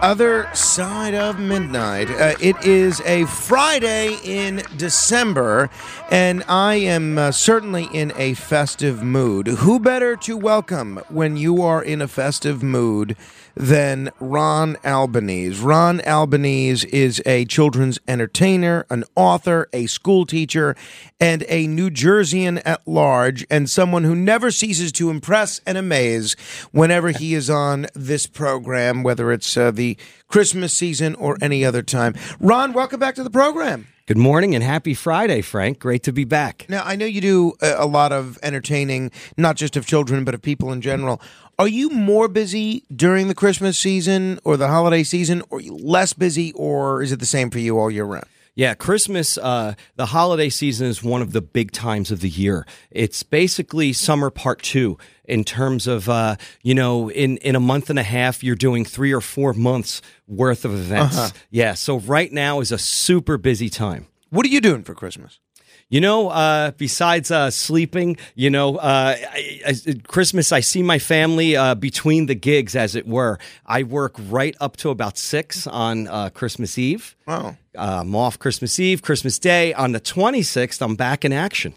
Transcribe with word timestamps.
Other 0.00 0.48
side 0.54 1.14
of 1.14 1.38
midnight. 1.38 2.10
Uh, 2.10 2.34
it 2.40 2.56
is 2.64 3.00
a 3.02 3.26
Friday 3.26 4.18
in 4.24 4.62
December, 4.76 5.70
and 6.10 6.42
I 6.48 6.76
am 6.76 7.18
uh, 7.18 7.32
certainly 7.32 7.88
in 7.92 8.12
a 8.16 8.34
festive 8.34 9.02
mood. 9.02 9.46
Who 9.46 9.78
better 9.78 10.16
to 10.16 10.36
welcome 10.36 11.02
when 11.08 11.36
you 11.36 11.62
are 11.62 11.82
in 11.82 12.00
a 12.00 12.08
festive 12.08 12.62
mood 12.62 13.16
than 13.54 14.10
Ron 14.20 14.76
Albanese? 14.84 15.62
Ron 15.62 16.00
Albanese 16.02 16.88
is 16.92 17.22
a 17.26 17.44
children's 17.44 17.98
entertainer, 18.08 18.86
an 18.90 19.04
author, 19.16 19.68
a 19.72 19.86
school 19.86 20.26
teacher, 20.26 20.76
and 21.18 21.44
a 21.48 21.66
New 21.66 21.90
Jerseyan 21.90 22.62
at 22.64 22.86
large, 22.86 23.46
and 23.50 23.68
someone 23.68 24.04
who 24.04 24.14
never 24.14 24.50
ceases 24.50 24.92
to 24.92 25.10
impress 25.10 25.60
and 25.66 25.76
amaze 25.76 26.34
whenever 26.72 27.10
he 27.10 27.34
is 27.34 27.50
on 27.50 27.86
this 27.94 28.26
program, 28.26 29.02
whether 29.02 29.32
it's 29.32 29.56
uh, 29.56 29.70
the 29.70 29.96
Christmas 30.28 30.72
season 30.72 31.14
or 31.16 31.36
any 31.40 31.64
other 31.64 31.82
time. 31.82 32.14
Ron, 32.40 32.72
welcome 32.72 33.00
back 33.00 33.14
to 33.16 33.24
the 33.24 33.30
program. 33.30 33.86
Good 34.10 34.18
morning 34.18 34.56
and 34.56 34.64
happy 34.64 34.92
Friday, 34.94 35.40
Frank. 35.40 35.78
Great 35.78 36.02
to 36.02 36.12
be 36.12 36.24
back. 36.24 36.66
Now, 36.68 36.82
I 36.84 36.96
know 36.96 37.06
you 37.06 37.20
do 37.20 37.52
a, 37.62 37.84
a 37.84 37.86
lot 37.86 38.10
of 38.10 38.40
entertaining, 38.42 39.12
not 39.36 39.54
just 39.54 39.76
of 39.76 39.86
children, 39.86 40.24
but 40.24 40.34
of 40.34 40.42
people 40.42 40.72
in 40.72 40.80
general. 40.80 41.22
Are 41.60 41.68
you 41.68 41.90
more 41.90 42.26
busy 42.26 42.84
during 42.90 43.28
the 43.28 43.34
Christmas 43.34 43.76
season 43.76 44.40
or 44.44 44.56
the 44.56 44.68
holiday 44.68 45.02
season, 45.02 45.42
or 45.50 45.60
less 45.60 46.14
busy, 46.14 46.54
or 46.54 47.02
is 47.02 47.12
it 47.12 47.20
the 47.20 47.26
same 47.26 47.50
for 47.50 47.58
you 47.58 47.78
all 47.78 47.90
year 47.90 48.06
round? 48.06 48.24
Yeah, 48.54 48.72
Christmas, 48.72 49.36
uh, 49.36 49.74
the 49.96 50.06
holiday 50.06 50.48
season 50.48 50.86
is 50.86 51.02
one 51.02 51.20
of 51.20 51.32
the 51.32 51.42
big 51.42 51.70
times 51.72 52.10
of 52.10 52.20
the 52.20 52.30
year. 52.30 52.66
It's 52.90 53.22
basically 53.22 53.92
summer 53.92 54.30
part 54.30 54.62
two 54.62 54.96
in 55.24 55.44
terms 55.44 55.86
of, 55.86 56.08
uh, 56.08 56.36
you 56.62 56.74
know, 56.74 57.10
in, 57.10 57.36
in 57.36 57.54
a 57.54 57.60
month 57.60 57.90
and 57.90 57.98
a 57.98 58.04
half, 58.04 58.42
you're 58.42 58.56
doing 58.56 58.86
three 58.86 59.12
or 59.12 59.20
four 59.20 59.52
months 59.52 60.00
worth 60.26 60.64
of 60.64 60.72
events. 60.72 61.34
Yeah, 61.50 61.74
so 61.74 61.98
right 61.98 62.32
now 62.32 62.60
is 62.60 62.72
a 62.72 62.78
super 62.78 63.36
busy 63.36 63.68
time. 63.68 64.06
What 64.30 64.46
are 64.46 64.48
you 64.50 64.62
doing 64.62 64.82
for 64.82 64.94
Christmas? 64.94 65.40
You 65.90 66.00
know, 66.00 66.28
uh, 66.28 66.70
besides 66.78 67.32
uh, 67.32 67.50
sleeping, 67.50 68.16
you 68.36 68.48
know, 68.48 68.76
uh, 68.76 69.16
I, 69.18 69.60
I, 69.66 69.74
Christmas, 70.06 70.52
I 70.52 70.60
see 70.60 70.84
my 70.84 71.00
family 71.00 71.56
uh, 71.56 71.74
between 71.74 72.26
the 72.26 72.36
gigs, 72.36 72.76
as 72.76 72.94
it 72.94 73.08
were. 73.08 73.40
I 73.66 73.82
work 73.82 74.14
right 74.16 74.56
up 74.60 74.76
to 74.78 74.90
about 74.90 75.18
six 75.18 75.66
on 75.66 76.06
uh, 76.06 76.30
Christmas 76.30 76.78
Eve. 76.78 77.16
Wow. 77.26 77.56
Uh, 77.76 78.02
I'm 78.02 78.14
off 78.14 78.38
Christmas 78.38 78.78
Eve, 78.78 79.02
Christmas 79.02 79.40
Day. 79.40 79.74
On 79.74 79.90
the 79.90 80.00
26th, 80.00 80.80
I'm 80.80 80.94
back 80.94 81.24
in 81.24 81.32
action. 81.32 81.74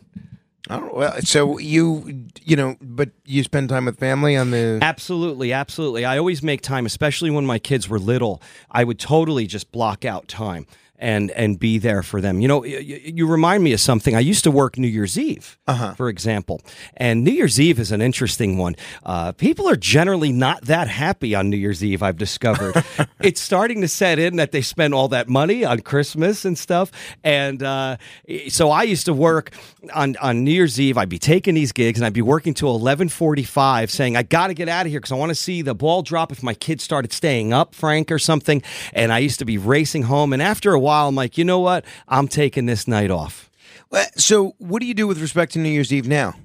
Oh, 0.70 0.92
well, 0.94 1.20
so 1.22 1.58
you, 1.58 2.28
you 2.44 2.56
know, 2.56 2.78
but 2.82 3.10
you 3.26 3.44
spend 3.44 3.70
time 3.70 3.86
with 3.86 3.98
family 3.98 4.38
on 4.38 4.52
the. 4.52 4.78
Absolutely, 4.80 5.54
absolutely. 5.54 6.06
I 6.06 6.20
always 6.20 6.44
make 6.44 6.62
time, 6.62 6.86
especially 6.86 7.32
when 7.32 7.48
my 7.48 7.58
kids 7.58 7.90
were 7.90 8.00
little. 8.00 8.44
I 8.70 8.84
would 8.84 9.00
totally 9.00 9.48
just 9.48 9.72
block 9.72 10.06
out 10.06 10.28
time 10.28 10.68
and 11.04 11.32
and 11.32 11.60
be 11.60 11.78
there 11.80 12.02
for 12.02 12.22
them. 12.22 12.40
You 12.40 12.48
know, 12.48 12.60
y- 12.60 13.02
you 13.04 13.28
remind 13.28 13.62
me 13.62 13.74
of 13.74 13.82
something. 13.82 14.16
I 14.16 14.22
used 14.22 14.46
to 14.46 14.52
work 14.52 14.78
New 14.78 14.88
Year's 14.88 15.20
Eve, 15.20 15.60
for 15.98 16.08
example, 16.08 16.62
and 16.96 17.26
New 17.26 17.32
Year's 17.32 17.60
Eve 17.60 17.78
is 17.78 17.92
an 17.92 18.02
interesting 18.02 18.58
one. 18.58 18.76
Uh, 19.06 19.34
people 19.34 19.70
are 19.70 19.76
generally 19.76 20.32
not 20.32 20.62
that 20.64 20.88
happy 20.88 21.36
on 21.36 21.50
New 21.50 21.58
Year's 21.58 21.84
Eve. 21.84 22.02
I've 22.02 22.18
discovered 22.18 22.82
it's 23.22 23.42
starting 23.42 23.82
to 23.82 23.88
set 23.90 24.18
in 24.18 24.38
that 24.38 24.54
they 24.54 24.62
spend 24.62 24.94
all 24.94 25.10
that 25.10 25.28
money 25.28 25.66
on 25.66 25.82
Christmas 25.82 26.46
and 26.46 26.58
stuff, 26.58 26.90
and 27.22 27.62
uh, 27.62 27.98
so 28.48 28.72
I 28.72 28.84
used 28.84 29.06
to 29.08 29.14
work 29.14 29.52
on 29.94 30.16
on 30.22 30.46
New 30.46 30.52
Year's 30.52 30.80
Eve. 30.80 30.98
I'd 30.98 31.10
be 31.10 31.20
taking 31.20 31.54
these 31.56 31.74
gigs 31.74 32.00
and 32.00 32.06
I'd 32.06 32.14
be 32.14 32.22
working 32.22 32.54
till 32.54 32.74
eleven 32.74 33.10
forty 33.10 33.44
five, 33.44 33.92
saying 33.92 34.16
I 34.16 34.24
got 34.24 34.48
to 34.48 34.54
get 34.54 34.70
out 34.70 34.86
of 34.86 34.92
here 34.92 35.02
because 35.02 35.12
I 35.12 35.16
want 35.16 35.32
to 35.32 35.36
see 35.36 35.62
the 35.62 35.76
ball 35.76 36.02
drop 36.02 36.32
if 36.32 36.42
my 36.42 36.54
kids 36.54 36.82
started 36.82 37.12
staying 37.12 37.52
up, 37.52 37.76
Frank 37.76 38.10
or 38.10 38.20
something. 38.20 38.64
And 38.94 39.12
I 39.12 39.20
used 39.20 39.40
to 39.40 39.46
be 39.46 39.58
racing 39.58 40.04
home, 40.04 40.32
and 40.32 40.42
after 40.42 40.72
a 40.72 40.80
while, 40.80 40.93
I'm 40.94 41.16
like, 41.16 41.38
you 41.38 41.46
know 41.46 41.60
what? 41.60 41.86
I'm 42.08 42.28
taking 42.28 42.66
this 42.66 42.88
night 42.88 43.12
off. 43.12 43.50
So, 44.18 44.56
what 44.58 44.80
do 44.80 44.88
you 44.88 44.94
do 44.94 45.08
with 45.08 45.22
respect 45.22 45.54
to 45.54 45.60
New 45.60 45.70
Year's 45.70 45.94
Eve 45.94 46.08
now? 46.08 46.36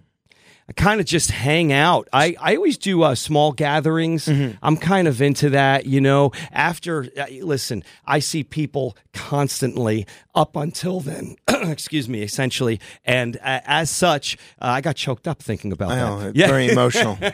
I 0.68 0.72
kind 0.74 1.00
of 1.00 1.06
just 1.06 1.30
hang 1.30 1.72
out. 1.72 2.08
I, 2.12 2.36
I 2.38 2.56
always 2.56 2.76
do 2.76 3.02
uh, 3.02 3.14
small 3.14 3.52
gatherings. 3.52 4.28
I'm 4.62 4.76
kind 4.76 5.08
of 5.08 5.22
into 5.22 5.48
that, 5.50 5.86
you 5.86 5.98
know. 6.00 6.32
After, 6.52 7.08
uh, 7.18 7.24
listen, 7.40 7.82
I 8.06 8.18
see 8.18 8.44
people 8.44 8.94
constantly 9.14 10.06
up 10.34 10.56
until 10.56 11.00
then, 11.00 11.36
excuse 11.48 12.06
me, 12.06 12.22
essentially. 12.22 12.80
And 13.04 13.38
uh, 13.38 13.60
as 13.64 13.88
such, 13.88 14.36
uh, 14.60 14.66
I 14.66 14.80
got 14.82 14.96
choked 14.96 15.26
up 15.26 15.42
thinking 15.42 15.72
about 15.72 15.92
I 15.92 15.94
that. 15.96 16.00
know, 16.04 16.28
it's 16.28 16.38
very 16.38 16.68
emotional. 16.68 17.18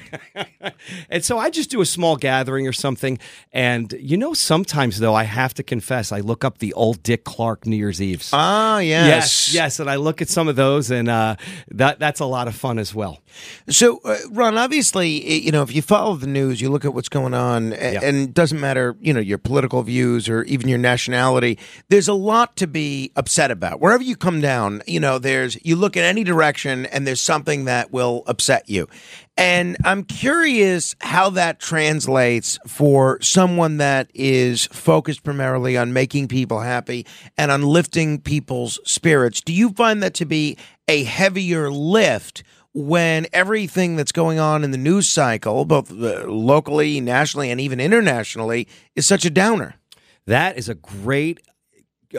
And 1.10 1.24
so 1.24 1.38
I 1.38 1.50
just 1.50 1.70
do 1.70 1.80
a 1.80 1.86
small 1.86 2.16
gathering 2.16 2.66
or 2.66 2.72
something. 2.72 3.18
And, 3.52 3.92
you 3.98 4.16
know, 4.16 4.34
sometimes, 4.34 4.98
though, 4.98 5.14
I 5.14 5.24
have 5.24 5.54
to 5.54 5.62
confess, 5.62 6.10
I 6.12 6.20
look 6.20 6.44
up 6.44 6.58
the 6.58 6.72
old 6.72 7.02
Dick 7.02 7.24
Clark 7.24 7.66
New 7.66 7.76
Year's 7.76 8.00
Eves. 8.02 8.30
ah, 8.32 8.78
yes. 8.78 9.06
Yes, 9.08 9.54
yes, 9.54 9.80
and 9.80 9.88
I 9.90 9.96
look 9.96 10.20
at 10.22 10.28
some 10.28 10.48
of 10.48 10.56
those, 10.56 10.90
and 10.90 11.08
uh, 11.08 11.36
that 11.68 11.98
that's 11.98 12.20
a 12.20 12.24
lot 12.26 12.48
of 12.48 12.54
fun 12.54 12.78
as 12.78 12.94
well. 12.94 13.20
So, 13.68 14.00
uh, 14.04 14.16
Ron, 14.30 14.56
obviously, 14.58 15.42
you 15.42 15.50
know, 15.50 15.62
if 15.62 15.74
you 15.74 15.82
follow 15.82 16.14
the 16.16 16.26
news, 16.26 16.60
you 16.60 16.70
look 16.70 16.84
at 16.84 16.94
what's 16.94 17.08
going 17.08 17.34
on, 17.34 17.72
a- 17.72 17.94
Yeah. 17.94 18.00
and 18.02 18.16
it 18.28 18.34
doesn't 18.34 18.60
matter, 18.60 18.96
you 19.00 19.12
know, 19.12 19.20
your 19.20 19.38
political 19.38 19.82
views 19.82 20.28
or 20.28 20.42
even 20.44 20.68
your 20.68 20.78
nationality. 20.78 21.58
There's 21.88 22.08
a 22.08 22.14
lot 22.14 22.56
to 22.56 22.66
be 22.66 23.10
upset 23.16 23.50
about. 23.50 23.80
Wherever 23.80 24.02
you 24.02 24.16
come 24.16 24.40
down, 24.40 24.82
you 24.86 25.00
know, 25.00 25.18
there's 25.18 25.58
you 25.64 25.76
look 25.76 25.96
in 25.96 26.04
any 26.04 26.22
direction, 26.24 26.86
and 26.86 27.06
there's 27.06 27.20
something 27.20 27.64
that 27.64 27.92
will 27.92 28.22
upset 28.26 28.68
you. 28.68 28.88
And 29.36 29.76
I'm 29.84 30.04
curious 30.04 30.94
how 31.00 31.30
that 31.30 31.58
translates 31.58 32.58
for 32.68 33.18
someone 33.20 33.78
that 33.78 34.08
is 34.14 34.66
focused 34.66 35.24
primarily 35.24 35.76
on 35.76 35.92
making 35.92 36.28
people 36.28 36.60
happy 36.60 37.04
and 37.36 37.50
on 37.50 37.62
lifting 37.62 38.20
people's 38.20 38.78
spirits. 38.84 39.40
Do 39.40 39.52
you 39.52 39.70
find 39.70 40.02
that 40.04 40.14
to 40.14 40.24
be 40.24 40.56
a 40.86 41.02
heavier 41.02 41.68
lift 41.70 42.44
when 42.74 43.26
everything 43.32 43.96
that's 43.96 44.12
going 44.12 44.38
on 44.38 44.64
in 44.64 44.72
the 44.72 44.78
news 44.78 45.08
cycle, 45.08 45.64
both 45.64 45.90
uh, 45.90 46.25
locally, 46.26 47.00
nationally, 47.00 47.50
and 47.50 47.60
even 47.60 47.81
internationally, 47.81 48.66
is 48.96 49.06
such 49.06 49.25
a 49.25 49.31
downer? 49.31 49.76
That 50.26 50.58
is 50.58 50.69
a 50.69 50.75
great 50.75 51.40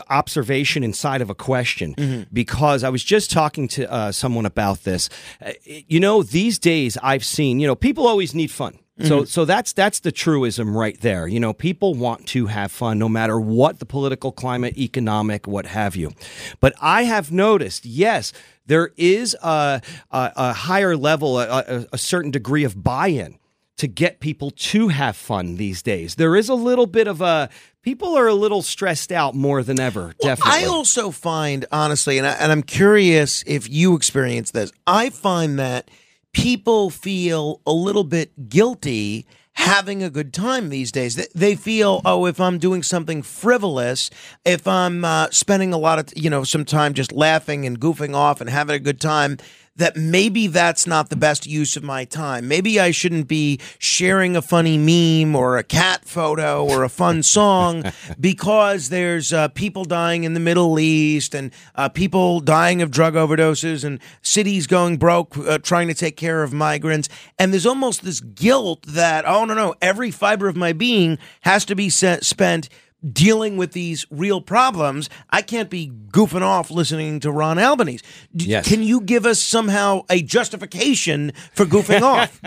observation 0.09 0.83
inside 0.83 1.21
of 1.21 1.29
a 1.29 1.35
question 1.35 2.27
because 2.31 2.83
I 2.83 2.89
was 2.89 3.03
just 3.03 3.31
talking 3.31 3.67
to 3.69 3.91
uh, 3.91 4.11
someone 4.11 4.45
about 4.45 4.83
this. 4.83 5.09
Uh, 5.45 5.51
you 5.63 5.99
know, 5.99 6.23
these 6.23 6.59
days 6.59 6.97
I've 7.01 7.25
seen, 7.25 7.59
you 7.59 7.67
know, 7.67 7.75
people 7.75 8.07
always 8.07 8.33
need 8.33 8.51
fun. 8.51 8.79
So, 9.01 9.25
so 9.25 9.43
that's 9.43 9.73
that's 9.73 9.99
the 9.99 10.11
truism 10.13 10.75
right 10.75 10.97
there. 11.01 11.27
You 11.27 11.41
know, 11.41 11.51
people 11.51 11.95
want 11.95 12.27
to 12.27 12.45
have 12.45 12.71
fun, 12.71 12.97
no 12.97 13.09
matter 13.09 13.37
what 13.37 13.79
the 13.79 13.85
political 13.85 14.31
climate, 14.31 14.77
economic, 14.77 15.47
what 15.47 15.65
have 15.65 15.97
you. 15.97 16.13
But 16.61 16.75
I 16.79 17.03
have 17.03 17.29
noticed, 17.29 17.85
yes, 17.85 18.31
there 18.65 18.91
is 18.97 19.35
a, 19.41 19.81
a, 20.11 20.31
a 20.35 20.53
higher 20.53 20.97
level, 20.97 21.39
a, 21.39 21.85
a, 21.91 21.97
certain 21.97 22.31
degree 22.31 22.63
of 22.63 22.83
buy-in 22.83 23.37
to 23.77 23.87
get 23.87 24.19
people 24.19 24.51
to 24.51 24.87
have 24.87 25.15
fun 25.15 25.57
these 25.57 25.81
days. 25.81 26.15
There 26.15 26.35
is 26.35 26.49
a 26.49 26.55
little 26.55 26.87
bit 26.87 27.07
of 27.07 27.21
a 27.21 27.49
people 27.81 28.17
are 28.17 28.27
a 28.27 28.33
little 28.33 28.61
stressed 28.61 29.11
out 29.11 29.35
more 29.35 29.61
than 29.63 29.79
ever. 29.79 30.13
Definitely. 30.19 30.63
I 30.63 30.65
also 30.65 31.11
find, 31.11 31.65
honestly, 31.71 32.17
and, 32.17 32.25
I, 32.25 32.31
and 32.33 32.51
I'm 32.51 32.63
curious 32.63 33.43
if 33.45 33.69
you 33.69 33.95
experience 33.95 34.51
this, 34.51 34.71
I 34.87 35.09
find 35.09 35.59
that 35.59 35.91
people 36.33 36.89
feel 36.89 37.61
a 37.65 37.71
little 37.71 38.03
bit 38.03 38.49
guilty 38.49 39.27
having 39.55 40.03
a 40.03 40.09
good 40.09 40.33
time 40.33 40.69
these 40.69 40.91
days. 40.91 41.15
They- 41.15 41.55
feel, 41.55 42.01
oh, 42.05 42.25
if 42.25 42.39
I'm 42.39 42.59
doing 42.59 42.83
something 42.83 43.21
frivolous, 43.23 44.09
if 44.43 44.67
I'm 44.67 45.05
uh, 45.05 45.29
spending 45.31 45.73
a 45.73 45.77
lot 45.77 45.99
of, 45.99 46.09
you 46.15 46.29
know, 46.29 46.43
some 46.43 46.65
time 46.65 46.93
just 46.93 47.11
laughing 47.11 47.65
and 47.65 47.79
goofing 47.79 48.13
off 48.13 48.41
and 48.41 48.49
having 48.49 48.75
a 48.75 48.79
good 48.79 48.99
time, 48.99 49.37
that 49.75 49.97
maybe 49.97 50.47
that's 50.47 50.87
not 50.87 51.09
the 51.09 51.15
best 51.15 51.45
use 51.45 51.75
of 51.75 51.83
my 51.83 52.05
time. 52.05 52.47
Maybe 52.47 52.79
I 52.79 52.91
shouldn't 52.91 53.27
be 53.27 53.59
sharing 53.77 54.35
a 54.35 54.41
funny 54.41 54.77
meme 54.77 55.35
or 55.35 55.57
a 55.57 55.63
cat 55.63 56.05
photo 56.05 56.65
or 56.65 56.83
a 56.83 56.89
fun 56.89 57.23
song 57.35 57.83
because 58.19 58.89
there's 58.89 59.33
uh, 59.33 59.49
people 59.49 59.83
dying 59.83 60.23
in 60.23 60.33
the 60.33 60.39
Middle 60.39 60.79
East 60.79 61.35
and 61.35 61.51
uh, 61.75 61.89
people 61.89 62.39
dying 62.39 62.81
of 62.81 62.91
drug 62.91 63.15
overdoses 63.15 63.83
and 63.83 63.99
cities 64.21 64.67
going 64.67 64.97
broke 64.97 65.37
uh, 65.37 65.57
trying 65.57 65.87
to 65.87 65.93
take 65.93 66.15
care 66.15 66.43
of 66.43 66.53
migrants. 66.53 67.09
And 67.37 67.51
there's 67.51 67.65
almost 67.65 68.03
this 68.03 68.21
guilt 68.21 68.83
that, 68.87 69.27
oh, 69.27 69.45
no, 69.45 69.53
no, 69.53 69.75
every 69.81 70.11
fiber 70.11 70.47
of 70.47 70.55
my 70.55 70.71
being 70.71 71.17
has 71.41 71.65
to 71.65 71.75
be 71.75 71.89
spent 71.89 72.69
dealing 73.11 73.57
with 73.57 73.71
these 73.73 74.05
real 74.09 74.41
problems. 74.41 75.09
I 75.29 75.41
can't 75.41 75.69
be 75.69 75.91
goofing 76.09 76.41
off 76.41 76.71
listening 76.71 77.19
to 77.21 77.31
Ron 77.31 77.59
Albanese. 77.59 78.03
D- 78.35 78.45
Yes. 78.45 78.67
Can 78.67 78.81
you 78.83 79.01
give 79.01 79.25
us 79.25 79.39
somehow 79.41 80.03
a 80.09 80.21
justification 80.21 81.31
for 81.53 81.65
goofing 81.65 82.01
off? 82.13 82.41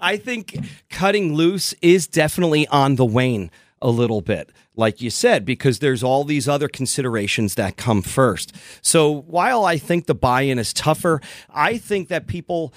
I 0.00 0.16
think 0.16 0.58
cutting 0.90 1.34
loose 1.34 1.74
is 1.82 2.06
definitely 2.06 2.66
on 2.68 2.96
the 2.96 3.04
wane 3.04 3.50
a 3.80 3.90
little 3.90 4.20
bit, 4.20 4.50
like 4.76 5.00
you 5.02 5.10
said, 5.10 5.44
because 5.44 5.80
there's 5.80 6.04
all 6.04 6.22
these 6.24 6.48
other 6.48 6.68
considerations 6.68 7.56
that 7.56 7.76
come 7.76 8.00
first. 8.02 8.54
So 8.80 9.10
while 9.10 9.64
I 9.64 9.76
think 9.76 10.06
the 10.06 10.14
buy 10.14 10.42
in 10.42 10.58
is 10.60 10.72
tougher, 10.72 11.20
I 11.50 11.78
think 11.78 12.06
that 12.08 12.28
people 12.28 12.72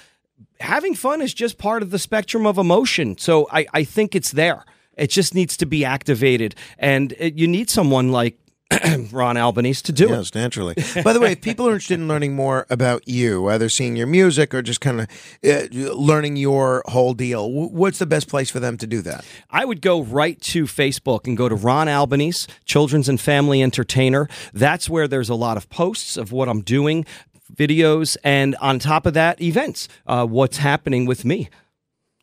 having 0.59 0.95
fun 0.95 1.21
is 1.21 1.33
just 1.33 1.57
part 1.59 1.83
of 1.83 1.91
the 1.91 1.99
spectrum 1.99 2.47
of 2.47 2.57
emotion. 2.57 3.17
So 3.19 3.47
I, 3.51 3.67
I 3.73 3.83
think 3.83 4.15
it's 4.15 4.31
there. 4.31 4.65
It 4.97 5.09
just 5.09 5.35
needs 5.35 5.57
to 5.57 5.65
be 5.65 5.85
activated. 5.85 6.55
And 6.77 7.13
it, 7.17 7.35
you 7.35 7.47
need 7.47 7.69
someone 7.69 8.11
like 8.11 8.37
Ron 9.11 9.37
Albanese 9.37 9.83
to 9.83 9.91
do 9.91 10.05
it. 10.05 10.09
Yes, 10.11 10.33
naturally. 10.33 10.73
By 11.03 11.13
the 11.13 11.19
way, 11.19 11.33
if 11.33 11.41
people 11.41 11.67
are 11.67 11.73
interested 11.73 11.99
in 11.99 12.07
learning 12.07 12.35
more 12.35 12.65
about 12.69 13.07
you, 13.07 13.47
either 13.49 13.69
seeing 13.69 13.95
your 13.95 14.07
music 14.07 14.55
or 14.55 14.63
just 14.63 14.81
kind 14.81 15.01
of 15.01 15.07
uh, 15.45 15.67
learning 15.71 16.35
your 16.35 16.81
whole 16.87 17.13
deal, 17.13 17.47
wh- 17.47 17.71
what's 17.71 17.99
the 17.99 18.07
best 18.07 18.27
place 18.27 18.49
for 18.49 18.59
them 18.59 18.77
to 18.77 18.87
do 18.87 19.01
that? 19.03 19.23
I 19.51 19.65
would 19.65 19.81
go 19.81 20.01
right 20.01 20.41
to 20.41 20.63
Facebook 20.65 21.27
and 21.27 21.37
go 21.37 21.47
to 21.47 21.55
Ron 21.55 21.87
Albanese, 21.87 22.47
Children's 22.65 23.07
and 23.07 23.21
Family 23.21 23.61
Entertainer. 23.61 24.27
That's 24.51 24.89
where 24.89 25.07
there's 25.07 25.29
a 25.29 25.35
lot 25.35 25.57
of 25.57 25.69
posts 25.69 26.17
of 26.17 26.31
what 26.31 26.49
I'm 26.49 26.61
doing, 26.61 27.05
videos, 27.53 28.17
and 28.23 28.55
on 28.55 28.79
top 28.79 29.05
of 29.05 29.13
that, 29.13 29.39
events. 29.41 29.87
Uh, 30.07 30.25
what's 30.25 30.57
happening 30.57 31.05
with 31.05 31.23
me? 31.23 31.49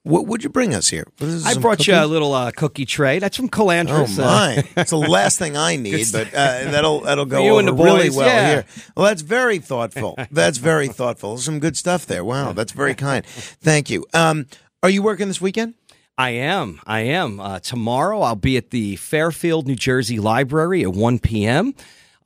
What 0.05 0.27
would 0.27 0.43
you 0.43 0.51
bring 0.51 0.75
us 0.75 0.89
here? 0.89 1.07
I 1.21 1.55
brought 1.55 1.87
you 1.87 1.95
a 1.95 2.07
little 2.07 2.33
uh, 2.35 2.51
cookie 2.51 2.85
tray. 2.85 3.21
That's 3.21 3.37
from 3.37 3.47
Oh 3.47 3.49
Calandra's. 3.51 4.19
uh, 4.19 4.25
my! 4.25 4.65
It's 4.77 4.91
the 4.91 4.97
last 5.19 5.39
thing 5.39 5.57
I 5.57 5.77
need, 5.77 6.07
but 6.11 6.27
uh, 6.35 6.71
that'll 6.73 7.01
that'll 7.03 7.25
go 7.25 7.45
you 7.45 7.51
over 7.51 7.59
and 7.61 7.69
the 7.69 7.73
really 7.75 8.11
well 8.11 8.27
yeah. 8.27 8.49
here. 8.49 8.65
Well, 8.97 9.07
that's 9.07 9.23
very 9.23 9.59
thoughtful. 9.59 10.19
That's 10.33 10.59
very 10.59 10.89
thoughtful. 10.89 11.39
Some 11.39 11.61
good 11.61 11.77
stuff 11.77 12.07
there. 12.07 12.25
Wow, 12.25 12.53
that's 12.53 12.73
very 12.73 12.95
kind. 13.09 13.25
Thank 13.27 13.91
you. 13.91 14.05
Um, 14.13 14.47
are 14.83 14.91
you 14.91 15.03
working 15.03 15.29
this 15.29 15.41
weekend? 15.41 15.75
I 16.19 16.31
am. 16.31 16.81
I 16.85 17.01
am. 17.01 17.39
Uh, 17.39 17.61
tomorrow, 17.61 18.21
I'll 18.23 18.35
be 18.35 18.57
at 18.57 18.71
the 18.71 18.97
Fairfield, 18.97 19.67
New 19.69 19.77
Jersey 19.77 20.19
Library 20.19 20.83
at 20.83 20.93
1 20.93 21.19
p.m. 21.21 21.75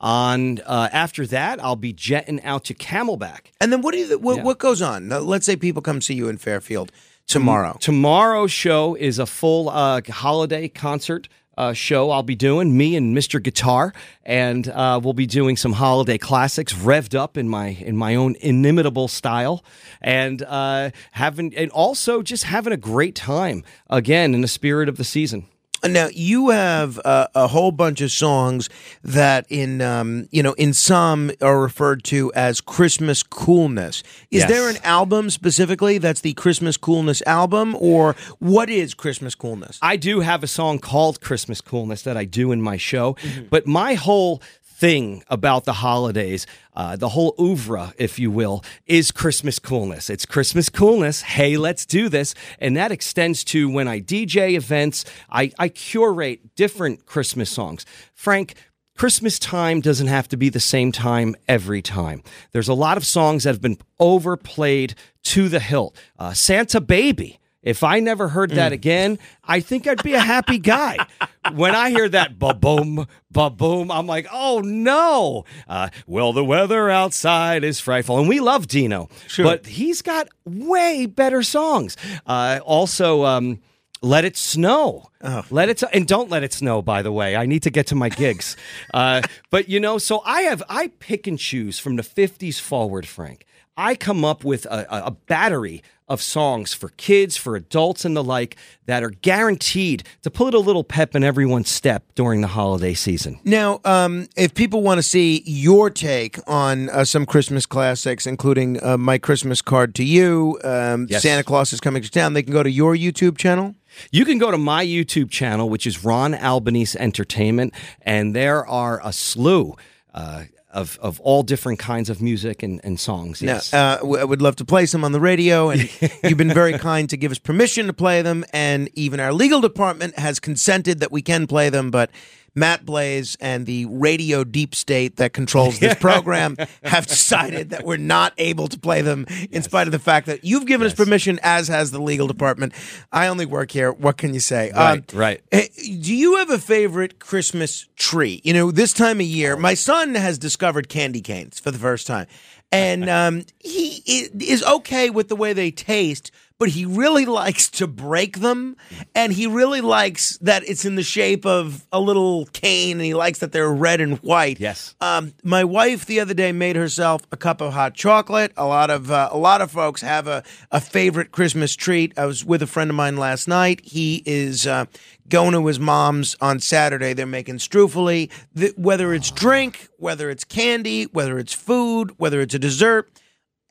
On 0.01 0.59
uh, 0.65 0.89
after 0.91 1.25
that, 1.27 1.63
I'll 1.63 1.75
be 1.75 1.93
jetting 1.93 2.41
out 2.43 2.65
to 2.65 2.73
Camelback. 2.73 3.51
And 3.61 3.71
then 3.71 3.81
what 3.81 3.93
do 3.93 3.99
you 3.99 4.17
what, 4.19 4.37
Yeah. 4.37 4.43
what 4.43 4.57
goes 4.59 4.81
on? 4.81 5.07
Now, 5.07 5.19
let's 5.19 5.45
say 5.45 5.55
people 5.55 5.81
come 5.81 6.01
see 6.01 6.13
you 6.15 6.27
in 6.27 6.37
Fairfield 6.37 6.91
tomorrow. 7.27 7.77
Tomorrow's 7.79 8.51
show 8.51 8.95
is 8.95 9.19
a 9.19 9.25
full 9.25 9.69
uh, 9.69 10.01
holiday 10.09 10.67
concert 10.67 11.27
uh, 11.57 11.73
show 11.73 12.11
I'll 12.11 12.23
be 12.23 12.35
doing. 12.35 12.77
Me 12.77 12.95
and 12.95 13.17
Mr. 13.17 13.41
Guitar, 13.41 13.93
and 14.23 14.67
uh, 14.67 14.99
we'll 15.03 15.13
be 15.13 15.25
doing 15.25 15.57
some 15.57 15.73
holiday 15.73 16.17
classics, 16.17 16.73
revved 16.73 17.15
up 17.15 17.35
in 17.35 17.49
my 17.49 17.69
in 17.69 17.97
my 17.97 18.15
own 18.15 18.35
inimitable 18.41 19.07
style, 19.07 19.63
and 19.99 20.43
uh, 20.43 20.91
having 21.11 21.55
and 21.55 21.71
also 21.71 22.21
just 22.21 22.43
having 22.43 22.73
a 22.73 22.77
great 22.77 23.15
time 23.15 23.63
again 23.89 24.33
in 24.33 24.41
the 24.41 24.47
spirit 24.47 24.87
of 24.87 24.97
the 24.97 25.03
season. 25.03 25.47
Now 25.83 26.07
you 26.13 26.49
have 26.49 26.99
uh, 27.05 27.27
a 27.35 27.47
whole 27.47 27.71
bunch 27.71 28.01
of 28.01 28.11
songs 28.11 28.69
that, 29.03 29.45
in 29.49 29.81
um, 29.81 30.27
you 30.31 30.41
know, 30.43 30.53
in 30.53 30.73
some 30.73 31.31
are 31.41 31.61
referred 31.61 32.03
to 32.05 32.31
as 32.33 32.61
Christmas 32.61 33.23
coolness. 33.23 34.01
Is 34.31 34.39
Yes. 34.41 34.49
there 34.49 34.69
an 34.69 34.77
album 34.83 35.29
specifically 35.29 35.97
that's 35.97 36.21
the 36.21 36.33
Christmas 36.33 36.77
coolness 36.77 37.21
album, 37.25 37.75
or 37.79 38.15
what 38.39 38.69
is 38.69 38.93
Christmas 38.93 39.35
coolness? 39.35 39.79
I 39.81 39.95
do 39.97 40.21
have 40.21 40.43
a 40.43 40.47
song 40.47 40.79
called 40.79 41.21
Christmas 41.21 41.61
Coolness 41.61 42.01
that 42.03 42.17
I 42.17 42.25
do 42.25 42.51
in 42.51 42.61
my 42.61 42.77
show, 42.77 43.15
but 43.49 43.65
my 43.67 43.93
whole 43.93 44.41
thing 44.77 45.23
about 45.27 45.65
the 45.65 45.73
holidays, 45.73 46.45
uh, 46.75 46.95
the 46.95 47.09
whole 47.09 47.33
oeuvre, 47.39 47.93
if 47.97 48.19
you 48.19 48.29
will, 48.29 48.63
is 48.85 49.11
Christmas 49.11 49.57
coolness. 49.57 50.07
It's 50.09 50.25
Christmas 50.25 50.69
coolness. 50.69 51.21
Hey, 51.21 51.57
let's 51.57 51.85
do 51.85 52.09
this. 52.09 52.35
And 52.59 52.77
that 52.77 52.91
extends 52.91 53.43
to 53.45 53.69
when 53.69 53.87
I 53.87 53.99
DJ 53.99 54.53
events, 54.55 55.03
I, 55.31 55.51
I 55.57 55.69
curate 55.69 56.55
different 56.55 57.07
Christmas 57.07 57.49
songs. 57.49 57.87
Frank, 58.13 58.53
Christmas 58.95 59.39
time 59.39 59.81
doesn't 59.81 60.07
have 60.07 60.27
to 60.29 60.37
be 60.37 60.49
the 60.49 60.59
same 60.59 60.91
time 60.91 61.35
every 61.47 61.81
time. 61.81 62.21
There's 62.51 62.67
a 62.67 62.73
lot 62.75 62.97
of 62.97 63.05
songs 63.05 63.43
that 63.43 63.53
have 63.53 63.61
been 63.61 63.79
overplayed 63.99 64.93
to 65.23 65.49
the 65.49 65.59
hilt. 65.59 65.95
Uh, 66.19 66.33
Santa 66.33 66.79
Baby. 66.81 67.39
If 67.63 67.83
I 67.83 67.99
never 67.99 68.29
heard 68.29 68.51
that 68.51 68.71
again, 68.71 69.19
I 69.43 69.59
think 69.59 69.87
I'd 69.87 70.01
be 70.01 70.13
a 70.13 70.21
happy 70.21 70.57
guy. 70.57 70.97
when 71.55 71.75
I 71.75 71.89
hear 71.89 72.07
that 72.09 72.37
ba 72.39 72.53
boom, 72.53 73.07
ba 73.31 73.49
boom, 73.49 73.91
I'm 73.91 74.07
like, 74.07 74.27
oh 74.31 74.61
no. 74.63 75.45
Uh, 75.67 75.89
well, 76.05 76.33
the 76.33 76.43
weather 76.43 76.89
outside 76.89 77.63
is 77.63 77.79
frightful. 77.79 78.19
And 78.19 78.27
we 78.29 78.39
love 78.39 78.67
Dino, 78.67 79.09
but 79.43 79.65
he's 79.67 80.01
got 80.01 80.27
way 80.45 81.05
better 81.05 81.43
songs. 81.43 81.97
Uh, 82.25 82.59
also, 82.65 83.23
um, 83.25 83.59
let 84.01 84.25
it 84.25 84.37
snow. 84.37 85.09
Let 85.49 85.69
it 85.69 85.81
and 85.91 86.07
don't 86.07 86.29
let 86.29 86.43
it 86.43 86.53
snow. 86.53 86.81
By 86.83 87.01
the 87.01 87.11
way, 87.11 87.35
I 87.35 87.45
need 87.47 87.63
to 87.63 87.71
get 87.71 87.87
to 87.87 87.95
my 87.95 88.09
gigs. 88.09 88.55
uh, 88.93 89.21
but 89.49 89.67
you 89.69 89.79
know, 89.79 89.97
so 89.97 90.21
I 90.25 90.41
have 90.43 90.61
I 90.69 90.87
pick 90.99 91.25
and 91.27 91.39
choose 91.39 91.79
from 91.79 91.95
the 91.95 92.03
'50s 92.03 92.59
forward, 92.61 93.07
Frank. 93.07 93.45
I 93.75 93.95
come 93.95 94.23
up 94.25 94.43
with 94.43 94.65
a- 94.65 94.87
a 95.07 95.11
battery 95.11 95.83
of 96.07 96.21
songs 96.21 96.73
for 96.73 96.89
kids, 96.97 97.35
for 97.35 97.55
adults, 97.55 98.05
and 98.05 98.15
the 98.15 98.23
like 98.23 98.55
that 98.85 99.03
are 99.03 99.09
guaranteed 99.09 100.03
to 100.21 100.31
put 100.31 100.53
a 100.53 100.59
little 100.59 100.83
pep 100.83 101.15
in 101.15 101.23
everyone's 101.23 101.69
step 101.69 102.03
during 102.15 102.41
the 102.41 102.47
holiday 102.47 102.93
season. 102.93 103.39
Now, 103.43 103.81
um, 103.83 104.27
if 104.37 104.53
people 104.53 104.81
want 104.81 104.99
to 104.99 105.03
see 105.03 105.43
your 105.45 105.89
take 105.89 106.39
on 106.47 106.89
uh, 106.89 107.03
some 107.03 107.25
Christmas 107.25 107.65
classics, 107.65 108.25
including 108.25 108.81
uh, 108.81 108.97
my 108.97 109.17
Christmas 109.17 109.61
card 109.61 109.93
to 109.95 110.03
you, 110.03 110.57
um, 110.63 111.07
Yes. 111.09 111.21
Santa 111.23 111.43
Claus 111.43 111.73
is 111.73 111.79
coming 111.81 112.01
to 112.01 112.09
town, 112.09 112.33
they 112.33 112.43
can 112.43 112.53
go 112.53 112.63
to 112.63 112.71
your 112.71 112.95
YouTube 112.95 113.37
channel. 113.37 113.75
You 114.11 114.25
can 114.25 114.37
go 114.37 114.51
to 114.51 114.57
my 114.57 114.85
YouTube 114.85 115.29
channel, 115.31 115.69
which 115.69 115.87
is 115.87 116.03
Ron 116.05 116.35
Albanese 116.35 116.97
Entertainment, 116.99 117.73
and 118.03 118.35
there 118.35 118.65
are 118.65 119.01
a 119.03 119.11
slew 119.11 119.75
uh, 120.13 120.43
of 120.69 120.97
of 121.01 121.19
all 121.21 121.43
different 121.43 121.79
kinds 121.79 122.09
of 122.09 122.21
music 122.21 122.61
and, 122.63 122.81
and 122.83 122.99
songs. 122.99 123.41
Yes. 123.41 123.71
Now, 123.71 123.93
uh, 123.93 123.97
w- 123.97 124.19
I 124.19 124.23
would 124.23 124.41
love 124.41 124.55
to 124.57 124.65
play 124.65 124.85
some 124.85 125.03
on 125.03 125.11
the 125.11 125.19
radio, 125.19 125.69
and 125.69 125.89
you've 126.23 126.37
been 126.37 126.53
very 126.53 126.77
kind 126.77 127.09
to 127.09 127.17
give 127.17 127.31
us 127.31 127.39
permission 127.39 127.87
to 127.87 127.93
play 127.93 128.21
them, 128.21 128.45
and 128.51 128.89
even 128.93 129.19
our 129.19 129.33
legal 129.33 129.61
department 129.61 130.17
has 130.19 130.39
consented 130.39 130.99
that 130.99 131.11
we 131.11 131.21
can 131.21 131.47
play 131.47 131.69
them, 131.69 131.91
but. 131.91 132.09
Matt 132.57 132.85
Blaze 132.85 133.37
and 133.39 133.65
the 133.65 133.85
radio 133.85 134.43
deep 134.43 134.73
state 134.73 135.17
that 135.17 135.31
controls 135.31 135.79
this 135.79 135.95
program 135.99 136.57
have 136.83 137.05
decided 137.05 137.69
that 137.69 137.85
we're 137.85 137.97
not 137.97 138.33
able 138.37 138.67
to 138.67 138.79
play 138.79 139.01
them 139.01 139.27
in 139.51 139.61
spite 139.61 139.87
of 139.87 139.91
the 139.91 139.99
fact 139.99 140.25
that 140.25 140.43
you've 140.43 140.65
given 140.65 140.87
us 140.87 140.93
permission, 140.93 141.39
as 141.43 141.67
has 141.67 141.91
the 141.91 142.01
legal 142.01 142.27
department. 142.27 142.73
I 143.11 143.27
only 143.27 143.45
work 143.45 143.71
here. 143.71 143.91
What 143.91 144.17
can 144.17 144.33
you 144.33 144.39
say? 144.39 144.71
Um, 144.71 145.03
Right, 145.13 145.13
right. 145.13 145.71
Do 145.83 146.15
you 146.15 146.37
have 146.37 146.49
a 146.49 146.57
favorite 146.57 147.19
Christmas 147.19 147.87
tree? 147.95 148.41
You 148.43 148.53
know, 148.53 148.71
this 148.71 148.91
time 148.91 149.19
of 149.19 149.25
year, 149.27 149.55
my 149.55 149.75
son 149.75 150.15
has 150.15 150.37
discovered 150.39 150.89
candy 150.89 151.21
canes 151.21 151.59
for 151.59 151.69
the 151.69 151.77
first 151.77 152.07
time. 152.07 152.25
And 152.71 153.09
um, 153.09 153.45
he 153.59 154.01
is 154.39 154.63
okay 154.63 155.09
with 155.09 155.27
the 155.27 155.35
way 155.35 155.53
they 155.53 155.71
taste, 155.71 156.31
but 156.59 156.69
he 156.69 156.85
really 156.85 157.25
likes 157.25 157.69
to 157.69 157.87
break 157.87 158.39
them. 158.39 158.75
And 159.13 159.31
he 159.31 159.47
really 159.47 159.81
likes 159.81 160.37
that 160.39 160.67
it's 160.67 160.85
in 160.85 160.95
the 160.95 161.03
shape 161.03 161.45
of 161.45 161.85
a 161.91 161.99
little 161.99 162.45
cane, 162.47 162.97
and 162.97 163.05
he 163.05 163.13
likes 163.13 163.39
that 163.39 163.51
they're 163.51 163.71
red 163.71 164.01
and 164.01 164.17
white. 164.19 164.59
Yes. 164.59 164.95
Um, 164.99 165.33
my 165.43 165.63
wife 165.63 166.05
the 166.05 166.19
other 166.19 166.33
day 166.33 166.51
made 166.51 166.75
herself 166.75 167.21
a 167.31 167.37
cup 167.37 167.61
of 167.61 167.73
hot 167.73 167.93
chocolate. 167.93 168.51
A 168.57 168.65
lot 168.65 168.89
of 168.89 169.11
uh, 169.11 169.29
a 169.31 169.37
lot 169.37 169.61
of 169.61 169.71
folks 169.71 170.01
have 170.01 170.27
a, 170.27 170.43
a 170.71 170.81
favorite 170.81 171.31
Christmas 171.31 171.75
treat. 171.75 172.17
I 172.17 172.25
was 172.25 172.43
with 172.43 172.61
a 172.61 172.67
friend 172.67 172.89
of 172.89 172.95
mine 172.95 173.17
last 173.17 173.47
night. 173.47 173.81
He 173.83 174.23
is 174.25 174.65
uh, 174.65 174.85
going 175.29 175.53
to 175.53 175.65
his 175.67 175.79
mom's 175.79 176.35
on 176.41 176.59
Saturday. 176.59 177.13
They're 177.13 177.25
making 177.25 177.57
struffoli. 177.57 178.31
Th- 178.55 178.73
whether 178.77 179.13
it's 179.13 179.29
drink, 179.31 179.89
whether 179.97 180.29
it's 180.29 180.43
candy, 180.43 181.05
whether 181.05 181.37
it's 181.37 181.53
food, 181.53 182.11
whether 182.17 182.41
it's 182.41 182.53
a 182.53 182.59
dessert, 182.59 183.09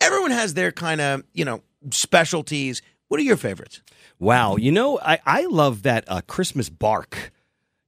everyone 0.00 0.30
has 0.30 0.54
their 0.54 0.70
kind 0.70 1.00
of 1.00 1.24
you 1.32 1.44
know 1.44 1.62
specialties 1.90 2.82
What 3.08 3.20
are 3.20 3.24
your 3.24 3.36
favorites? 3.36 3.82
Wow, 4.18 4.56
you 4.56 4.72
know, 4.72 4.98
I, 5.00 5.18
I 5.26 5.44
love 5.46 5.82
that 5.82 6.04
uh, 6.08 6.20
Christmas 6.26 6.68
bark. 6.70 7.32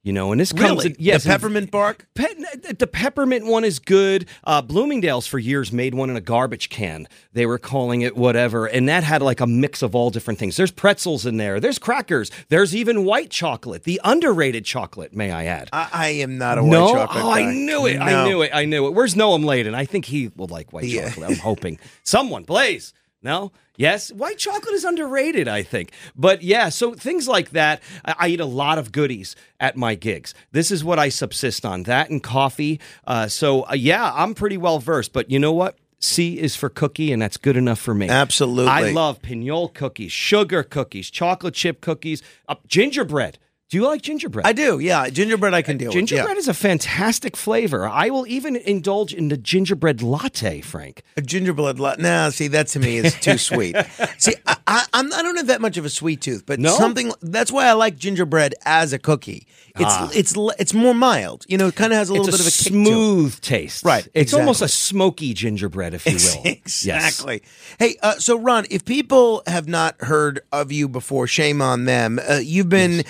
You 0.01 0.13
know, 0.13 0.31
and 0.31 0.39
this 0.39 0.53
comes 0.53 0.85
Really? 0.85 0.91
in, 0.91 0.95
yes, 0.97 1.23
the 1.25 1.29
in- 1.29 1.35
peppermint 1.35 1.71
bark. 1.71 2.07
Pe- 2.15 2.33
the 2.77 2.87
peppermint 2.87 3.45
one 3.45 3.65
is 3.65 3.79
good. 3.79 4.27
Uh, 4.45 4.61
Bloomingdale's 4.61 5.27
for 5.27 5.37
years 5.37 5.73
made 5.73 5.93
one 5.93 6.09
in 6.09 6.15
a 6.15 6.21
garbage 6.21 6.69
can. 6.69 7.05
They 7.33 7.45
were 7.45 7.57
calling 7.59 8.01
it 8.01 8.15
whatever, 8.15 8.65
and 8.65 8.87
that 8.87 9.03
had 9.03 9.21
like 9.21 9.41
a 9.41 9.45
mix 9.45 9.81
of 9.81 9.95
all 9.95 10.09
different 10.09 10.39
things. 10.39 10.55
There's 10.55 10.71
pretzels 10.71 11.25
in 11.25 11.35
there. 11.35 11.59
There's 11.59 11.77
crackers. 11.77 12.31
There's 12.47 12.73
even 12.73 13.03
white 13.03 13.29
chocolate, 13.29 13.83
the 13.83 13.99
underrated 14.05 14.63
chocolate, 14.63 15.13
may 15.13 15.31
I 15.31 15.45
add. 15.45 15.69
I, 15.73 15.89
I 15.91 16.07
am 16.09 16.37
not 16.37 16.57
a 16.57 16.61
white 16.63 16.71
no, 16.71 16.93
chocolate 16.93 17.23
oh, 17.25 17.29
I 17.31 17.51
knew 17.53 17.85
it. 17.85 17.99
I 17.99 18.23
knew 18.23 18.41
it. 18.41 18.51
I 18.53 18.63
knew 18.65 18.87
it. 18.87 18.91
Where's 18.91 19.15
Noam 19.15 19.43
Laden? 19.43 19.75
I 19.75 19.83
think 19.83 20.05
he 20.05 20.31
will 20.37 20.47
like 20.47 20.71
white 20.71 20.85
Yeah. 20.85 21.09
chocolate. 21.09 21.31
I'm 21.31 21.37
hoping 21.37 21.77
someone, 22.03 22.43
Blaze. 22.43 22.93
No, 23.21 23.51
yes, 23.79 24.11
white 24.11 24.37
chocolate 24.37 24.75
is 24.75 24.83
underrated. 24.83 25.47
I 25.47 25.63
think, 25.63 25.91
but 26.15 26.43
yeah. 26.43 26.69
So 26.69 26.93
things 26.93 27.27
like 27.27 27.49
that. 27.51 27.81
I, 28.05 28.15
I 28.19 28.27
eat 28.27 28.39
a 28.39 28.45
lot 28.45 28.77
of 28.77 28.91
goodies 28.91 29.35
at 29.59 29.75
my 29.75 29.95
gigs. 29.95 30.35
This 30.51 30.69
is 30.69 30.83
what 30.83 30.99
I 30.99 31.09
subsist 31.09 31.65
on. 31.65 31.83
That 31.83 32.11
and 32.11 32.21
coffee. 32.21 32.79
Uh, 33.07 33.27
so 33.27 33.63
uh, 33.63 33.73
yeah, 33.73 34.11
I'm 34.13 34.35
pretty 34.35 34.57
well 34.57 34.77
versed. 34.77 35.13
But 35.13 35.31
you 35.31 35.39
know 35.39 35.53
what? 35.53 35.77
C 36.01 36.39
is 36.39 36.55
for 36.55 36.69
cookie, 36.69 37.11
and 37.11 37.21
that's 37.21 37.37
good 37.37 37.57
enough 37.57 37.79
for 37.79 37.93
me. 37.93 38.07
Absolutely. 38.07 38.71
I 38.71 38.91
love 38.91 39.21
pignoli 39.21 39.73
cookies, 39.73 40.11
sugar 40.11 40.63
cookies, 40.63 41.09
chocolate 41.09 41.53
chip 41.53 41.81
cookies, 41.81 42.21
uh, 42.47 42.55
gingerbread. 42.67 43.37
Do 43.69 43.77
you 43.77 43.85
like 43.85 44.01
gingerbread? 44.01 44.47
I 44.47 44.53
do. 44.53 44.79
Yeah, 44.79 45.09
gingerbread 45.09 45.53
I 45.53 45.61
can 45.61 45.77
deal 45.77 45.91
Gingerbread 45.91 46.29
with. 46.29 46.37
is 46.39 46.47
a 46.47 46.55
fantastic 46.55 47.37
flavor. 47.37 47.87
I 47.87 48.09
will 48.09 48.25
even 48.25 48.55
indulge 48.55 49.13
in 49.13 49.27
the 49.27 49.37
gingerbread 49.37 50.01
latte, 50.01 50.61
Frank. 50.61 51.03
A 51.15 51.21
gingerbread. 51.21 51.79
latte. 51.79 52.01
nah, 52.01 52.29
see 52.29 52.47
that 52.47 52.65
to 52.69 52.79
me 52.79 52.97
is 52.97 53.13
too 53.19 53.37
sweet. 53.37 53.75
see, 54.17 54.33
I, 54.47 54.57
I, 54.65 54.85
I'm 54.93 55.13
I 55.13 55.21
don't 55.21 55.35
have 55.37 55.47
that 55.47 55.61
much 55.61 55.77
of 55.77 55.85
a 55.85 55.89
sweet 55.89 56.19
tooth, 56.21 56.47
but 56.47 56.59
No? 56.59 56.71
something 56.77 57.11
that's 57.21 57.51
why 57.51 57.67
I 57.67 57.73
like 57.73 57.95
gingerbread 57.97 58.55
as 58.65 58.91
a 58.91 58.97
cookie. 58.97 59.45
It's 59.81 60.15
it's 60.17 60.35
l- 60.35 60.51
it's 60.59 60.73
more 60.73 60.93
mild. 60.95 61.45
You 61.47 61.57
know, 61.57 61.67
it 61.67 61.75
kind 61.75 61.93
of 61.93 61.97
has 61.99 62.09
a 62.09 62.13
little 62.13 62.25
Ah. 62.25 62.29
It's 62.29 62.37
bit 62.37 62.45
a 62.45 62.47
of 62.49 62.53
a 62.53 62.57
kick 62.63 62.73
to 62.73 62.79
it. 62.79 62.85
smooth 62.85 63.39
taste. 63.39 63.85
Right, 63.85 64.05
It's 64.13 64.33
almost 64.33 64.61
a 64.61 64.67
smoky 64.67 65.33
gingerbread, 65.33 65.93
if 65.93 66.05
you 66.05 66.13
will. 66.13 66.41
Yes. 66.43 66.45
exactly. 66.45 67.43
Hey, 67.77 67.95
uh, 68.01 68.15
so 68.15 68.37
Ron, 68.37 68.65
if 68.71 68.83
people 68.83 69.41
have 69.47 69.69
not 69.69 69.95
heard 70.01 70.41
of 70.51 70.71
you 70.73 70.89
before, 70.89 71.27
shame 71.27 71.61
on 71.61 71.85
them. 71.85 72.19
Uh, 72.27 72.39
you've 72.43 72.67
been 72.67 73.03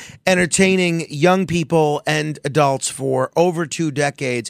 entertaining 0.49 1.05
young 1.09 1.45
people 1.45 2.01
and 2.07 2.39
adults 2.43 2.89
for 2.89 3.31
over 3.35 3.67
two 3.67 3.91
decades. 3.91 4.49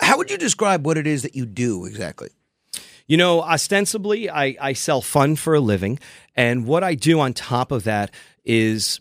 How 0.00 0.16
would 0.16 0.28
you 0.28 0.36
describe 0.36 0.84
what 0.84 0.98
it 0.98 1.06
is 1.06 1.22
that 1.22 1.36
you 1.36 1.46
do 1.46 1.84
exactly? 1.84 2.30
You 3.06 3.16
know, 3.16 3.40
ostensibly, 3.40 4.28
I, 4.28 4.56
I 4.60 4.72
sell 4.72 5.00
fun 5.00 5.36
for 5.36 5.54
a 5.54 5.60
living. 5.60 6.00
And 6.34 6.66
what 6.66 6.82
I 6.82 6.96
do 6.96 7.20
on 7.20 7.32
top 7.32 7.70
of 7.70 7.84
that 7.84 8.12
is 8.44 8.98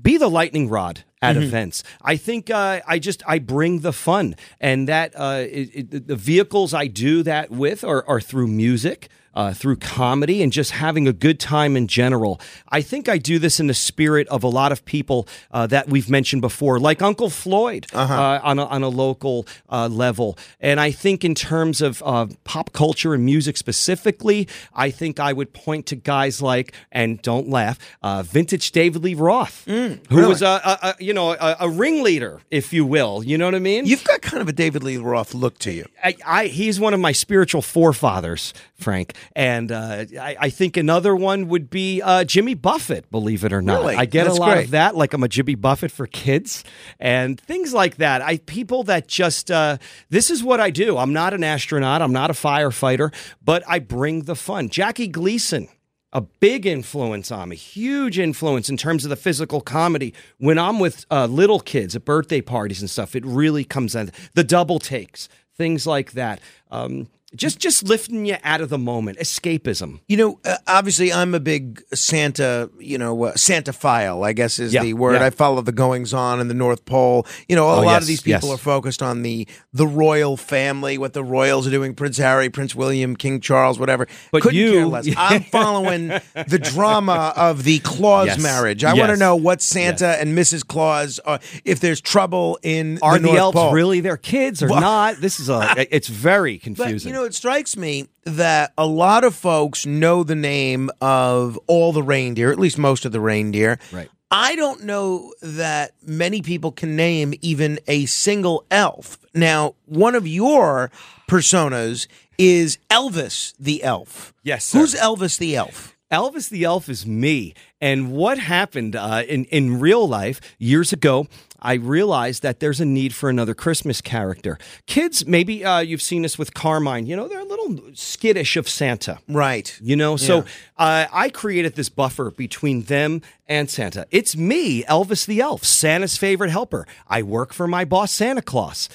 be 0.00 0.16
the 0.16 0.28
lightning 0.28 0.68
rod 0.68 1.04
at 1.22 1.36
events. 1.36 1.84
I 2.02 2.16
think 2.16 2.50
uh, 2.50 2.80
I 2.84 2.98
just 2.98 3.22
I 3.24 3.38
bring 3.38 3.80
the 3.80 3.92
fun, 3.92 4.34
and 4.60 4.88
that 4.88 5.14
uh, 5.14 5.44
it, 5.48 5.70
it, 5.72 6.08
the 6.08 6.16
vehicles 6.16 6.74
I 6.74 6.88
do 6.88 7.22
that 7.22 7.50
with 7.50 7.84
are, 7.84 8.04
are 8.08 8.20
through 8.20 8.48
music. 8.48 9.08
Uh, 9.34 9.52
through 9.52 9.74
comedy 9.74 10.42
and 10.44 10.52
just 10.52 10.70
having 10.70 11.08
a 11.08 11.12
good 11.12 11.40
time 11.40 11.76
in 11.76 11.88
general. 11.88 12.40
I 12.68 12.82
think 12.82 13.08
I 13.08 13.18
do 13.18 13.40
this 13.40 13.58
in 13.58 13.66
the 13.66 13.74
spirit 13.74 14.28
of 14.28 14.44
a 14.44 14.48
lot 14.48 14.70
of 14.70 14.84
people 14.84 15.26
uh, 15.50 15.66
that 15.66 15.88
we've 15.88 16.08
mentioned 16.08 16.40
before, 16.40 16.78
like 16.78 17.02
Uncle 17.02 17.30
Floyd 17.30 17.86
uh, 17.92 18.38
on, 18.42 18.60
a, 18.60 18.64
on 18.66 18.82
a 18.84 18.88
local 18.88 19.44
uh, 19.68 19.88
level. 19.88 20.38
And 20.60 20.78
I 20.78 20.92
think, 20.92 21.24
in 21.24 21.34
terms 21.34 21.82
of 21.82 22.00
uh, 22.06 22.26
pop 22.44 22.72
culture 22.72 23.12
and 23.12 23.24
music 23.24 23.56
specifically, 23.56 24.46
I 24.72 24.90
think 24.90 25.18
I 25.18 25.32
would 25.32 25.52
point 25.52 25.86
to 25.86 25.96
guys 25.96 26.40
like, 26.40 26.72
and 26.92 27.20
don't 27.20 27.48
laugh, 27.48 27.78
uh, 28.02 28.22
vintage 28.22 28.70
David 28.70 29.02
Lee 29.02 29.14
Roth, 29.14 29.64
who 29.66 29.98
was 30.10 30.42
a, 30.42 30.46
a, 30.46 30.78
a 30.82 30.94
you 31.00 31.12
know 31.12 31.32
a, 31.32 31.56
a 31.60 31.68
ringleader, 31.68 32.40
if 32.50 32.72
you 32.72 32.84
will. 32.86 33.22
You 33.24 33.36
know 33.38 33.46
what 33.46 33.54
I 33.54 33.58
mean? 33.58 33.86
You've 33.86 34.04
got 34.04 34.22
kind 34.22 34.40
of 34.40 34.48
a 34.48 34.52
David 34.52 34.82
Lee 34.84 34.96
Roth 34.96 35.34
look 35.34 35.58
to 35.58 35.72
you. 35.72 35.86
I, 36.02 36.16
I, 36.24 36.46
he's 36.46 36.78
one 36.78 36.94
of 36.94 37.00
my 37.00 37.12
spiritual 37.12 37.62
forefathers, 37.62 38.54
Frank, 38.74 39.14
and 39.34 39.70
uh, 39.72 40.04
I, 40.20 40.36
I 40.40 40.50
think 40.50 40.76
another 40.76 41.14
one 41.14 41.48
would 41.48 41.70
be 41.70 42.02
uh, 42.02 42.24
Jimmy 42.24 42.54
Buffett. 42.54 43.10
Believe 43.10 43.44
it 43.44 43.52
or 43.52 43.62
not, 43.62 43.80
Really? 43.80 43.96
I 43.96 44.04
get 44.04 44.24
That's 44.24 44.36
a 44.36 44.40
lot 44.40 44.52
great. 44.54 44.64
of 44.66 44.70
that. 44.72 44.96
Like 44.96 45.12
I'm 45.14 45.22
a 45.22 45.28
Jimmy 45.28 45.54
Buffett 45.54 45.90
for 45.90 46.06
kids 46.06 46.64
and 46.98 47.40
things 47.40 47.72
like 47.72 47.96
that. 47.96 48.22
I 48.22 48.38
people 48.38 48.84
that 48.84 49.08
just 49.08 49.50
uh, 49.50 49.78
this 50.10 50.30
is 50.30 50.42
what 50.42 50.60
I 50.60 50.70
do. 50.70 50.98
I'm 50.98 51.12
not 51.12 51.34
an 51.34 51.44
astronaut. 51.44 52.02
I'm 52.02 52.12
not 52.12 52.30
a 52.30 52.34
firefighter, 52.34 53.12
but 53.42 53.62
I 53.68 53.78
bring 53.78 54.22
the 54.22 54.36
fun. 54.36 54.68
Jackie 54.68 55.08
Gleason 55.08 55.68
a 56.14 56.20
big 56.20 56.64
influence 56.64 57.32
on 57.32 57.48
me, 57.48 57.56
huge 57.56 58.20
influence 58.20 58.68
in 58.68 58.76
terms 58.76 59.04
of 59.04 59.10
the 59.10 59.16
physical 59.16 59.60
comedy. 59.60 60.14
When 60.38 60.60
I'm 60.60 60.78
with 60.78 61.04
uh, 61.10 61.26
little 61.26 61.58
kids 61.58 61.96
at 61.96 62.04
birthday 62.04 62.40
parties 62.40 62.80
and 62.80 62.88
stuff, 62.88 63.16
it 63.16 63.24
really 63.26 63.64
comes 63.64 63.96
in. 63.96 64.12
The 64.34 64.44
double 64.44 64.78
takes, 64.78 65.28
things 65.56 65.88
like 65.88 66.12
that. 66.12 66.40
Um, 66.70 67.08
just 67.36 67.58
just 67.58 67.84
lifting 67.88 68.26
you 68.26 68.36
out 68.44 68.60
of 68.60 68.68
the 68.68 68.78
moment, 68.78 69.18
escapism. 69.18 70.00
You 70.08 70.16
know, 70.16 70.40
uh, 70.44 70.56
obviously, 70.66 71.12
I'm 71.12 71.34
a 71.34 71.40
big 71.40 71.82
Santa, 71.94 72.70
you 72.78 72.98
know, 72.98 73.24
uh, 73.24 73.34
Santa 73.36 73.72
file, 73.72 74.24
I 74.24 74.32
guess 74.32 74.58
is 74.58 74.72
Yeah, 74.72 74.82
the 74.82 74.94
word. 74.94 75.14
yeah. 75.14 75.26
I 75.26 75.30
follow 75.30 75.62
the 75.62 75.72
goings 75.72 76.12
on 76.14 76.40
in 76.40 76.48
the 76.48 76.54
North 76.54 76.84
Pole. 76.84 77.26
You 77.48 77.56
know, 77.56 77.68
a 77.68 77.76
Oh, 77.76 77.80
lot 77.82 77.92
yes, 77.94 78.02
of 78.02 78.06
these 78.08 78.20
people 78.20 78.48
yes. 78.50 78.54
are 78.58 78.62
focused 78.62 79.02
on 79.02 79.22
the 79.22 79.46
the 79.72 79.86
royal 79.86 80.36
family, 80.36 80.98
what 80.98 81.12
the 81.12 81.24
royals 81.24 81.66
are 81.66 81.70
doing, 81.70 81.94
Prince 81.94 82.18
Harry, 82.18 82.48
Prince 82.50 82.74
William, 82.74 83.16
King 83.16 83.40
Charles, 83.40 83.78
whatever. 83.78 84.06
But 84.32 84.42
Couldn't 84.42 84.58
you- 84.58 84.72
care 84.72 84.86
less. 84.86 85.08
I'm 85.16 85.42
following 85.52 86.08
the 86.08 86.58
drama 86.62 87.32
of 87.36 87.64
the 87.64 87.78
Claus 87.80 88.26
Yes, 88.28 88.42
marriage. 88.42 88.84
I 88.84 88.94
want 88.94 89.10
to 89.10 89.16
know 89.16 89.36
what 89.36 89.62
Santa 89.62 90.20
and 90.20 90.36
Mrs. 90.36 90.66
Claus 90.66 91.18
are, 91.20 91.40
if 91.64 91.80
there's 91.80 92.00
trouble 92.00 92.58
in 92.62 92.98
Are 93.02 93.14
the, 93.14 93.20
the, 93.20 93.26
North 93.26 93.38
elves 93.38 93.56
Pole. 93.56 93.72
really 93.72 94.00
their 94.00 94.16
kids 94.16 94.62
or 94.62 94.68
Well- 94.68 94.80
not? 94.80 95.16
This 95.20 95.40
is 95.40 95.48
a. 95.48 95.74
It's 95.94 96.08
very 96.08 96.54
But 96.56 96.62
confusing. 96.62 97.10
you 97.12 97.14
know, 97.18 97.23
it 97.24 97.34
strikes 97.34 97.76
me 97.76 98.08
that 98.24 98.72
a 98.78 98.86
lot 98.86 99.24
of 99.24 99.34
folks 99.34 99.86
know 99.86 100.22
the 100.22 100.34
name 100.34 100.90
of 101.00 101.58
all 101.66 101.92
the 101.92 102.02
reindeer, 102.02 102.50
at 102.50 102.58
least 102.58 102.78
most 102.78 103.04
of 103.04 103.12
the 103.12 103.20
reindeer. 103.20 103.78
Right. 103.92 104.08
I 104.30 104.56
don't 104.56 104.84
know 104.84 105.32
that 105.42 105.92
many 106.02 106.42
people 106.42 106.72
can 106.72 106.96
name 106.96 107.34
even 107.40 107.78
a 107.86 108.06
single 108.06 108.64
elf. 108.70 109.18
Now, 109.34 109.74
one 109.86 110.14
of 110.14 110.26
your 110.26 110.90
personas 111.28 112.06
is 112.36 112.78
Elvis 112.90 113.54
the 113.58 113.84
elf. 113.84 114.34
Yes, 114.42 114.64
sir. 114.64 114.78
Who's 114.78 114.94
Elvis 114.94 115.38
the 115.38 115.56
elf? 115.56 115.94
Elvis 116.14 116.48
the 116.48 116.64
Elf 116.64 116.88
is 116.88 117.06
me. 117.06 117.54
And 117.80 118.12
what 118.12 118.38
happened 118.38 118.94
uh, 118.94 119.24
in 119.26 119.46
in 119.46 119.80
real 119.80 120.06
life 120.06 120.40
years 120.58 120.92
ago? 120.92 121.26
I 121.64 121.74
realized 121.74 122.42
that 122.42 122.60
there's 122.60 122.80
a 122.80 122.84
need 122.84 123.14
for 123.14 123.30
another 123.30 123.54
Christmas 123.54 124.02
character. 124.02 124.58
Kids, 124.86 125.26
maybe 125.26 125.64
uh, 125.64 125.80
you've 125.80 126.02
seen 126.02 126.22
this 126.22 126.38
with 126.38 126.52
Carmine. 126.52 127.06
You 127.06 127.16
know, 127.16 127.26
they're 127.26 127.40
a 127.40 127.44
little 127.44 127.80
skittish 127.94 128.56
of 128.56 128.68
Santa. 128.68 129.18
Right. 129.28 129.76
You 129.82 129.96
know, 129.96 130.16
so 130.16 130.44
uh, 130.76 131.06
I 131.10 131.30
created 131.30 131.74
this 131.74 131.88
buffer 131.88 132.30
between 132.30 132.82
them 132.82 133.22
and 133.48 133.70
Santa. 133.70 134.06
It's 134.10 134.36
me, 134.36 134.84
Elvis 134.84 135.24
the 135.26 135.40
Elf, 135.40 135.64
Santa's 135.64 136.18
favorite 136.18 136.50
helper. 136.50 136.86
I 137.08 137.22
work 137.22 137.54
for 137.54 137.66
my 137.66 137.86
boss, 137.86 138.12
Santa 138.12 138.42
Claus. 138.42 138.90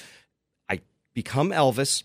I 0.68 0.80
become 1.12 1.50
Elvis 1.50 2.04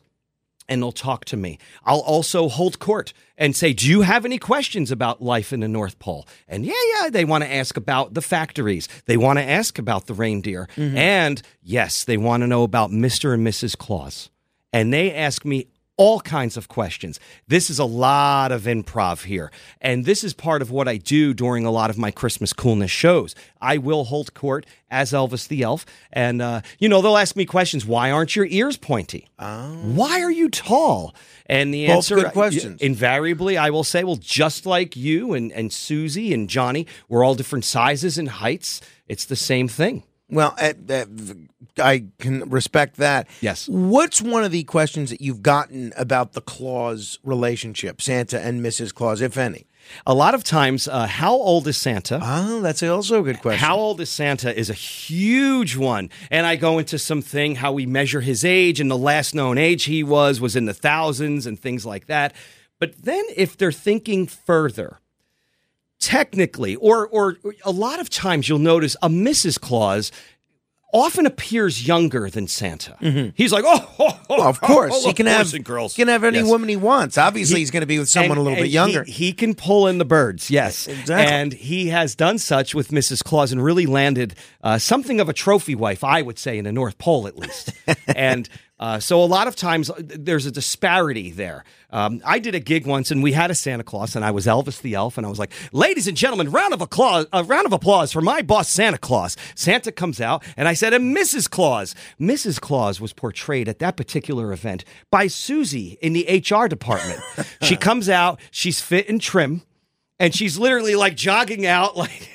and 0.68 0.82
they'll 0.82 0.92
talk 0.92 1.26
to 1.26 1.38
me. 1.38 1.58
I'll 1.84 2.00
also 2.00 2.50
hold 2.50 2.80
court 2.80 3.14
and 3.38 3.56
say, 3.56 3.74
Do 3.74 3.90
you 3.90 4.02
have 4.02 4.26
any 4.26 4.38
questions 4.38 4.92
about 4.92 5.22
life 5.22 5.54
in 5.54 5.60
the 5.60 5.68
North 5.68 6.00
Pole? 6.00 6.28
And 6.48 6.66
yeah, 6.66 6.74
yeah, 6.94 7.10
they 7.10 7.26
want 7.26 7.44
to 7.44 7.54
ask 7.54 7.78
about 7.78 8.14
the 8.14 8.22
factories. 8.22 8.88
They 9.06 9.18
want 9.18 9.40
to 9.40 9.44
ask 9.44 9.78
about 9.78 10.08
the 10.08 10.14
reindeer. 10.14 10.68
Mm-hmm. 10.76 10.98
And 10.98 11.42
yes, 11.62 12.04
they 12.04 12.18
want 12.18 12.42
to 12.42 12.48
know 12.48 12.64
about 12.64 12.92
Mr. 12.92 13.34
and 13.34 13.46
Mrs. 13.46 13.78
Claus. 13.78 14.30
And 14.74 14.92
they 14.92 15.14
ask 15.14 15.46
me 15.46 15.68
all 15.98 16.20
kinds 16.20 16.58
of 16.58 16.68
questions. 16.68 17.20
This 17.48 17.70
is 17.70 17.80
a 17.80 17.86
lot 17.86 18.52
of 18.52 18.64
improv 18.64 19.24
here. 19.24 19.52
And 19.80 20.06
this 20.06 20.24
is 20.24 20.34
part 20.34 20.62
of 20.62 20.72
what 20.72 20.88
I 20.88 20.98
do 20.98 21.34
during 21.34 21.66
a 21.66 21.72
lot 21.72 21.90
of 21.90 21.98
my 21.98 22.12
Christmas 22.12 22.54
coolness 22.54 22.92
shows. 22.92 23.34
I 23.62 23.78
will 23.78 24.06
hold 24.06 24.34
court 24.34 24.66
as 24.92 25.12
Elvis 25.12 25.48
the 25.48 25.64
Elf. 25.64 25.86
And, 26.12 26.42
uh, 26.42 26.62
you 26.80 26.90
know, 26.90 27.02
they'll 27.02 27.18
ask 27.18 27.36
me 27.36 27.46
questions. 27.46 27.86
Why 27.86 28.12
aren't 28.12 28.36
your 28.36 28.46
ears 28.46 28.78
pointy? 28.78 29.30
Why 29.38 30.22
are 30.22 30.32
you 30.32 30.50
tall? 30.50 31.16
And 31.46 31.74
the 31.74 31.88
Both 31.88 31.96
answer 31.98 32.16
good 32.16 32.32
questions. 32.34 32.82
invariably, 32.82 33.58
I 33.58 33.70
will 33.70 33.84
say, 33.84 34.04
well, 34.04 34.18
just 34.18 34.66
like 34.66 34.96
you 34.96 35.34
and, 35.34 35.52
and 35.52 35.72
Susie 35.72 36.34
and 36.34 36.50
Johnny, 36.50 36.88
we're 37.08 37.24
all 37.24 37.36
different 37.36 37.66
sizes 37.66 38.18
and 38.18 38.28
heights. 38.28 38.82
It's 39.08 39.26
the 39.26 39.36
same 39.36 39.68
thing. 39.68 40.04
Well, 40.30 40.56
uh, 40.60 40.74
uh, 40.90 41.06
I 41.78 42.06
can 42.20 42.50
respect 42.50 42.98
that. 42.98 43.28
Yes. 43.42 43.68
What's 43.68 44.22
one 44.22 44.44
of 44.44 44.52
the 44.52 44.64
questions 44.64 45.10
that 45.12 45.22
you've 45.22 45.44
gotten 45.44 45.94
about 45.98 46.34
the 46.34 46.42
Claus 46.42 47.20
relationship, 47.24 48.02
Santa 48.02 48.40
and 48.40 48.62
Mrs. 48.62 48.94
Claus, 48.94 49.22
if 49.22 49.38
any? 49.38 49.68
A 50.08 50.16
lot 50.16 50.34
of 50.34 50.44
times, 50.44 50.88
uh, 50.88 51.06
how 51.06 51.34
old 51.34 51.68
is 51.68 51.78
Santa? 51.78 52.20
Oh, 52.22 52.62
that's 52.62 52.82
also 52.82 53.22
a 53.22 53.24
good 53.24 53.40
question. 53.40 53.60
How 53.60 53.76
old 53.78 54.02
is 54.02 54.10
Santa 54.10 54.58
is 54.58 54.70
a 54.72 54.74
huge 54.74 55.76
one. 55.76 56.10
And 56.32 56.48
I 56.48 56.56
go 56.56 56.80
into 56.80 56.98
something 56.98 57.56
how 57.56 57.72
we 57.72 57.86
measure 57.86 58.22
his 58.22 58.44
age, 58.44 58.80
and 58.80 58.90
the 58.90 58.98
last 58.98 59.36
known 59.36 59.60
age 59.60 59.84
he 59.84 60.04
was 60.04 60.42
was 60.42 60.56
in 60.56 60.66
the 60.66 60.74
thousands 60.74 61.46
and 61.46 61.60
things 61.60 61.86
like 61.86 62.08
that. 62.08 62.34
But 62.80 63.04
then 63.04 63.24
if 63.36 63.58
they're 63.58 63.72
thinking 63.72 64.26
further, 64.26 64.98
technically, 66.06 66.76
or 66.76 67.08
or 67.08 67.38
a 67.64 67.72
lot 67.72 68.00
of 68.00 68.10
times 68.10 68.48
you'll 68.48 68.60
notice 68.60 68.96
a 69.02 69.10
Mrs. 69.10 69.60
Claus 69.60 70.12
often 70.94 71.26
appears 71.26 71.86
younger 71.86 72.30
than 72.30 72.48
Santa. 72.48 72.96
He's 73.36 73.52
like, 73.52 73.66
oh, 73.68 73.92
oh, 74.00 74.06
oh, 74.08 74.12
Mm-hmm. 74.12 74.34
Well, 74.34 74.48
of 74.48 74.62
course, 74.62 74.94
oh, 74.96 75.08
he 75.08 75.14
can 75.14 75.26
have 75.26 75.52
girls. 75.66 75.94
He 75.96 76.02
can 76.04 76.08
have 76.08 76.24
any 76.24 76.38
Yes. 76.38 76.48
woman 76.48 76.70
he 76.70 76.78
wants. 76.78 77.18
Obviously, 77.18 77.60
he's 77.60 77.70
going 77.72 77.82
to 77.82 77.88
be 77.88 78.00
with 78.00 78.08
someone 78.08 78.38
And- 78.38 78.40
a 78.40 78.42
little 78.44 78.56
bit 78.58 78.68
he- 78.68 78.72
younger. 78.72 79.04
He, 79.04 79.34
can 79.34 79.56
pull 79.56 79.88
in 79.88 79.98
the 79.98 80.06
birds, 80.06 80.50
yes. 80.50 80.88
Exactly. 80.88 81.16
And 81.36 81.52
he 81.54 81.88
has 81.90 82.16
done 82.16 82.38
such 82.38 82.74
with 82.74 82.90
Mrs. 82.92 83.24
Claus 83.24 83.52
and 83.52 83.62
really 83.62 83.86
landed 83.86 84.36
uh, 84.64 84.78
something 84.78 85.20
of 85.20 85.28
a 85.28 85.34
trophy 85.34 85.76
wife, 85.76 86.02
I 86.04 86.22
would 86.22 86.40
say, 86.40 86.58
in 86.58 86.64
the 86.64 86.72
North 86.72 86.98
Pole 86.98 87.28
at 87.28 87.38
least. 87.38 87.72
and 88.08 88.48
uh, 88.78 89.00
so 89.00 89.24
a 89.24 89.26
lot 89.26 89.48
of 89.48 89.56
times 89.56 89.90
uh, 89.90 89.96
there's 90.00 90.46
a 90.46 90.52
disparity 90.52 91.32
there. 91.32 91.64
Um, 91.92 92.22
I 92.26 92.40
did 92.40 92.56
a 92.56 92.60
gig 92.60 92.86
once 92.86 93.10
and 93.10 93.24
we 93.24 93.32
had 93.32 93.50
a 93.50 93.56
Santa 93.56 93.84
Claus 93.84 94.16
and 94.18 94.26
I 94.26 94.32
was 94.32 94.48
Elvis 94.48 94.82
the 94.82 94.96
Elf 94.96 95.18
and 95.18 95.26
I 95.26 95.30
was 95.30 95.40
like, 95.40 95.52
ladies 95.72 96.08
and 96.08 96.18
gentlemen, 96.18 96.52
round 96.52 96.74
of 96.74 96.82
applause, 96.82 97.26
a 97.32 97.44
round 97.44 97.66
of 97.66 97.72
applause 97.72 98.12
for 98.12 98.20
my 98.20 98.42
boss 98.42 98.68
Santa 98.68 98.98
Claus. 98.98 99.38
Santa 99.56 99.94
comes 99.94 100.20
out 100.20 100.44
and 100.58 100.68
I 100.68 100.74
said, 100.74 100.94
and 100.94 101.16
Mrs. 101.16 101.50
Claus. 101.50 101.96
Mrs. 102.20 102.60
Claus 102.60 103.00
was 103.00 103.14
portrayed 103.14 103.70
at 103.70 103.80
that 103.80 103.96
particular 103.96 104.52
event 104.52 104.84
by 105.10 105.28
Susie 105.28 105.98
in 106.02 106.12
the 106.12 106.26
HR 106.28 106.68
department. 106.68 107.22
she 107.62 107.78
comes 107.78 108.10
out, 108.10 108.42
she's 108.52 108.82
fit 108.82 109.08
and 109.08 109.22
trim, 109.22 109.62
and 110.20 110.36
she's 110.36 110.58
literally 110.58 110.96
like 110.96 111.16
jogging 111.16 111.66
out, 111.66 111.96
like 111.98 112.30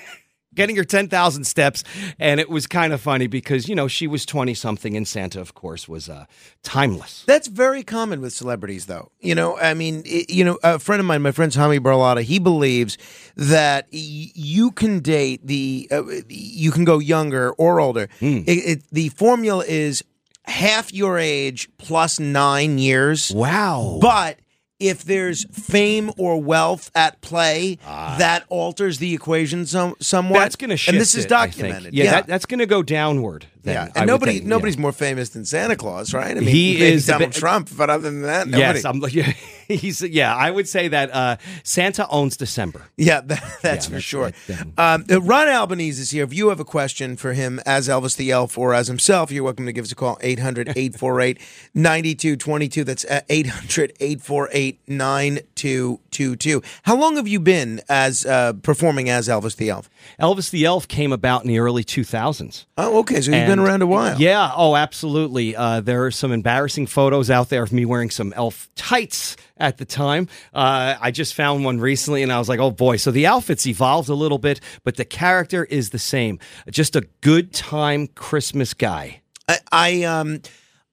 getting 0.54 0.76
her 0.76 0.85
10,000 0.85 1.45
steps. 1.45 1.85
And 2.19 2.40
it 2.40 2.49
was 2.49 2.66
kind 2.66 2.92
of 2.92 3.00
funny 3.00 3.26
because, 3.26 3.69
you 3.69 3.75
know, 3.75 3.88
she 3.88 4.07
was 4.07 4.26
20 4.26 4.54
something 4.54 4.97
and 4.97 5.07
Santa, 5.07 5.40
of 5.40 5.54
course, 5.54 5.88
was 5.88 6.09
uh, 6.09 6.26
timeless. 6.62 7.25
That's 7.26 7.49
very 7.49 7.83
common 7.83 8.21
with 8.21 8.33
celebrities, 8.33 8.87
though. 8.87 9.11
You 9.21 9.35
know, 9.35 9.57
I 9.59 9.75
mean, 9.75 10.02
it, 10.04 10.30
you 10.30 10.45
know, 10.45 10.59
a 10.62 10.78
friend 10.78 11.00
of 11.00 11.07
mine, 11.07 11.23
my 11.23 11.33
friend 11.33 11.52
Tommy 11.52 11.78
Barlotta, 11.78 12.23
he 12.23 12.38
believes 12.38 12.99
that 13.37 13.87
y- 13.92 14.30
you 14.35 14.71
can 14.71 15.00
date 15.00 15.47
the, 15.47 15.88
uh, 15.90 16.02
you 16.28 16.71
can 16.73 16.85
go 16.85 16.99
younger 16.99 17.52
or 17.52 17.80
older. 17.80 18.09
Hmm. 18.19 18.38
It, 18.47 18.50
it, 18.50 18.83
the 18.90 19.09
formula 19.11 19.64
is 19.66 20.02
half 20.45 20.92
your 20.92 21.19
age 21.19 21.69
plus 21.78 22.19
nine 22.19 22.78
years. 22.78 23.30
Wow. 23.35 23.99
But 24.00 24.38
if 24.80 25.04
there's 25.04 25.44
fame 25.52 26.10
or 26.18 26.40
wealth 26.40 26.90
at 26.94 27.20
play, 27.20 27.78
that 27.84 28.44
alters 28.49 28.99
the 28.99 29.14
equation 29.14 29.66
some, 29.66 29.94
somewhat. 30.00 30.38
Ah. 30.38 30.40
That's 30.40 30.56
going 30.56 30.70
to 30.70 30.76
shift. 30.76 30.94
And 30.94 31.00
this 31.00 31.14
is 31.14 31.26
it, 31.26 31.32
I 31.32 31.46
think. 31.46 31.56
documented. 31.56 31.94
Yeah, 31.94 32.10
That, 32.10 32.26
that's 32.26 32.46
going 32.46 32.58
to 32.60 32.66
go 32.66 32.82
downward. 32.82 33.46
Yeah, 33.62 33.85
and 33.85 33.95
would 33.95 34.07
nobody, 34.07 34.33
think, 34.33 34.45
yeah. 34.45 34.49
nobody's 34.49 34.79
more 34.79 34.93
famous 34.93 35.31
than 35.31 35.45
Santa 35.45 35.76
Claus, 35.76 36.14
right? 36.14 36.37
I 36.37 36.40
mean, 36.40 36.49
He 36.49 36.81
is 36.83 37.07
Donald 37.07 37.33
Trump, 37.33 37.71
but 37.76 37.90
other 37.90 38.11
than 38.11 38.23
that, 38.23 38.47
nobody. 38.47 38.79
Yes, 38.81 38.85
I'm. 38.85 39.02
Yeah, 39.11 39.33
he's. 39.69 40.02
Yeah, 40.02 40.35
I 40.35 40.50
would 40.50 40.69
say 40.69 40.88
that 40.88 41.12
uh, 41.12 41.37
Santa 41.62 42.09
owns 42.09 42.37
December. 42.37 42.87
Yeah, 42.97 43.21
that, 43.25 43.59
that's 43.62 43.87
for 43.87 43.93
that's 43.93 44.05
sure. 44.05 44.33
right, 44.49 44.61
Um, 44.79 45.05
uh, 45.11 45.21
Ron 45.21 45.49
Albanese 45.49 46.00
is 46.00 46.11
here. 46.11 46.25
If 46.25 46.33
you 46.33 46.49
have 46.49 46.61
a 46.61 46.64
question 46.64 47.17
for 47.17 47.33
him 47.33 47.61
as 47.67 47.88
Elvis 47.88 48.17
the 48.17 48.31
Elf 48.31 48.57
or 48.57 48.75
as 48.75 48.88
himself, 48.88 49.31
you're 49.31 49.45
welcome 49.45 49.67
to 49.67 49.73
give 49.73 49.85
us 49.85 49.93
a 49.93 49.97
call 49.97 50.19
800 50.23 50.69
848 50.71 51.38
9222. 51.75 52.85
That's 52.85 53.05
800 53.29 53.93
848 54.00 54.81
9222. 54.88 56.62
How 56.83 56.97
long 56.97 57.17
have 57.17 57.29
you 57.29 57.40
been 57.40 57.81
as 57.88 58.25
uh, 58.26 58.55
performing 58.62 59.09
as 59.09 59.29
Elvis 59.29 59.57
the 59.57 59.71
Elf? 59.71 59.90
Elvis 60.21 60.50
the 60.50 60.64
Elf 60.64 60.88
came 60.88 61.12
about 61.12 61.43
in 61.43 61.49
the 61.49 61.59
early 61.59 61.85
2000s. 61.85 62.67
Oh, 62.76 62.99
okay. 63.00 63.21
So 63.21 63.33
you've 63.33 63.47
been 63.50 63.59
around 63.59 63.83
a 63.83 63.87
while. 63.87 64.21
Yeah. 64.21 64.52
Oh, 64.54 64.76
absolutely. 64.76 65.54
Uh, 65.57 65.80
there 65.80 66.04
are 66.04 66.11
some 66.11 66.33
embarrassing 66.33 66.87
photos 66.87 67.30
out 67.30 67.49
there 67.49 67.62
of 67.62 67.73
me 67.73 67.85
wearing 67.85 68.11
some 68.11 68.33
elf 68.35 68.69
tights 68.75 69.37
at 69.57 69.78
the 69.78 69.85
time. 69.85 70.28
Uh, 70.54 70.97
I 71.00 71.11
just 71.11 71.35
found 71.35 71.64
one 71.64 71.80
recently, 71.80 72.23
and 72.23 72.33
I 72.33 72.38
was 72.38 72.49
like, 72.49 72.61
"Oh 72.61 72.71
boy!" 72.71 72.97
So 72.97 73.11
the 73.11 73.26
outfits 73.26 73.66
evolved 73.66 74.09
a 74.09 74.14
little 74.14 74.38
bit, 74.38 74.61
but 74.85 74.97
the 74.97 75.04
character 75.04 75.64
is 75.64 75.90
the 75.90 75.99
same. 75.99 76.38
Just 76.71 76.97
a 76.97 77.07
good 77.21 77.52
time 77.52 78.07
Christmas 78.09 78.75
guy. 78.75 79.23
I, 79.49 79.58
I 79.71 80.02
um 80.04 80.41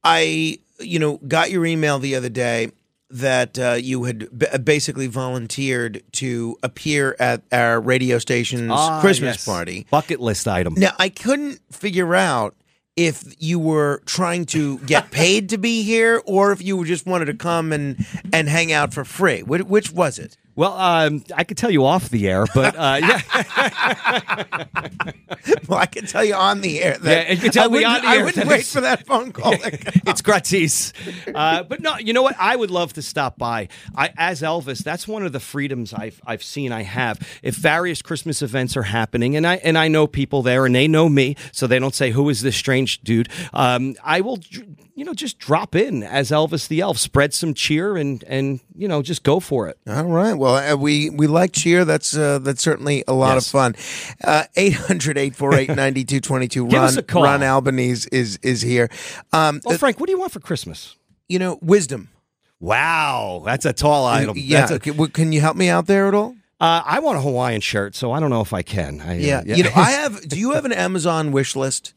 I 0.04 0.60
you 0.80 1.00
know 1.00 1.17
got 1.17 1.52
your 1.52 1.65
email 1.65 2.00
the 2.00 2.15
other 2.15 2.30
day 2.30 2.72
that 3.10 3.58
uh, 3.58 3.74
you 3.80 4.04
had 4.04 4.28
b- 4.38 4.46
basically 4.63 5.08
volunteered 5.08 6.04
to 6.13 6.58
appear 6.63 7.15
at 7.20 7.41
our 7.52 7.80
radio 7.80 8.20
station's 8.20 8.70
Ah, 8.72 9.00
Christmas 9.02 9.36
yes. 9.38 9.46
party. 9.46 9.88
bucket 9.89 10.20
list 10.20 10.48
item. 10.48 10.74
Now 10.76 10.91
I 11.00 11.10
couldn't 11.10 11.60
figure 11.72 12.15
out 12.15 12.56
if 12.98 13.24
you 13.39 13.60
were 13.60 14.02
trying 14.06 14.46
to 14.48 14.80
get 14.80 15.12
paid 15.12 15.50
to 15.50 15.58
be 15.58 15.84
here 15.84 16.22
or 16.26 16.52
if 16.52 16.62
you 16.63 16.84
just 16.84 17.06
wanted 17.06 17.26
to 17.26 17.34
come 17.36 17.72
and 17.72 18.06
and 18.34 18.50
hang 18.50 18.72
out 18.74 18.93
for 18.93 19.06
free. 19.06 19.41
Which, 19.43 19.63
which 19.63 19.91
was 19.91 20.20
it? 20.20 20.36
Well, 20.58 20.74
um, 20.74 21.24
I 21.36 21.46
could 21.46 21.56
tell 21.56 21.72
you 21.72 21.86
off 21.86 22.10
the 22.10 22.28
air, 22.28 22.46
but 22.54 22.76
uh, 22.76 23.00
yeah, 23.00 23.22
Well, 25.67 25.80
I 25.80 25.86
can 25.86 26.06
tell 26.08 26.24
you 26.24 26.34
on 26.34 26.62
the 26.62 26.82
air 26.82 26.98
that 26.98 27.28
Yeah, 27.28 27.34
you 27.34 27.39
can 27.39 27.52
tell 27.52 27.65
I 27.65 27.67
me 27.67 27.74
wouldn't, 27.74 27.96
on 27.96 28.02
the 28.02 28.08
I 28.08 28.24
wouldn't 28.24 28.48
wait 28.48 28.65
for 28.65 28.82
that 28.82 29.06
phone 29.06 29.32
call. 29.32 29.54
it's 29.62 30.22
gratis. 30.22 30.93
Uh, 31.34 31.63
but 31.63 31.82
no, 31.82 31.98
you 31.98 32.12
know 32.12 32.24
what? 32.24 32.36
I 32.39 32.56
would 32.56 32.72
love 32.72 32.93
to 32.93 33.02
stop 33.02 33.38
by. 33.38 33.67
I, 33.96 34.12
as 34.17 34.41
Elvis, 34.41 34.84
that's 34.84 35.08
one 35.08 35.26
of 35.26 35.32
the 35.32 35.39
freedoms 35.39 35.93
I've 35.93 36.20
I've 36.26 36.43
seen 36.43 36.72
I 36.72 36.84
have. 36.84 37.20
If 37.43 37.56
various 37.56 38.02
Christmas 38.02 38.41
events 38.41 38.76
are 38.76 38.84
happening, 38.84 39.36
and 39.36 39.46
I 39.46 39.58
and 39.58 39.78
I 39.78 39.89
know 39.89 40.08
people 40.08 40.41
there, 40.41 40.65
and 40.65 40.74
they 40.74 40.88
know 40.88 41.08
me, 41.08 41.36
so 41.52 41.67
they 41.67 41.80
don't 41.80 41.96
say 41.96 42.12
who 42.12 42.30
is 42.30 42.41
this 42.41 42.56
strange 42.56 43.02
dude. 43.02 43.30
Um, 43.54 43.96
I 44.04 44.22
will, 44.22 44.39
you 44.98 45.06
know, 45.06 45.14
just 45.14 45.38
drop 45.38 45.76
in 45.76 46.02
as 46.02 46.32
Elvis 46.32 46.68
the 46.68 46.82
Elf, 46.82 46.98
spread 46.98 47.32
some 47.34 47.54
cheer, 47.54 47.96
and 47.96 48.24
and 48.24 48.60
you 48.76 48.88
know, 48.88 49.02
just 49.04 49.22
go 49.24 49.40
for 49.40 49.68
it. 49.70 49.78
All 49.88 50.04
right. 50.06 50.34
Well, 50.34 50.56
uh, 50.56 50.76
we 50.76 51.10
we 51.12 51.28
like 51.28 51.52
cheer. 51.54 51.86
That's 51.86 52.18
uh, 52.18 52.40
that's 52.40 52.64
certainly 52.64 53.04
a 53.08 53.14
lot 53.14 53.36
Yes. 53.36 53.46
of 53.46 53.52
fun. 53.52 53.76
Uh, 54.24 54.44
800-848-9222. 54.58 56.50
Give 56.70 56.74
Ron, 56.74 56.84
us 56.86 56.98
a 56.98 57.04
call. 57.04 57.24
Ron 57.24 57.44
Albanese 57.44 58.08
is 58.12 58.38
is 58.42 58.62
here. 58.62 58.90
Um, 59.34 59.62
Well, 59.64 59.76
uh, 59.76 59.78
Frank, 59.78 60.00
what 60.00 60.08
do 60.08 60.12
you 60.14 60.20
want 60.20 60.32
for 60.32 60.40
Christmas? 60.40 60.96
you 61.30 61.40
know, 61.40 61.60
wisdom. 61.62 62.08
Wow, 62.60 63.44
that's 63.46 63.66
a 63.66 63.74
tall 63.74 64.06
item. 64.06 64.36
Yeah. 64.38 64.68
A- 64.72 64.80
can, 64.80 65.32
you 65.34 65.42
help 65.42 65.58
me 65.58 65.68
out 65.70 65.86
there 65.88 66.08
at 66.08 66.14
all? 66.16 66.36
uh, 66.60 66.82
I 66.86 67.00
want 67.00 67.18
a 67.18 67.22
Hawaiian 67.22 67.62
shirt, 67.62 67.96
so 67.96 68.12
I 68.14 68.20
don't 68.22 68.30
know 68.32 68.42
if 68.42 68.54
I 68.54 68.62
can. 68.64 69.00
I, 69.02 69.12
uh, 69.12 69.14
Yeah. 69.20 69.44
You 69.46 69.64
know, 69.64 69.72
I 69.76 69.92
have. 70.02 70.28
Do 70.28 70.40
you 70.40 70.54
have 70.54 70.66
an 70.66 70.72
Amazon 70.72 71.32
wish 71.32 71.56
list? 71.56 71.94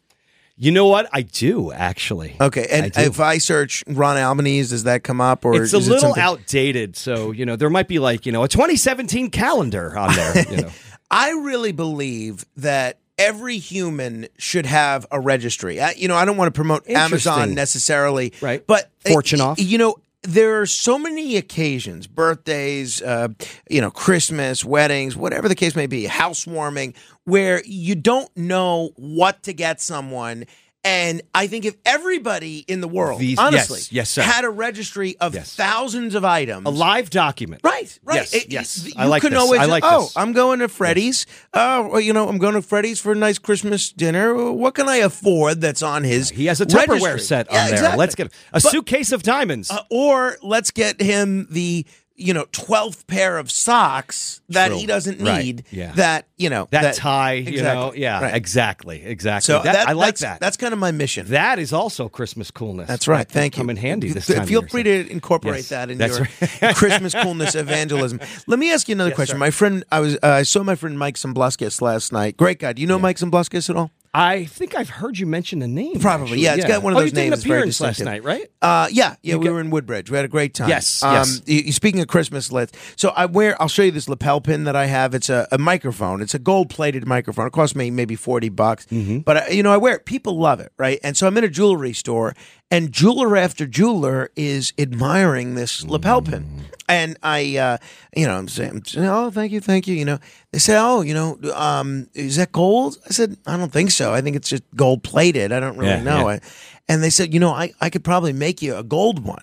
You 0.63 0.71
know 0.73 0.87
what? 0.87 1.09
I 1.11 1.23
do 1.23 1.73
actually. 1.73 2.37
Okay. 2.39 2.67
And 2.71 2.93
I 2.95 3.05
if 3.05 3.19
I 3.19 3.39
search 3.39 3.83
Ron 3.87 4.19
Albanese, 4.19 4.69
does 4.71 4.85
that 4.85 5.03
come 5.03 5.19
up 5.19 5.47
or 5.47 5.55
it's 5.63 5.73
a 5.73 5.79
it 5.79 5.85
little 5.85 6.01
something- 6.01 6.23
outdated, 6.23 6.97
so 6.97 7.31
you 7.31 7.47
know 7.47 7.57
there 7.57 7.71
might 7.71 7.89
be 7.89 7.99
like 7.99 8.27
you 8.27 8.33
know 8.33 8.45
a 8.45 8.49
2017 8.49 9.31
calendar 9.31 9.97
on 9.97 10.15
there. 10.15 10.43
You 10.51 10.57
know, 10.59 10.71
I 11.11 11.31
really 11.31 11.73
believe 11.73 12.45
that 12.59 12.99
every 13.19 13.57
human 13.57 14.29
should 14.37 14.67
have 14.67 15.07
a 15.11 15.19
registry. 15.19 15.81
I, 15.81 15.93
you 15.93 16.09
know, 16.09 16.15
I 16.15 16.25
don't 16.27 16.37
want 16.37 16.53
to 16.55 16.59
promote 16.59 16.89
Amazon 16.89 17.55
necessarily, 17.55 18.33
Right. 18.43 18.67
But 18.67 18.91
Fortune 19.07 19.41
off. 19.41 19.59
You 19.59 19.79
know, 19.79 19.97
there 20.23 20.61
are 20.61 20.67
so 20.67 20.99
many 20.99 21.37
occasions, 21.37 22.07
birthdays, 22.07 23.01
uh, 23.03 23.29
you 23.71 23.81
know, 23.81 23.91
Christmas, 23.91 24.65
weddings, 24.65 25.17
whatever 25.17 25.49
the 25.49 25.55
case 25.55 25.75
may 25.75 25.87
be, 25.87 26.05
housewarming, 26.05 26.95
where 27.25 27.63
you 27.65 27.95
don't 27.95 28.35
know 28.37 28.91
what 28.97 29.43
to 29.45 29.53
get 29.53 29.81
someone. 29.81 30.45
And 30.83 31.21
I 31.35 31.47
think 31.47 31.67
if 31.67 31.75
everybody 31.85 32.65
in 32.67 32.81
the 32.81 32.89
world, 32.89 33.21
These- 33.21 33.39
honestly, 33.39 33.81
yes, 33.91 34.17
yes, 34.17 34.27
had 34.27 34.45
a 34.45 34.49
registry 34.49 35.15
of 35.21 35.35
Yes. 35.35 35.55
thousands 35.55 36.15
of 36.15 36.25
items, 36.25 36.67
a 36.67 36.71
live 36.71 37.11
document. 37.11 37.61
Right, 37.63 37.99
right. 38.03 38.15
Yes, 38.17 38.33
It- 38.35 38.51
yes. 38.51 38.85
You 38.87 38.93
I 38.97 39.05
like 39.05 39.21
can 39.21 39.33
this. 39.33 39.41
always, 39.41 39.61
I 39.61 39.67
like 39.67 39.85
oh, 39.85 40.05
this. 40.05 40.17
I'm 40.17 40.33
going 40.33 40.61
to 40.61 40.69
Freddy's. 40.69 41.27
Uh, 41.53 41.99
you 42.03 42.15
know, 42.15 42.29
I'm 42.31 42.39
going 42.39 42.55
to 42.55 42.63
Freddy's 42.63 42.99
for 42.99 43.13
a 43.13 43.15
nice 43.15 43.39
Christmas 43.39 43.91
dinner. 43.93 44.35
What 44.53 44.75
can 44.75 44.89
I 44.89 44.97
afford 44.97 45.61
that's 45.61 45.83
on 45.83 46.03
his? 46.03 46.31
He 46.31 46.47
has 46.47 46.63
a 46.63 46.67
Tupperware 46.67 46.89
registry? 47.03 47.21
set 47.21 47.49
on 47.51 47.55
Yeah, 47.57 47.65
there. 47.67 47.75
exactly. 47.75 47.99
Let's 47.99 48.15
get 48.15 48.27
a 48.29 48.31
But- 48.55 48.63
suitcase 48.63 49.13
of 49.13 49.23
diamonds. 49.23 49.71
uh, 49.71 49.83
or 49.91 50.39
let's 50.43 50.71
get 50.71 51.03
him 51.03 51.47
the 51.51 51.85
you 52.21 52.35
know 52.35 52.47
twelfth 52.53 53.07
pair 53.07 53.39
of 53.39 53.51
socks 53.51 54.41
that 54.49 54.69
True. 54.69 54.77
he 54.79 54.87
doesn't 54.87 55.21
Right. 55.23 55.45
need. 55.45 55.65
Yeah. 55.71 55.93
That 55.93 56.27
you 56.37 56.51
know 56.51 56.69
that, 56.71 56.95
tie, 56.95 57.35
you 57.35 57.63
know, 57.63 57.93
yeah, 57.95 58.21
Right. 58.23 58.35
exactly, 58.35 59.03
exactly. 59.05 59.43
So 59.53 59.63
That- 59.63 59.73
that, 59.73 59.89
I 59.89 59.93
like 59.93 60.07
that's, 60.09 60.21
that. 60.23 60.41
That's 60.41 60.57
kind 60.57 60.73
of 60.73 60.79
my 60.79 60.91
mission. 60.91 61.27
that 61.29 61.59
is 61.59 61.73
also 61.73 62.09
Christmas 62.09 62.51
coolness. 62.51 62.89
That's 62.89 63.07
right. 63.09 63.27
That 63.29 63.33
Thank 63.33 63.57
you. 63.57 63.61
Come 63.63 63.71
in 63.71 63.77
handy 63.77 64.13
this 64.13 64.27
time. 64.27 64.47
Feel 64.47 64.67
free 64.67 64.83
to 64.83 65.11
incorporate 65.11 65.57
Yes, 65.57 65.69
that 65.71 65.91
in 65.91 65.99
your 65.99 66.27
right. 66.63 66.75
Christmas 66.77 67.15
coolness 67.15 67.55
evangelism. 67.55 68.21
Let 68.47 68.59
me 68.59 68.73
ask 68.73 68.89
you 68.89 68.95
another 68.95 69.13
question. 69.13 69.39
My 69.39 69.51
friend, 69.51 69.85
I 69.93 70.01
was 70.01 70.15
uh, 70.17 70.19
I 70.29 70.43
saw 70.45 70.63
my 70.63 70.75
friend 70.77 70.99
Mike 70.99 71.17
Zambluskis 71.17 71.81
last 71.81 72.13
night. 72.13 72.37
Great 72.37 72.59
guy. 72.59 72.73
Do 72.73 72.81
you 72.83 72.89
know 72.89 72.99
Mike 72.99 73.17
Zambluskis 73.19 73.69
at 73.71 73.77
all? 73.77 73.91
I 74.13 74.45
think 74.47 74.75
I've 74.75 74.89
heard 74.91 75.19
you 75.21 75.27
mention 75.27 75.61
the 75.61 75.69
name. 75.69 76.01
Probably, 76.01 76.25
actually. 76.25 76.43
yeah. 76.43 76.55
It's 76.57 76.67
got 76.67 76.83
one 76.83 76.93
of 76.93 76.97
oh, 76.97 77.01
those 77.03 77.11
you 77.11 77.15
did 77.15 77.25
an 77.27 77.31
names. 77.31 77.45
appearance 77.45 77.81
last 77.81 78.01
night, 78.01 78.25
right? 78.25 78.51
Uh, 78.61 78.89
yeah, 78.91 79.15
yeah, 79.23 79.37
we 79.37 79.45
got- 79.47 79.53
were 79.53 79.61
in 79.61 79.71
Woodbridge. 79.71 80.11
We 80.11 80.17
had 80.17 80.25
a 80.25 80.29
great 80.29 80.53
time. 80.53 80.69
Yes, 80.69 81.01
um, 81.05 81.15
yes. 81.15 81.43
y- 81.47 81.63
y- 81.67 81.71
speaking 81.71 82.01
of 82.01 82.09
Christmas 82.09 82.51
lights, 82.51 82.73
so 82.97 83.11
I 83.11 83.27
wear. 83.27 83.61
I'll 83.63 83.69
show 83.69 83.83
you 83.83 83.93
this 83.93 84.09
lapel 84.09 84.41
pin 84.41 84.65
that 84.65 84.75
I 84.75 84.87
have. 84.87 85.15
It's 85.15 85.29
a, 85.31 85.47
a 85.53 85.59
microphone. 85.59 86.23
It's 86.23 86.35
a 86.35 86.41
gold 86.41 86.71
plated 86.71 87.07
microphone. 87.07 87.47
It 87.47 87.53
costs 87.53 87.77
me 87.77 87.93
maybe 87.93 88.17
forty 88.17 88.49
bucks, 88.49 88.87
Mm-hmm. 88.87 89.19
but 89.21 89.37
I, 89.37 89.49
you 89.51 89.63
know 89.63 89.73
I 89.73 89.77
wear 89.77 89.95
it. 89.95 90.07
People 90.07 90.39
love 90.39 90.59
it, 90.59 90.73
right? 90.77 90.99
And 91.05 91.17
so 91.17 91.29
I'm 91.29 91.37
in 91.39 91.45
a 91.45 91.49
jewelry 91.49 91.93
store, 91.93 92.35
and 92.71 92.93
jeweler 92.93 93.37
after 93.37 93.67
jeweler 93.67 94.31
is 94.37 94.73
admiring 94.79 95.55
this 95.55 95.85
lapel 95.85 96.23
Mm. 96.23 96.31
pin. 96.31 96.65
And 96.89 97.17
I, 97.23 97.57
uh, 97.57 97.77
you 98.17 98.27
know, 98.27 98.35
I'm 98.37 98.49
saying, 98.49 98.83
oh, 98.97 99.31
thank 99.31 99.53
you, 99.53 99.61
thank 99.61 99.87
you. 99.87 99.95
You 99.95 100.05
know, 100.05 100.19
they 100.51 100.59
say, 100.59 100.77
oh, 100.77 101.03
you 101.03 101.15
know, 101.15 101.39
um, 101.55 102.09
is 102.15 102.35
that 102.35 102.51
gold? 102.51 102.97
I 103.09 103.11
said, 103.13 103.37
I 103.47 103.57
don't 103.57 103.73
think 103.73 103.93
so. 103.93 104.13
I 104.13 104.21
think 104.21 104.35
it's 104.35 104.49
just 104.49 104.65
gold 104.75 105.05
plated. 105.05 105.53
I 105.53 105.61
don't 105.61 105.77
really 105.79 105.93
Yeah, 105.93 106.03
know. 106.03 106.19
yeah. 106.29 106.35
I- 106.35 106.41
And 106.89 107.01
they 107.01 107.11
said, 107.11 107.33
you 107.33 107.39
know, 107.39 107.51
I, 107.53 107.73
I 107.81 107.91
could 107.91 108.03
probably 108.03 108.33
make 108.33 108.61
you 108.61 108.75
a 108.75 108.83
gold 108.83 109.25
one. 109.25 109.43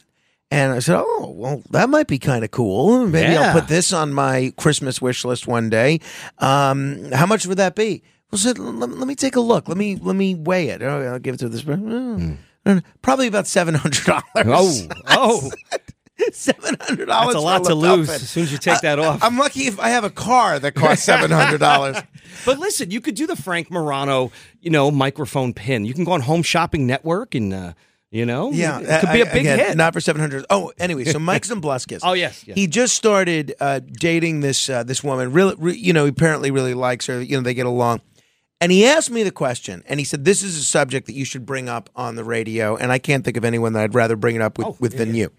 And 0.51 0.73
I 0.73 0.79
said, 0.79 0.97
oh, 0.99 1.33
well, 1.37 1.63
that 1.71 1.89
might 1.89 2.07
be 2.07 2.19
kind 2.19 2.43
of 2.43 2.51
cool. 2.51 3.05
Maybe 3.07 3.31
Yeah. 3.31 3.43
I'll 3.43 3.53
put 3.53 3.69
this 3.69 3.93
on 3.93 4.11
my 4.13 4.51
Christmas 4.57 5.01
wish 5.01 5.23
list 5.23 5.47
one 5.47 5.69
day. 5.69 6.01
Um, 6.39 7.11
how 7.13 7.25
much 7.25 7.45
would 7.47 7.57
that 7.59 7.75
be? 7.75 8.03
Well, 8.29 8.39
said, 8.39 8.59
let, 8.59 8.89
let 8.89 9.07
me 9.07 9.15
take 9.15 9.37
a 9.37 9.41
look. 9.41 9.69
Let 9.69 9.77
me 9.77 9.95
let 9.95 10.17
me 10.17 10.35
weigh 10.35 10.67
it. 10.67 10.81
Oh, 10.81 11.01
I'll 11.01 11.19
give 11.19 11.35
it 11.35 11.37
to 11.39 11.47
this. 11.49 11.61
person. 11.63 11.91
Uh, 12.33 12.35
Probably 13.01 13.27
about 13.27 13.47
seven 13.47 13.73
hundred 13.75 14.05
dollars. 14.05 14.23
oh 14.35 14.89
Oh, 15.07 15.51
seven 16.31 16.75
hundred 16.81 17.05
dollars. 17.05 17.33
that's 17.33 17.43
a 17.43 17.45
lot 17.45 17.63
to 17.65 17.75
lose 17.75 18.09
as 18.09 18.29
soon 18.29 18.43
as 18.43 18.51
you 18.51 18.57
take 18.57 18.81
that 18.81 18.99
off. 18.99 19.21
I'm 19.23 19.37
lucky 19.37 19.67
if 19.67 19.79
I 19.79 19.89
have 19.89 20.03
a 20.03 20.09
car 20.09 20.59
that 20.59 20.73
costs 20.73 21.03
seven 21.05 21.31
hundred 21.31 21.59
dollars. 21.59 21.97
But 22.45 22.59
listen, 22.59 22.91
you 22.91 23.01
could 23.01 23.15
do 23.15 23.27
the 23.27 23.35
Frank 23.35 23.69
Morano, 23.71 24.31
you 24.61 24.69
know, 24.69 24.91
microphone 24.91 25.53
pin. 25.53 25.85
You 25.85 25.93
can 25.93 26.03
go 26.03 26.11
on 26.13 26.21
Home 26.21 26.43
Shopping 26.43 26.85
Network 26.87 27.35
and, 27.35 27.53
uh, 27.53 27.73
you 28.09 28.25
know, 28.25 28.51
Yeah, 28.51 28.79
it 28.79 28.99
could 29.01 29.11
be 29.13 29.21
a 29.21 29.25
big 29.25 29.37
again, 29.41 29.59
hit. 29.59 29.77
Not 29.77 29.93
for 29.93 30.01
seven 30.01 30.19
hundred. 30.21 30.45
Oh, 30.49 30.71
anyway, 30.79 31.03
so 31.05 31.19
Mike 31.19 31.43
Zambluskis. 31.43 31.99
Oh, 32.03 32.13
yes, 32.13 32.45
yes. 32.47 32.55
he 32.55 32.67
just 32.67 32.95
started 32.95 33.53
uh, 33.59 33.79
dating 33.79 34.39
this 34.41 34.69
uh, 34.69 34.83
this 34.83 35.03
woman. 35.03 35.31
Really, 35.33 35.55
re, 35.57 35.75
you 35.75 35.93
know, 35.93 36.05
he 36.05 36.09
apparently 36.09 36.49
really 36.51 36.73
likes 36.73 37.05
her. 37.07 37.21
You 37.21 37.37
know, 37.37 37.43
they 37.43 37.53
get 37.53 37.65
along. 37.65 38.01
And 38.59 38.71
he 38.71 38.85
asked 38.85 39.11
me 39.11 39.21
the 39.23 39.31
question, 39.31 39.83
and 39.87 39.99
he 39.99 40.03
said, 40.03 40.25
"This 40.25 40.41
is 40.41 40.57
a 40.57 40.63
subject 40.63 41.05
that 41.07 41.13
you 41.13 41.25
should 41.25 41.45
bring 41.45 41.69
up 41.69 41.89
on 41.95 42.15
the 42.15 42.23
radio." 42.23 42.75
And 42.75 42.91
I 42.91 42.97
can't 42.97 43.23
think 43.23 43.37
of 43.37 43.45
anyone 43.45 43.73
that 43.73 43.83
I'd 43.83 43.93
rather 43.95 44.15
bring 44.15 44.35
it 44.35 44.41
up 44.41 44.57
with, 44.57 44.67
Oh, 44.67 44.77
with 44.79 44.93
yeah, 44.93 44.97
than 44.99 45.09
yeah. 45.09 45.21
you, 45.23 45.31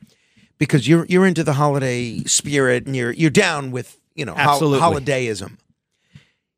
because 0.58 0.86
you're 0.86 1.04
you're 1.06 1.26
into 1.26 1.42
the 1.42 1.54
holiday 1.54 2.22
spirit, 2.24 2.86
and 2.86 2.94
you're 2.94 3.12
you're 3.12 3.30
down 3.30 3.72
with 3.72 3.98
you 4.14 4.24
know 4.24 4.34
Absolutely. 4.36 4.78
holidayism. 4.80 5.56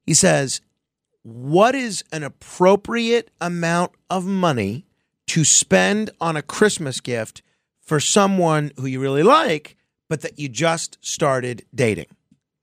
He 0.05 0.13
says, 0.13 0.61
"What 1.23 1.75
is 1.75 2.05
an 2.13 2.23
appropriate 2.25 3.31
amount 3.41 3.93
of 4.11 4.27
money 4.27 4.85
to 5.29 5.45
spend 5.45 6.11
on 6.21 6.37
a 6.37 6.43
Christmas 6.43 7.01
gift 7.01 7.41
for 7.81 8.01
someone 8.01 8.73
who 8.77 8.85
you 8.87 9.01
really 9.01 9.23
like, 9.23 9.77
but 10.11 10.21
that 10.21 10.39
you 10.39 10.49
just 10.49 10.99
started 11.01 11.65
dating, 11.75 12.07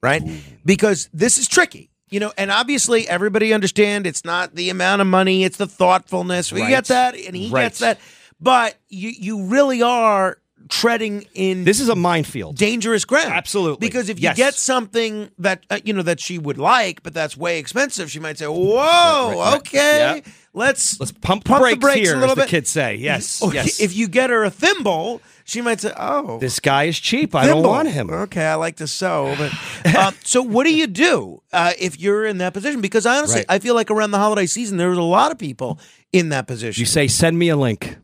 right? 0.04 0.22
Because 0.66 1.10
this 1.14 1.38
is 1.38 1.48
tricky, 1.48 1.90
you 2.10 2.20
know. 2.20 2.32
And 2.38 2.52
obviously, 2.52 3.08
everybody 3.08 3.54
understand 3.54 4.06
it's 4.08 4.24
not 4.26 4.56
the 4.56 4.70
amount 4.70 5.02
of 5.02 5.08
money; 5.08 5.43
it's 5.43 5.58
the 5.58 5.67
thoughtfulness. 5.67 6.52
We 6.52 6.62
Right. 6.62 6.70
get 6.70 6.86
that, 6.86 7.15
and 7.15 7.36
he 7.36 7.50
Right. 7.50 7.63
gets 7.63 7.80
that. 7.80 8.00
But 8.39 8.76
you 8.89 9.10
you 9.17 9.43
really 9.46 9.82
are 9.82 10.38
treading 10.70 11.26
in 11.34 11.63
This 11.63 11.80
is 11.80 11.88
a 11.88 11.96
minefield. 11.96 12.58
dangerous 12.58 13.06
ground. 13.06 13.32
Absolutely. 13.32 13.88
Because 13.88 14.10
if 14.10 14.20
you 14.20 14.24
Yes. 14.24 14.36
get 14.38 14.54
something 14.56 15.30
that 15.39 15.63
uh, 15.70 15.80
you 15.86 15.93
know 15.93 16.02
that 16.02 16.20
she 16.20 16.38
would 16.38 16.58
like, 16.58 17.04
but 17.04 17.13
that's 17.13 17.38
way 17.38 17.58
expensive, 17.58 18.12
she 18.12 18.20
might 18.20 18.38
say, 18.38 18.48
"Whoa, 18.48 18.76
right, 18.76 19.36
right. 19.38 19.58
okay, 19.60 20.22
Yeah. 20.26 20.32
Let's 20.58 21.00
Let's 21.00 21.12
pump, 21.12 21.46
pump 21.46 21.62
brakes 21.62 21.76
the 21.76 21.80
brakes 21.80 22.00
here, 22.10 22.17
a 22.17 22.20
little 22.20 22.32
as 22.32 22.36
the 22.36 22.41
bit." 22.41 22.50
kids 22.50 22.70
say. 22.70 22.96
Yes, 22.96 23.41
Or 23.43 23.54
yes. 23.54 23.80
If 23.80 23.96
you 23.96 24.08
get 24.08 24.30
her 24.30 24.43
a 24.43 24.50
thimble, 24.50 25.22
she 25.46 25.62
might 25.62 25.80
say, 25.80 25.93
"Oh, 25.98 26.39
this 26.39 26.60
guy 26.60 26.84
is 26.86 27.00
cheap. 27.00 27.34
I 27.36 27.46
don't 27.48 27.63
want 27.63 27.88
him. 27.88 28.10
Okay, 28.10 28.46
I 28.46 28.56
like 28.56 28.76
to 28.78 28.88
sew, 28.88 29.34
but 29.38 29.96
um, 29.96 30.13
so 30.24 30.41
what 30.41 30.65
do 30.65 30.74
you 30.76 30.88
do 30.88 31.41
uh, 31.54 31.72
if 31.80 32.00
you're 32.00 32.26
in 32.26 32.39
that 32.39 32.54
position? 32.54 32.82
Because 32.82 33.06
honestly, 33.06 33.39
Right. 33.41 33.46
I 33.48 33.60
feel 33.60 33.76
like 33.76 33.89
around 33.91 34.12
the 34.12 34.17
holiday 34.17 34.46
season, 34.46 34.78
there's 34.78 34.98
a 34.98 35.02
lot 35.02 35.32
of 35.32 35.38
people 35.38 35.80
in 36.12 36.30
that 36.30 36.48
position. 36.48 36.82
You 36.82 36.86
say, 36.86 37.08
send 37.08 37.38
me 37.39 37.50
a 37.50 37.56
link. 37.56 37.98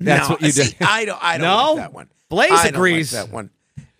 That's 0.00 0.28
No, 0.28 0.34
what 0.34 0.42
you 0.42 0.52
do. 0.52 0.62
I 0.80 1.04
don't. 1.04 1.18
I 1.22 1.38
don't 1.38 1.46
No? 1.46 1.72
like 1.74 1.76
that 1.82 1.92
one. 1.92 2.08
Blaze 2.28 2.48
don't 2.50 2.58
like 2.58 2.68
agrees. 2.74 3.10
that 3.12 3.30
one. 3.30 3.50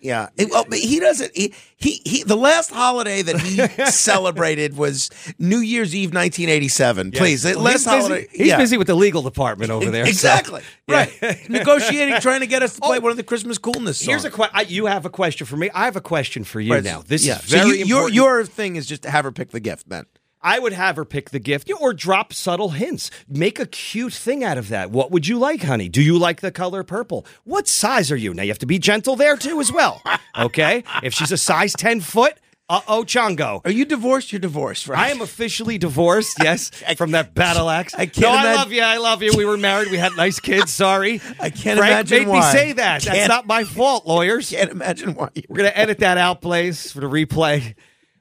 Yeah. 0.01 0.29
Well, 0.37 0.47
oh, 0.53 0.65
but 0.69 0.79
he 0.79 0.99
doesn't. 1.01 1.35
He, 1.35 1.53
he 1.75 2.01
he. 2.05 2.23
The 2.23 2.37
last 2.37 2.71
holiday 2.71 3.21
that 3.21 3.41
he 3.41 3.57
celebrated 3.91 4.77
was 4.77 5.09
New 5.37 5.57
Year's 5.59 5.93
Eve, 5.93 6.09
1987. 6.13 7.11
Please, 7.11 7.43
Well, 7.43 7.59
last 7.59 7.73
he's 7.73 7.85
busy, 7.85 7.97
holiday. 7.97 8.27
He's 8.31 8.47
yeah. 8.47 8.57
busy 8.57 8.77
with 8.77 8.87
the 8.87 8.95
legal 8.95 9.21
department 9.21 9.71
over 9.71 9.91
there. 9.91 10.05
so- 10.05 10.09
Exactly. 10.09 10.61
Yeah. 10.87 11.07
Right. 11.21 11.49
Negotiating, 11.49 12.15
trying 12.21 12.39
to 12.39 12.47
get 12.47 12.63
us 12.63 12.75
to 12.75 12.81
play 12.81 12.97
Oh. 12.97 13.01
one 13.01 13.11
of 13.11 13.17
the 13.17 13.23
Christmas 13.23 13.57
coolness 13.57 13.97
songs. 13.99 14.07
Here's 14.07 14.25
a 14.25 14.31
question. 14.31 14.57
You 14.69 14.85
have 14.85 15.05
a 15.05 15.09
question 15.09 15.45
for 15.45 15.57
me. 15.57 15.69
I 15.73 15.85
have 15.85 15.95
a 15.97 16.01
question 16.01 16.43
for 16.45 16.59
you 16.61 16.73
Right. 16.75 16.83
now. 16.83 17.01
This 17.05 17.25
yeah. 17.25 17.39
is 17.39 17.43
very 17.45 17.69
so 17.69 17.75
you, 17.75 17.85
your 17.85 18.09
your 18.09 18.45
thing 18.45 18.77
is 18.77 18.85
just 18.85 19.01
to 19.03 19.09
have 19.09 19.25
her 19.25 19.31
pick 19.33 19.51
the 19.51 19.59
gift. 19.59 19.89
Then 19.89 20.05
I 20.41 20.59
would 20.59 20.73
have 20.73 20.95
her 20.95 21.05
pick 21.05 21.31
the 21.31 21.39
gift 21.39 21.69
or 21.79 21.93
drop 21.93 22.31
subtle 22.33 22.69
hints. 22.69 23.11
Make 23.27 23.59
a 23.59 23.65
cute 23.65 24.13
thing 24.13 24.43
out 24.43 24.57
of 24.57 24.69
that. 24.69 24.89
What 24.89 25.11
would 25.11 25.27
you 25.27 25.37
like, 25.37 25.63
honey? 25.63 25.89
Do 25.89 26.01
you 26.01 26.17
like 26.17 26.39
the 26.41 26.51
color 26.51 26.83
purple? 26.83 27.25
What 27.43 27.67
size 27.67 28.11
are 28.11 28.15
you? 28.15 28.33
Now 28.33 28.43
you 28.43 28.49
have 28.49 28.59
to 28.59 28.65
be 28.65 28.79
gentle 28.79 29.15
there 29.15 29.35
too 29.37 29.59
as 29.59 29.71
well. 29.71 30.01
Okay? 30.37 30.83
if 31.03 31.13
she's 31.13 31.31
a 31.33 31.37
size 31.37 31.73
10 31.73 31.99
foot, 31.99 32.33
uh-oh, 32.69 33.03
Chongo. 33.03 33.59
are 33.65 33.71
you 33.71 33.83
divorced? 33.83 34.31
You're 34.31 34.39
divorced, 34.39 34.87
right? 34.87 34.99
I 34.99 35.09
am 35.09 35.19
officially 35.21 35.77
divorced, 35.77 36.37
yes, 36.41 36.69
from 36.95 37.11
that 37.11 37.33
battle 37.33 37.69
axe. 37.69 37.93
I 37.95 38.05
can't 38.05 38.19
no, 38.19 38.29
I 38.29 38.53
love 38.53 38.71
you. 38.71 38.81
I 38.81 38.97
love 38.97 39.21
you. 39.23 39.33
We 39.35 39.43
were 39.43 39.57
married. 39.57 39.89
We 39.91 39.97
had 39.97 40.15
nice 40.15 40.39
kids. 40.39 40.71
Sorry. 40.71 41.19
I 41.41 41.49
can't 41.49 41.77
Frank 41.79 41.91
imagine 41.91 42.19
made 42.19 42.27
why. 42.29 42.39
me 42.53 42.57
say 42.57 42.71
that. 42.73 43.01
That's 43.01 43.05
Can't- 43.17 43.27
not 43.27 43.47
my 43.47 43.63
fault, 43.65 44.05
lawyers. 44.05 44.51
Can't 44.51 44.69
imagine 44.71 45.15
why. 45.15 45.29
We're 45.49 45.57
going 45.57 45.69
to 45.71 45.77
edit 45.77 45.99
that 45.99 46.17
out, 46.17 46.41
please, 46.41 46.91
for 46.91 46.99
the 47.01 47.09
replay. 47.09 47.73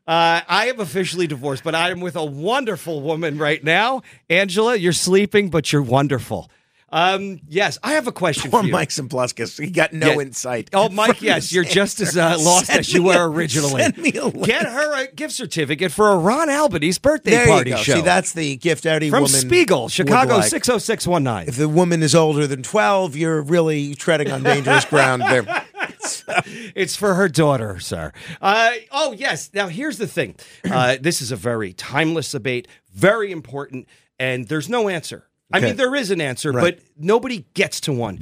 Uh, 0.08 0.40
I 0.48 0.68
am 0.68 0.80
officially 0.80 1.26
divorced, 1.26 1.62
but 1.62 1.74
I 1.74 1.90
am 1.90 2.00
with 2.00 2.16
a 2.16 2.24
wonderful 2.24 3.02
woman 3.02 3.36
right 3.36 3.62
now. 3.62 4.00
Angela, 4.30 4.74
you're 4.74 4.94
sleeping, 4.94 5.50
but 5.50 5.70
you're 5.70 5.82
wonderful. 5.82 6.50
Um, 6.90 7.40
yes, 7.46 7.78
I 7.82 7.92
have 7.92 8.06
a 8.06 8.12
question 8.12 8.50
Poor 8.50 8.62
for 8.62 8.66
you. 8.66 8.72
Mike 8.72 8.88
Simpluskus. 8.88 9.62
He 9.62 9.70
got 9.70 9.92
no 9.92 10.06
Yeah. 10.14 10.20
insight. 10.20 10.70
Oh, 10.72 10.88
Mike, 10.88 11.20
yes, 11.20 11.52
you're 11.52 11.62
just 11.64 12.00
as 12.00 12.16
uh, 12.16 12.38
lost 12.40 12.68
Send 12.68 12.78
as 12.78 12.90
you 12.94 13.02
were 13.02 13.30
originally. 13.30 13.82
Send 13.82 13.98
me 13.98 14.12
a. 14.16 14.30
Get 14.30 14.64
her 14.64 15.02
a 15.02 15.06
gift 15.12 15.34
certificate 15.34 15.92
for 15.92 16.10
a 16.12 16.16
Ron 16.16 16.48
Albanese 16.48 16.98
birthday 17.00 17.32
There 17.32 17.46
party 17.46 17.70
you 17.72 17.76
go. 17.76 17.82
show. 17.82 17.94
See, 17.96 18.00
that's 18.00 18.32
the 18.32 18.56
gift 18.56 18.86
every 18.86 19.10
from 19.10 19.24
woman 19.24 19.38
Spiegel, 19.40 19.90
Chicago, 19.90 20.36
like. 20.36 20.44
six 20.48 20.70
oh 20.70 20.78
six 20.78 21.06
one 21.06 21.24
nine. 21.24 21.46
If 21.48 21.56
the 21.58 21.68
woman 21.68 22.02
is 22.02 22.14
older 22.14 22.46
than 22.46 22.62
12, 22.62 23.14
you're 23.16 23.42
really 23.42 23.94
treading 23.94 24.32
on 24.32 24.42
dangerous 24.42 24.86
ground 24.86 25.20
there. 25.20 25.44
It's 26.74 26.96
for 26.96 27.14
her 27.14 27.28
daughter, 27.28 27.78
sir. 27.80 28.12
Uh, 28.40 28.72
oh, 28.90 29.12
yes. 29.12 29.50
Now, 29.54 29.68
here's 29.68 29.98
the 29.98 30.06
thing. 30.06 30.36
Uh, 30.68 30.96
this 31.00 31.20
is 31.20 31.30
a 31.32 31.36
very 31.36 31.72
timeless 31.72 32.32
debate, 32.32 32.68
very 32.92 33.30
important, 33.32 33.88
and 34.18 34.48
there's 34.48 34.68
no 34.68 34.88
answer. 34.88 35.24
I 35.52 35.60
mean, 35.60 35.76
there 35.76 35.94
is 35.94 36.10
an 36.10 36.20
answer, 36.20 36.52
Right. 36.52 36.76
but 36.76 36.84
nobody 36.98 37.46
gets 37.54 37.80
to 37.82 37.92
one. 37.92 38.20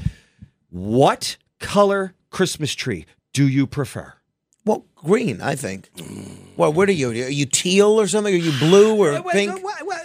What 0.71 1.37
color 1.59 2.15
Christmas 2.31 2.75
tree 2.75 3.07
do 3.33 3.49
you 3.49 3.67
prefer? 3.67 4.15
Well, 4.65 4.85
green, 4.95 5.41
I 5.41 5.55
think. 5.55 5.89
Well, 6.57 6.73
what 6.73 6.89
are 6.89 6.93
you? 6.93 7.11
Are 7.11 7.13
you 7.29 7.47
teal 7.47 8.01
or 8.01 8.07
something? 8.09 8.35
Are 8.35 8.37
you 8.37 8.53
blue 8.59 8.97
or 8.97 9.23
pink? 9.31 9.53
uh, 9.65 9.99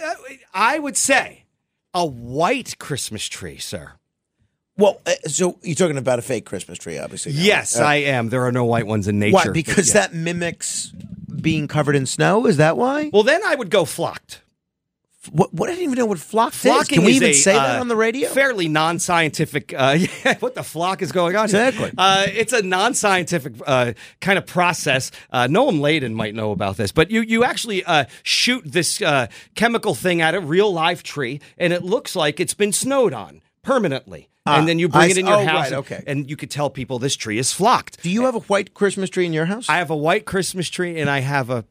I 0.54 0.78
would 0.78 0.96
say 0.96 1.44
a 1.94 2.06
white 2.06 2.78
Christmas 2.78 3.28
tree, 3.28 3.58
sir. 3.58 3.92
Well, 4.76 5.00
uh, 5.06 5.12
so 5.26 5.58
you're 5.62 5.74
talking 5.74 5.98
about 5.98 6.18
a 6.18 6.22
fake 6.22 6.46
Christmas 6.46 6.78
tree, 6.78 6.98
obviously. 6.98 7.32
now. 7.32 7.40
Yes, 7.42 7.78
Uh, 7.78 7.84
I 7.84 7.96
am. 7.96 8.30
There 8.30 8.44
are 8.46 8.52
no 8.52 8.64
white 8.64 8.86
ones 8.86 9.06
in 9.06 9.18
nature. 9.18 9.34
Why? 9.34 9.48
Because 9.48 9.88
Yeah. 9.88 9.94
that 9.94 10.14
mimics 10.14 10.92
being 11.40 11.68
covered 11.68 11.94
in 11.96 12.06
snow? 12.06 12.46
Is 12.46 12.56
that 12.56 12.76
why? 12.76 13.10
Well, 13.12 13.22
then 13.22 13.42
I 13.44 13.54
would 13.54 13.68
go 13.70 13.84
flocked. 13.84 14.40
What, 15.30 15.54
what 15.54 15.68
I 15.68 15.72
didn't 15.72 15.84
even 15.84 15.98
know 15.98 16.06
what 16.06 16.18
flock 16.18 16.52
is. 16.52 16.60
Flocking 16.62 16.96
Can 16.96 17.04
we 17.04 17.12
is 17.12 17.16
even 17.18 17.28
a, 17.30 17.32
say 17.34 17.52
that 17.52 17.76
uh, 17.76 17.80
on 17.80 17.86
the 17.86 17.94
radio? 17.94 18.28
Fairly 18.30 18.66
non-scientific. 18.66 19.72
Uh, 19.76 19.98
yeah, 20.24 20.36
what 20.40 20.56
the 20.56 20.64
flock 20.64 21.00
is 21.00 21.12
going 21.12 21.36
on? 21.36 21.48
here? 21.48 21.66
Exactly. 21.68 21.92
Uh, 21.96 22.26
it's 22.28 22.52
a 22.52 22.60
non-scientific 22.62 23.52
uh, 23.64 23.92
kind 24.20 24.36
of 24.36 24.46
process. 24.46 25.12
Uh, 25.30 25.46
Noam 25.46 25.80
Laden 25.80 26.12
might 26.12 26.34
know 26.34 26.50
about 26.50 26.76
this, 26.76 26.90
but 26.90 27.10
you 27.12 27.20
you 27.20 27.44
actually 27.44 27.84
uh, 27.84 28.06
shoot 28.24 28.64
this 28.66 29.00
uh, 29.00 29.28
chemical 29.54 29.94
thing 29.94 30.20
at 30.20 30.34
a 30.34 30.40
real 30.40 30.72
live 30.72 31.04
tree, 31.04 31.40
and 31.56 31.72
it 31.72 31.84
looks 31.84 32.16
like 32.16 32.40
it's 32.40 32.54
been 32.54 32.72
snowed 32.72 33.12
on 33.12 33.42
permanently. 33.62 34.28
Ah, 34.44 34.58
and 34.58 34.66
then 34.66 34.78
you 34.78 34.88
bring 34.88 35.04
I 35.04 35.06
it 35.08 35.18
in 35.18 35.26
your 35.26 35.36
oh, 35.36 35.44
house, 35.44 35.54
right, 35.54 35.66
and- 35.68 35.76
okay. 35.76 36.02
and 36.06 36.28
you 36.28 36.36
could 36.36 36.50
tell 36.50 36.68
people 36.68 36.98
this 36.98 37.14
tree 37.14 37.38
is 37.38 37.52
flocked. 37.52 38.02
Do 38.02 38.10
you 38.10 38.24
have 38.24 38.34
a 38.34 38.40
white 38.40 38.74
Christmas 38.74 39.08
tree 39.08 39.24
in 39.26 39.32
your 39.32 39.44
house? 39.46 39.68
I 39.68 39.76
have 39.76 39.90
a 39.90 39.96
white 39.96 40.24
Christmas 40.24 40.68
tree, 40.68 40.98
and 41.00 41.08
I 41.08 41.20
have 41.20 41.48
a 41.48 41.64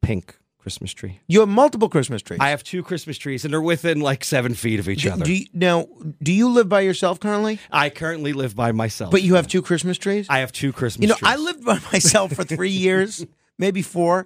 pink 0.00 0.36
Christmas 0.58 0.94
tree. 0.94 1.20
you 1.26 1.40
have 1.40 1.48
multiple 1.50 1.90
Christmas 1.90 2.22
trees. 2.22 2.40
I 2.40 2.48
have 2.48 2.64
two 2.64 2.82
Christmas 2.82 3.18
trees, 3.18 3.44
and 3.44 3.52
they're 3.52 3.60
within 3.60 4.00
like 4.00 4.24
seven 4.24 4.54
feet 4.54 4.80
of 4.80 4.88
each 4.88 5.02
do, 5.02 5.10
other. 5.10 5.22
do 5.26 5.34
you, 5.34 5.44
now, 5.52 5.86
do 6.22 6.32
you 6.32 6.48
live 6.48 6.70
by 6.70 6.80
yourself 6.80 7.20
currently? 7.20 7.58
I 7.70 7.90
currently 7.90 8.32
live 8.32 8.56
by 8.56 8.72
myself. 8.72 9.10
But 9.10 9.20
you 9.22 9.34
have 9.34 9.46
two 9.46 9.60
Christmas 9.60 9.98
trees? 9.98 10.26
I 10.30 10.38
have 10.38 10.52
two 10.52 10.72
Christmas 10.72 11.02
You 11.02 11.08
know, 11.08 11.16
trees. 11.16 11.30
I 11.30 11.36
lived 11.36 11.64
by 11.66 11.78
myself 11.92 12.32
for 12.32 12.44
three 12.44 12.70
years, 12.70 13.26
maybe 13.58 13.82
four. 13.82 14.24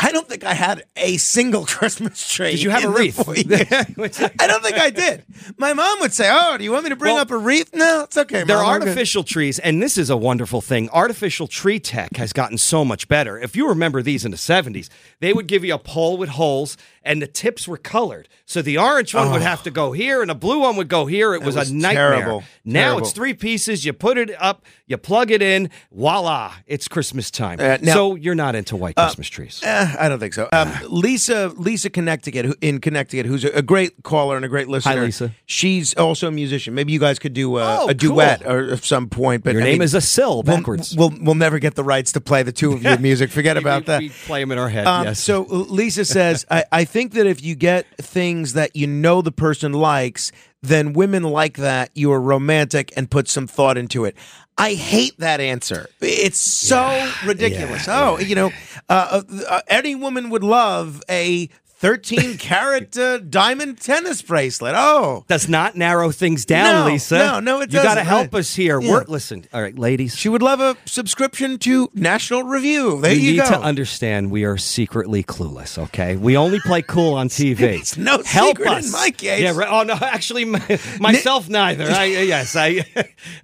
I 0.00 0.12
don't 0.12 0.28
think 0.28 0.44
I 0.44 0.54
had 0.54 0.84
a 0.96 1.16
single 1.16 1.66
Christmas 1.66 2.32
tree. 2.32 2.52
Did 2.52 2.62
you 2.62 2.70
have 2.70 2.84
a 2.84 2.90
wreath? 2.90 3.18
I 3.28 4.46
don't 4.46 4.62
think 4.62 4.78
I 4.78 4.90
did. 4.90 5.24
My 5.56 5.72
mom 5.72 5.98
would 6.00 6.12
say, 6.12 6.28
"Oh, 6.30 6.56
do 6.56 6.62
you 6.62 6.70
want 6.70 6.84
me 6.84 6.90
to 6.90 6.96
bring 6.96 7.14
Well, 7.14 7.22
up 7.22 7.30
a 7.32 7.36
wreath?" 7.36 7.74
No, 7.74 8.02
it's 8.04 8.16
okay. 8.16 8.44
They're 8.44 8.56
Mom, 8.58 8.78
good." 8.78 8.88
artificial 8.88 9.24
trees, 9.24 9.58
and 9.58 9.82
this 9.82 9.98
is 9.98 10.08
a 10.08 10.16
wonderful 10.16 10.60
thing. 10.60 10.88
Artificial 10.90 11.48
tree 11.48 11.80
tech 11.80 12.16
has 12.16 12.32
gotten 12.32 12.58
so 12.58 12.84
much 12.84 13.08
better. 13.08 13.38
If 13.38 13.56
you 13.56 13.68
remember 13.68 14.00
these 14.00 14.24
in 14.24 14.30
the 14.30 14.36
70s, 14.36 14.88
they 15.20 15.32
would 15.32 15.48
give 15.48 15.64
you 15.64 15.74
a 15.74 15.78
pole 15.78 16.16
with 16.16 16.28
holes, 16.30 16.76
and 17.08 17.20
the 17.20 17.26
tips 17.26 17.66
were 17.66 17.76
colored. 17.76 18.28
So 18.46 18.62
the 18.62 18.78
orange 18.78 19.14
one 19.14 19.30
would 19.32 19.42
have 19.42 19.62
to 19.64 19.70
go 19.70 19.90
here, 19.92 20.20
and 20.20 20.30
the 20.30 20.34
blue 20.36 20.60
one 20.60 20.76
would 20.76 20.88
go 20.88 21.06
here. 21.06 21.34
It 21.34 21.42
was, 21.42 21.56
was 21.56 21.70
a 21.70 21.74
nightmare. 21.74 22.12
terrible. 22.14 22.44
Now 22.64 22.80
Terrible. 22.90 23.00
it's 23.00 23.12
three 23.12 23.34
pieces. 23.34 23.84
You 23.84 23.92
put 23.92 24.16
it 24.18 24.30
up, 24.40 24.64
you 24.86 24.96
plug 24.98 25.30
it 25.30 25.42
in, 25.42 25.70
voila! 25.90 26.52
It's 26.66 26.86
Christmas 26.86 27.30
time. 27.30 27.58
Uh, 27.60 27.78
now- 27.82 27.94
so 27.94 28.14
you're 28.14 28.34
not 28.34 28.54
into 28.54 28.76
white 28.76 28.94
Christmas 28.96 29.28
trees. 29.28 29.60
Eh, 29.64 29.96
I 29.98 30.08
don't 30.08 30.18
think 30.20 30.34
so. 30.34 30.48
Um, 30.52 30.70
Lisa, 30.88 31.48
Lisa 31.56 31.90
Connecticut, 31.90 32.54
in 32.60 32.80
Connecticut, 32.80 33.26
who's 33.26 33.44
a, 33.44 33.62
great 33.62 34.02
caller 34.02 34.36
and 34.36 34.44
a 34.44 34.48
great 34.48 34.68
listener. 34.68 34.92
Hi, 34.96 35.00
Lisa. 35.00 35.32
She's 35.46 35.94
also 35.94 36.28
a 36.28 36.30
musician. 36.30 36.74
Maybe 36.74 36.92
you 36.92 37.00
guys 37.00 37.18
could 37.18 37.32
do 37.32 37.56
a, 37.58 37.78
Oh, 37.80 37.88
a 37.88 37.94
duet 37.94 38.42
cool. 38.42 38.52
or 38.52 38.72
at 38.72 38.84
some 38.84 39.08
point. 39.08 39.44
But 39.44 39.54
Your 39.54 39.62
I 39.62 39.64
name 39.64 39.72
mean, 39.78 39.82
is 39.82 39.94
a 39.94 40.00
sill 40.00 40.42
we'll- 40.42 40.62
We'll, 40.96 41.12
we'll 41.20 41.34
never 41.34 41.58
get 41.58 41.74
the 41.74 41.84
rights 41.84 42.12
to 42.12 42.20
play 42.20 42.42
the 42.42 42.52
two 42.52 42.72
of 42.74 42.82
your 42.82 42.98
music. 43.08 43.30
Forget 43.30 43.56
We- 43.56 43.62
about 43.62 43.82
we, 43.82 43.86
that. 43.86 44.00
We 44.00 44.08
play 44.10 44.40
them 44.40 44.52
in 44.52 44.58
our 44.58 44.68
head. 44.68 44.86
Um, 44.86 45.04
yes. 45.06 45.20
So 45.20 45.42
Lisa 45.42 46.04
says, 46.04 46.44
I, 46.50 46.64
I 46.70 46.84
think 46.84 46.97
that 47.12 47.26
if 47.26 47.42
you 47.42 47.54
get 47.54 47.86
things 47.96 48.52
that 48.54 48.74
you 48.74 48.86
know 48.86 49.22
the 49.22 49.32
person 49.32 49.72
likes, 49.72 50.32
then 50.62 50.92
women 50.92 51.22
like 51.22 51.56
that. 51.56 51.90
You 51.94 52.12
are 52.12 52.20
romantic 52.20 52.92
and 52.96 53.10
put 53.10 53.28
some 53.28 53.46
thought 53.46 53.78
into 53.78 54.04
it. 54.04 54.16
I 54.56 54.74
hate 54.74 55.18
that 55.18 55.40
answer. 55.40 55.88
It's 56.00 56.38
so 56.38 57.10
ridiculous. 57.24 57.86
oh, 57.88 58.18
you 58.18 58.34
know, 58.34 58.50
uh, 58.88 59.22
uh, 59.48 59.60
any 59.68 59.94
woman 59.94 60.30
would 60.30 60.42
love 60.42 61.00
a 61.08 61.48
13 61.78 62.38
carat 62.38 62.96
uh, 62.98 63.18
diamond 63.18 63.80
tennis 63.80 64.20
bracelet. 64.22 64.74
Oh, 64.76 65.24
does 65.28 65.48
not 65.48 65.76
narrow 65.76 66.10
things 66.10 66.44
down, 66.44 66.86
No, 66.86 66.92
Lisa. 66.92 67.18
no, 67.18 67.40
no, 67.40 67.60
it 67.60 67.70
You 67.70 67.78
doesn't. 67.78 67.82
You 67.82 67.82
got 67.82 67.94
to 67.94 68.04
help 68.04 68.34
us 68.34 68.54
here. 68.54 68.80
yeah. 68.80 68.90
Work. 68.90 69.08
Listen. 69.08 69.44
All 69.52 69.62
right, 69.62 69.78
ladies. 69.78 70.16
she 70.16 70.28
would 70.28 70.42
love 70.42 70.60
a 70.60 70.76
subscription 70.86 71.58
to 71.60 71.88
National 71.94 72.42
Review. 72.42 73.00
There 73.00 73.12
you 73.12 73.18
go. 73.20 73.24
you 73.24 73.32
need 73.32 73.48
go. 73.48 73.58
to 73.58 73.60
understand 73.60 74.30
we 74.30 74.44
are 74.44 74.56
secretly 74.56 75.22
clueless. 75.22 75.78
Okay, 75.78 76.16
we 76.16 76.36
only 76.36 76.58
play 76.60 76.82
cool 76.82 77.14
on 77.14 77.28
TV. 77.28 77.60
It's 77.78 77.96
no 77.96 78.22
Help 78.24 78.58
secret 78.58 78.84
in 78.84 78.90
my 78.90 79.10
case. 79.10 79.40
Yeah. 79.42 79.56
Right. 79.56 79.68
Oh 79.70 79.84
no, 79.84 79.94
actually, 79.94 80.44
my, 80.46 80.80
myself 80.98 81.48
neither. 81.48 81.84
I 81.84 82.04
yes. 82.06 82.56
I. 82.56 82.84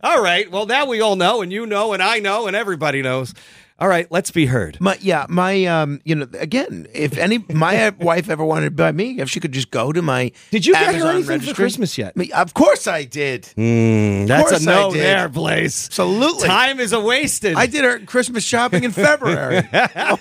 all 0.02 0.20
right. 0.22 0.50
Well, 0.50 0.66
now 0.66 0.86
we 0.86 1.00
all 1.00 1.14
know, 1.16 1.40
and 1.42 1.52
you 1.52 1.66
know, 1.66 1.92
and 1.92 2.02
I 2.02 2.18
know, 2.18 2.46
and 2.48 2.56
everybody 2.56 3.00
knows. 3.00 3.32
All 3.80 3.88
right. 3.88 4.06
Let's 4.10 4.30
be 4.30 4.46
heard. 4.46 4.80
My 4.80 4.96
yeah, 5.00 5.26
my 5.28 5.64
um, 5.66 6.00
you 6.04 6.14
know, 6.14 6.28
again, 6.38 6.86
if 6.94 7.18
any 7.18 7.44
my 7.48 7.90
wife 8.00 8.30
ever 8.30 8.44
wanted 8.44 8.66
to 8.66 8.70
buy 8.70 8.92
me, 8.92 9.18
if 9.20 9.28
she 9.28 9.40
could 9.40 9.50
just 9.52 9.70
go 9.72 9.92
to 9.92 10.00
my 10.00 10.30
Did 10.52 10.64
you 10.64 10.74
get 10.74 10.84
her 10.86 10.90
Amazon 10.92 11.14
anything 11.16 11.40
for 11.40 11.54
Christmas 11.54 11.98
yet? 11.98 12.16
Me- 12.16 12.30
Of 12.30 12.54
course 12.54 12.86
I 12.86 13.02
did. 13.02 13.42
Mm, 13.56 14.28
that's 14.28 14.62
a 14.62 14.64
no 14.64 14.92
there, 14.92 15.28
Blaze. 15.28 15.86
Absolutely. 15.88 16.46
Time 16.46 16.78
is 16.78 16.92
a 16.92 17.00
wasted. 17.00 17.56
I 17.56 17.66
did 17.66 17.82
her 17.84 17.98
Christmas 18.00 18.44
shopping 18.44 18.84
in 18.84 18.92
February. 18.92 19.68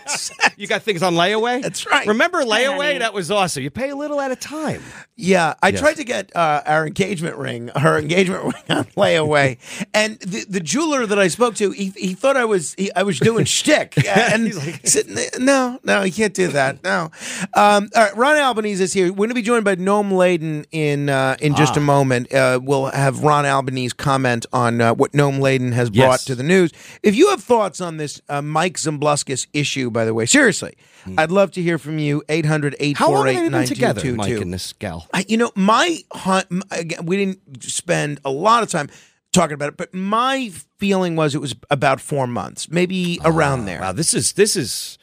You 0.56 0.68
got 0.68 0.84
things 0.84 1.02
on 1.02 1.16
layaway? 1.16 1.62
That's 1.64 1.86
right. 1.88 2.06
Remember 2.08 2.44
layaway? 2.44 3.00
That 3.00 3.12
was 3.14 3.32
awesome. 3.32 3.64
You 3.64 3.72
pay 3.72 3.90
a 3.90 3.96
little 3.96 4.22
at 4.22 4.32
a 4.32 4.36
time. 4.36 4.82
yeah, 5.16 5.56
I 5.64 5.70
Yes. 5.70 5.80
tried 5.80 5.96
to 5.96 6.04
get 6.04 6.34
uh, 6.36 6.62
our 6.66 6.86
engagement 6.86 7.38
ring, 7.38 7.70
her 7.76 7.98
engagement 7.98 8.44
ring 8.44 8.78
on 8.78 8.84
layaway, 8.96 9.58
and 9.96 10.20
the, 10.20 10.46
the 10.48 10.60
jeweler 10.60 11.06
that 11.08 11.18
I 11.18 11.28
spoke 11.28 11.56
to, 11.56 11.72
he, 11.72 11.88
he 11.98 12.14
thought 12.14 12.38
I 12.38 12.46
was 12.46 12.76
he, 12.78 12.92
I 12.96 13.02
was 13.04 13.20
doing 13.20 13.43
shtick, 13.58 13.94
and 14.08 14.54
like- 14.56 14.82
he 14.82 14.88
said, 14.88 15.06
no, 15.40 15.80
no, 15.84 16.04
you 16.04 16.12
can't 16.12 16.34
do 16.34 16.48
that. 16.50 16.84
No. 16.84 17.12
Um, 17.54 17.90
all 17.96 18.04
right, 18.04 18.16
Ron 18.16 18.38
Albanese 18.38 18.84
is 18.84 18.94
here. 18.94 19.08
We're 19.12 19.16
going 19.18 19.30
to 19.30 19.36
be 19.36 19.42
joined 19.42 19.66
by 19.66 19.76
Noam 19.76 20.12
Laden 20.12 20.66
in 20.72 21.10
uh, 21.10 21.36
in 21.40 21.54
Ah. 21.54 21.58
just 21.58 21.78
a 21.78 21.80
moment. 21.82 22.34
Uh, 22.34 22.60
we'll 22.62 22.88
have 22.88 23.24
Ron 23.24 23.46
Albanese 23.46 23.96
comment 23.96 24.46
on 24.54 24.82
uh, 24.82 24.94
what 24.94 25.12
Noam 25.14 25.40
Laden 25.40 25.72
has 25.74 25.90
brought 25.90 26.04
Yes. 26.12 26.26
to 26.26 26.36
the 26.36 26.44
news. 26.44 26.72
If 27.02 27.16
you 27.16 27.30
have 27.30 27.44
thoughts 27.44 27.82
on 27.82 27.98
this 27.98 28.22
uh, 28.30 28.42
Mike 28.42 28.78
Zambluskis 28.78 29.48
issue, 29.54 29.90
by 29.90 30.06
the 30.06 30.14
way, 30.14 30.26
seriously, 30.26 30.74
I'd 31.18 31.32
love 31.32 31.52
to 31.52 31.62
hear 31.62 31.78
from 31.78 32.00
you. 32.00 32.24
800 32.30 32.76
Hmm. 32.80 32.92
How 32.94 33.12
long 33.12 33.26
have 33.28 33.36
848 33.36 33.68
together, 33.68 34.14
Mike 34.16 34.42
and 34.42 34.54
this 34.54 34.74
gal? 34.74 35.08
I, 35.14 35.26
you 35.28 35.38
know, 35.38 35.52
my 35.56 36.00
hunt, 36.12 36.48
again, 36.72 37.06
we 37.06 37.18
didn't 37.18 37.64
spend 37.64 38.20
a 38.26 38.32
lot 38.32 38.64
of 38.64 38.70
time 38.70 38.90
talking 39.34 39.56
about 39.56 39.70
it, 39.70 39.78
but 39.78 39.94
my 39.94 40.50
feeling 40.78 41.16
was 41.18 41.36
it 41.36 41.40
was 41.42 41.56
about 41.70 42.00
four 42.00 42.28
months, 42.28 42.70
maybe 42.70 43.20
around 43.26 43.66
there. 43.66 43.82
Wow, 43.82 43.92
this 43.92 44.14
is 44.14 44.34
this 44.34 44.56
is 44.56 44.98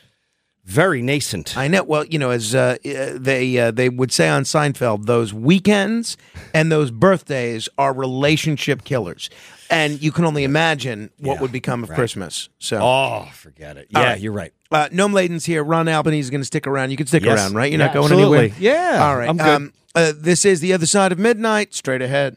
very 0.65 1.03
nascent. 1.03 1.57
I 1.57 1.67
know. 1.69 1.83
Well, 1.83 2.05
you 2.07 2.19
know, 2.19 2.31
as 2.31 2.55
uh, 2.55 2.77
they 2.83 3.59
uh, 3.59 3.71
they 3.73 3.89
would 3.89 4.13
say 4.13 4.29
on 4.29 4.45
Seinfeld, 4.45 5.07
those 5.07 5.35
weekends 5.35 6.17
and 6.55 6.71
those 6.71 6.91
birthdays 6.91 7.69
are 7.77 7.93
relationship 7.93 8.85
killers, 8.85 9.31
and 9.69 10.01
you 10.03 10.13
can 10.13 10.25
only 10.25 10.45
imagine 10.45 11.11
what 11.19 11.35
Yeah, 11.35 11.41
would 11.41 11.53
become 11.53 11.83
of 11.83 11.91
right. 11.91 11.97
Christmas. 11.97 12.49
So, 12.59 12.79
oh, 12.81 13.29
forget 13.33 13.77
it. 13.79 13.89
Yeah, 13.91 14.03
right. 14.05 14.21
you're 14.21 14.33
right. 14.33 14.53
uh, 14.71 14.89
Noam 14.93 15.13
Laden's 15.13 15.45
here. 15.45 15.65
Ron 15.65 15.89
Albanese 15.89 16.21
is 16.27 16.31
going 16.31 16.43
to 16.43 16.45
stick 16.47 16.67
around. 16.69 16.91
You 16.93 16.97
can 16.97 17.07
stick 17.07 17.25
Yes. 17.25 17.37
around, 17.39 17.55
right? 17.55 17.71
You're 17.73 17.81
Yeah, 17.81 17.87
not 17.87 17.95
going 17.95 18.13
absolutely. 18.13 18.39
anywhere. 18.39 18.57
Yeah, 18.61 19.05
All 19.05 19.17
right. 19.17 19.41
Um, 19.41 19.73
uh, 19.97 20.13
this 20.17 20.45
is 20.45 20.61
the 20.61 20.73
other 20.73 20.87
side 20.87 21.11
of 21.11 21.19
midnight. 21.19 21.75
Straight 21.75 22.03
ahead. 22.03 22.37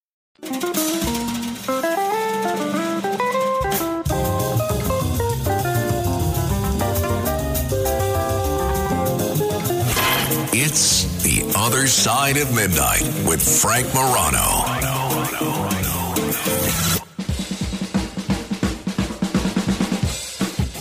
It's 10.53 11.23
The 11.23 11.53
Other 11.57 11.87
Side 11.87 12.37
of 12.37 12.53
Midnight 12.55 13.01
with 13.27 13.41
Frank 13.41 13.87
Morano. 13.93 14.63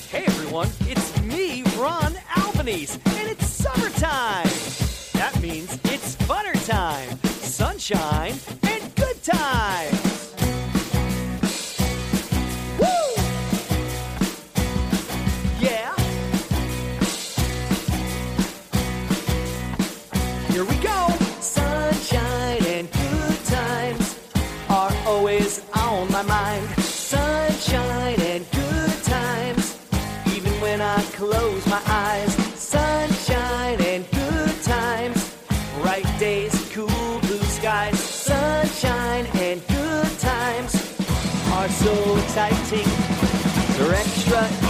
Hey 0.09 0.25
everyone, 0.27 0.69
it's 0.83 1.23
me, 1.23 1.63
Ron 1.79 2.15
Albanese, 2.37 2.99
and 3.07 3.29
it's 3.29 3.47
summertime. 3.47 4.49
That 5.15 5.39
means 5.41 5.73
it's 5.85 6.17
funner 6.17 6.67
time, 6.67 7.19
sunshine, 7.43 8.35
on 26.01 26.11
my 26.11 26.23
mind. 26.23 26.67
Sunshine 26.83 28.21
and 28.21 28.51
good 28.53 29.03
times, 29.05 29.79
even 30.35 30.53
when 30.61 30.81
I 30.81 31.03
close 31.13 31.67
my 31.67 31.83
eyes. 31.87 32.33
Sunshine 32.59 33.81
and 33.81 34.11
good 34.11 34.63
times, 34.63 35.37
bright 35.81 36.11
days, 36.19 36.55
cool 36.73 37.21
blue 37.21 37.45
skies. 37.59 37.99
Sunshine 37.99 39.27
and 39.47 39.61
good 39.69 40.13
times 40.19 40.73
are 41.57 41.69
so 41.69 41.95
exciting. 42.19 42.89
They're 43.77 43.95
extra 43.95 44.70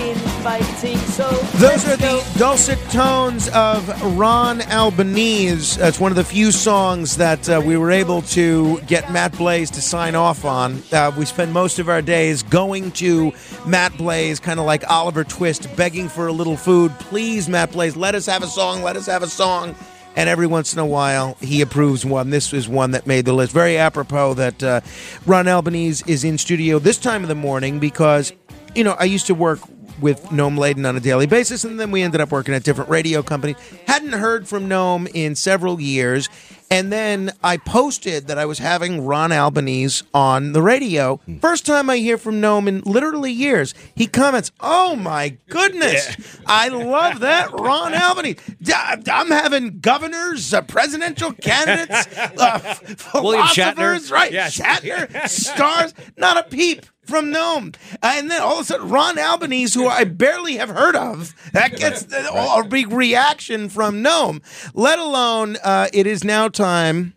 Those 0.80 1.86
are 1.86 1.96
the 1.98 2.38
dulcet 2.38 2.78
tones 2.90 3.50
of 3.50 4.16
Ron 4.16 4.62
Albanese. 4.62 5.78
That's 5.78 6.00
one 6.00 6.10
of 6.10 6.16
the 6.16 6.24
few 6.24 6.50
songs 6.50 7.18
that 7.18 7.46
uh, 7.50 7.60
we 7.62 7.76
were 7.76 7.90
able 7.90 8.22
to 8.22 8.80
get 8.82 9.12
Matt 9.12 9.36
Blaze 9.36 9.70
to 9.72 9.82
sign 9.82 10.14
off 10.14 10.46
on. 10.46 10.82
Uh, 10.90 11.12
we 11.18 11.26
spend 11.26 11.52
most 11.52 11.78
of 11.78 11.90
our 11.90 12.00
days 12.00 12.42
going 12.42 12.92
to 12.92 13.30
Matt 13.66 13.94
Blaze, 13.98 14.40
kind 14.40 14.58
of 14.58 14.64
like 14.64 14.88
Oliver 14.90 15.22
Twist, 15.22 15.68
begging 15.76 16.08
for 16.08 16.28
a 16.28 16.32
little 16.32 16.56
food. 16.56 16.92
Please, 16.98 17.46
Matt 17.46 17.72
Blaze, 17.72 17.94
let 17.94 18.14
us 18.14 18.24
have 18.24 18.42
a 18.42 18.46
song. 18.46 18.82
Let 18.82 18.96
us 18.96 19.04
have 19.04 19.22
a 19.22 19.28
song. 19.28 19.74
And 20.16 20.30
every 20.30 20.46
once 20.46 20.72
in 20.72 20.78
a 20.78 20.86
while, 20.86 21.36
he 21.42 21.60
approves 21.60 22.06
one. 22.06 22.30
This 22.30 22.54
is 22.54 22.66
one 22.66 22.92
that 22.92 23.06
made 23.06 23.26
the 23.26 23.34
list. 23.34 23.52
Very 23.52 23.76
apropos 23.76 24.32
that 24.34 24.62
uh, 24.62 24.80
Ron 25.26 25.46
Albanese 25.46 26.02
is 26.10 26.24
in 26.24 26.38
studio 26.38 26.78
this 26.78 26.96
time 26.96 27.22
of 27.22 27.28
the 27.28 27.34
morning 27.34 27.78
because, 27.78 28.32
you 28.74 28.82
know, 28.82 28.96
I 28.98 29.04
used 29.04 29.26
to 29.26 29.34
work 29.34 29.60
with 30.00 30.20
Noam 30.26 30.58
Laden 30.58 30.84
on 30.86 30.96
a 30.96 31.00
daily 31.00 31.26
basis, 31.26 31.64
and 31.64 31.78
then 31.78 31.90
we 31.90 32.02
ended 32.02 32.20
up 32.20 32.30
working 32.30 32.54
at 32.54 32.62
different 32.62 32.90
radio 32.90 33.22
companies. 33.22 33.56
Hadn't 33.86 34.12
heard 34.12 34.48
from 34.48 34.68
Noam 34.68 35.08
in 35.14 35.34
several 35.34 35.80
years, 35.80 36.28
And 36.72 36.92
then 36.92 37.32
I 37.42 37.56
posted 37.56 38.28
that 38.28 38.38
I 38.38 38.44
was 38.46 38.58
having 38.58 39.04
Ron 39.04 39.32
Albanese 39.32 40.04
on 40.14 40.52
the 40.52 40.62
radio. 40.62 41.18
First 41.40 41.66
time 41.66 41.90
I 41.90 41.96
hear 41.96 42.16
from 42.16 42.40
Noam 42.40 42.68
in 42.68 42.82
literally 42.82 43.32
years. 43.32 43.74
He 43.96 44.06
comments, 44.06 44.52
"Oh 44.60 44.94
my 44.94 45.36
goodness, 45.48 46.16
I 46.46 46.68
love 46.68 47.18
that 47.20 47.50
Ron 47.52 47.92
Albanese. 47.92 48.38
I'm 48.72 49.30
having 49.32 49.80
governors, 49.80 50.54
uh, 50.54 50.62
presidential 50.62 51.32
candidates, 51.32 52.06
uh, 52.38 52.76
William 53.16 53.48
philosophers, 53.48 54.08
Shatner. 54.08 54.12
right? 54.12 54.32
Yes. 54.32 54.56
Shatner, 54.56 55.28
stars, 55.28 55.92
not 56.16 56.36
a 56.38 56.44
peep." 56.48 56.86
From 57.10 57.32
Noam, 57.32 57.74
and 58.02 58.30
then 58.30 58.40
all 58.40 58.54
of 58.54 58.60
a 58.60 58.64
sudden 58.64 58.88
Ron 58.88 59.18
Albanese, 59.18 59.78
who 59.78 59.88
I 59.88 60.04
barely 60.04 60.56
have 60.56 60.68
heard 60.68 60.94
of, 60.94 61.34
that 61.52 61.76
gets 61.76 62.02
the- 62.04 62.32
a 62.32 62.64
big 62.64 62.92
reaction 62.92 63.68
from 63.68 64.02
Noam. 64.02 64.40
Let 64.74 64.98
alone, 64.98 65.56
uh, 65.62 65.88
it 65.92 66.06
is 66.06 66.22
now 66.24 66.48
time 66.48 67.14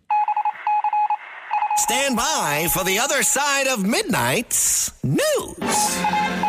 Stand 1.77 2.15
by 2.15 2.67
for 2.71 2.83
the 2.83 2.99
other 2.99 3.23
side 3.23 3.67
of 3.67 3.83
midnight's 3.85 4.91
news. 5.03 6.42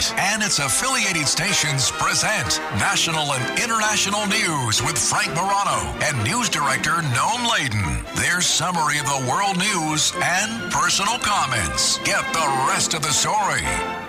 Midnight 0.00 0.32
and 0.32 0.42
its 0.42 0.58
affiliated 0.58 1.26
stations 1.26 1.90
present 1.90 2.60
national 2.78 3.32
and 3.32 3.60
international 3.60 4.26
news 4.26 4.82
with 4.82 4.96
Frank 4.96 5.28
Morano 5.34 5.92
and 6.02 6.24
news 6.24 6.48
director 6.48 7.02
Noam 7.12 7.50
Laden. 7.50 8.04
Their 8.14 8.40
summary 8.40 8.98
of 8.98 9.06
the 9.06 9.26
world 9.28 9.58
news 9.58 10.12
and 10.22 10.72
personal 10.72 11.18
comments. 11.18 11.98
Get 11.98 12.24
the 12.32 12.66
rest 12.68 12.94
of 12.94 13.02
the 13.02 13.12
story. 13.12 13.99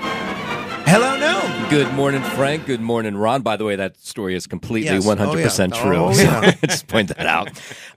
Hello 0.93 1.15
Noam. 1.17 1.69
Good 1.69 1.93
morning, 1.93 2.21
Frank. 2.21 2.65
Good 2.65 2.82
morning, 2.82 3.15
Ron. 3.15 3.43
By 3.43 3.56
the 3.56 3.63
way, 3.63 3.77
that 3.77 3.95
story 3.97 4.36
is 4.36 4.45
completely 4.45 4.93
Yes. 4.93 5.06
100% 5.06 5.71
Oh, 5.73 5.77
yeah. 5.77 5.82
true. 5.84 5.95
Oh, 6.08 6.12
So 6.12 6.21
yeah. 6.23 6.51
just 6.67 6.88
point 6.88 7.08
that 7.15 7.25
out. 7.25 7.49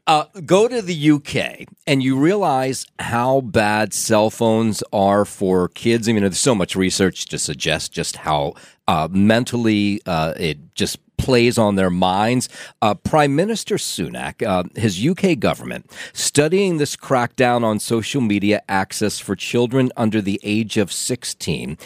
Uh, 0.07 0.27
go 0.47 0.69
to 0.69 0.81
the 0.81 1.11
UK 1.11 1.67
and 1.89 2.05
you 2.05 2.17
realize 2.17 2.87
how 3.01 3.41
bad 3.41 3.93
cell 3.93 4.31
phones 4.31 4.85
are 4.93 5.25
for 5.25 5.69
kids. 5.71 6.09
I 6.09 6.13
mean, 6.13 6.23
there's 6.23 6.39
so 6.39 6.55
much 6.55 6.77
research 6.77 7.27
to 7.27 7.39
suggest 7.39 7.91
just 7.93 8.15
how 8.15 8.55
uh, 8.87 9.09
mentally 9.11 10.01
uh, 10.07 10.35
it 10.37 10.59
just 10.77 10.99
plays 11.17 11.59
on 11.59 11.77
their 11.77 11.91
minds. 11.91 12.49
Uh, 12.83 12.95
Prime 12.95 13.35
Minister 13.35 13.77
Sunak, 13.77 14.47
uh, 14.47 14.65
his 14.75 15.05
UK 15.05 15.39
government, 15.39 15.91
studying 16.13 16.79
this 16.79 16.97
crackdown 16.97 17.65
on 17.65 17.79
social 17.79 18.21
media 18.21 18.63
access 18.69 19.19
for 19.19 19.37
children 19.37 19.91
under 19.97 20.21
the 20.21 20.41
age 20.43 20.77
of 20.77 20.93
16. 20.93 21.79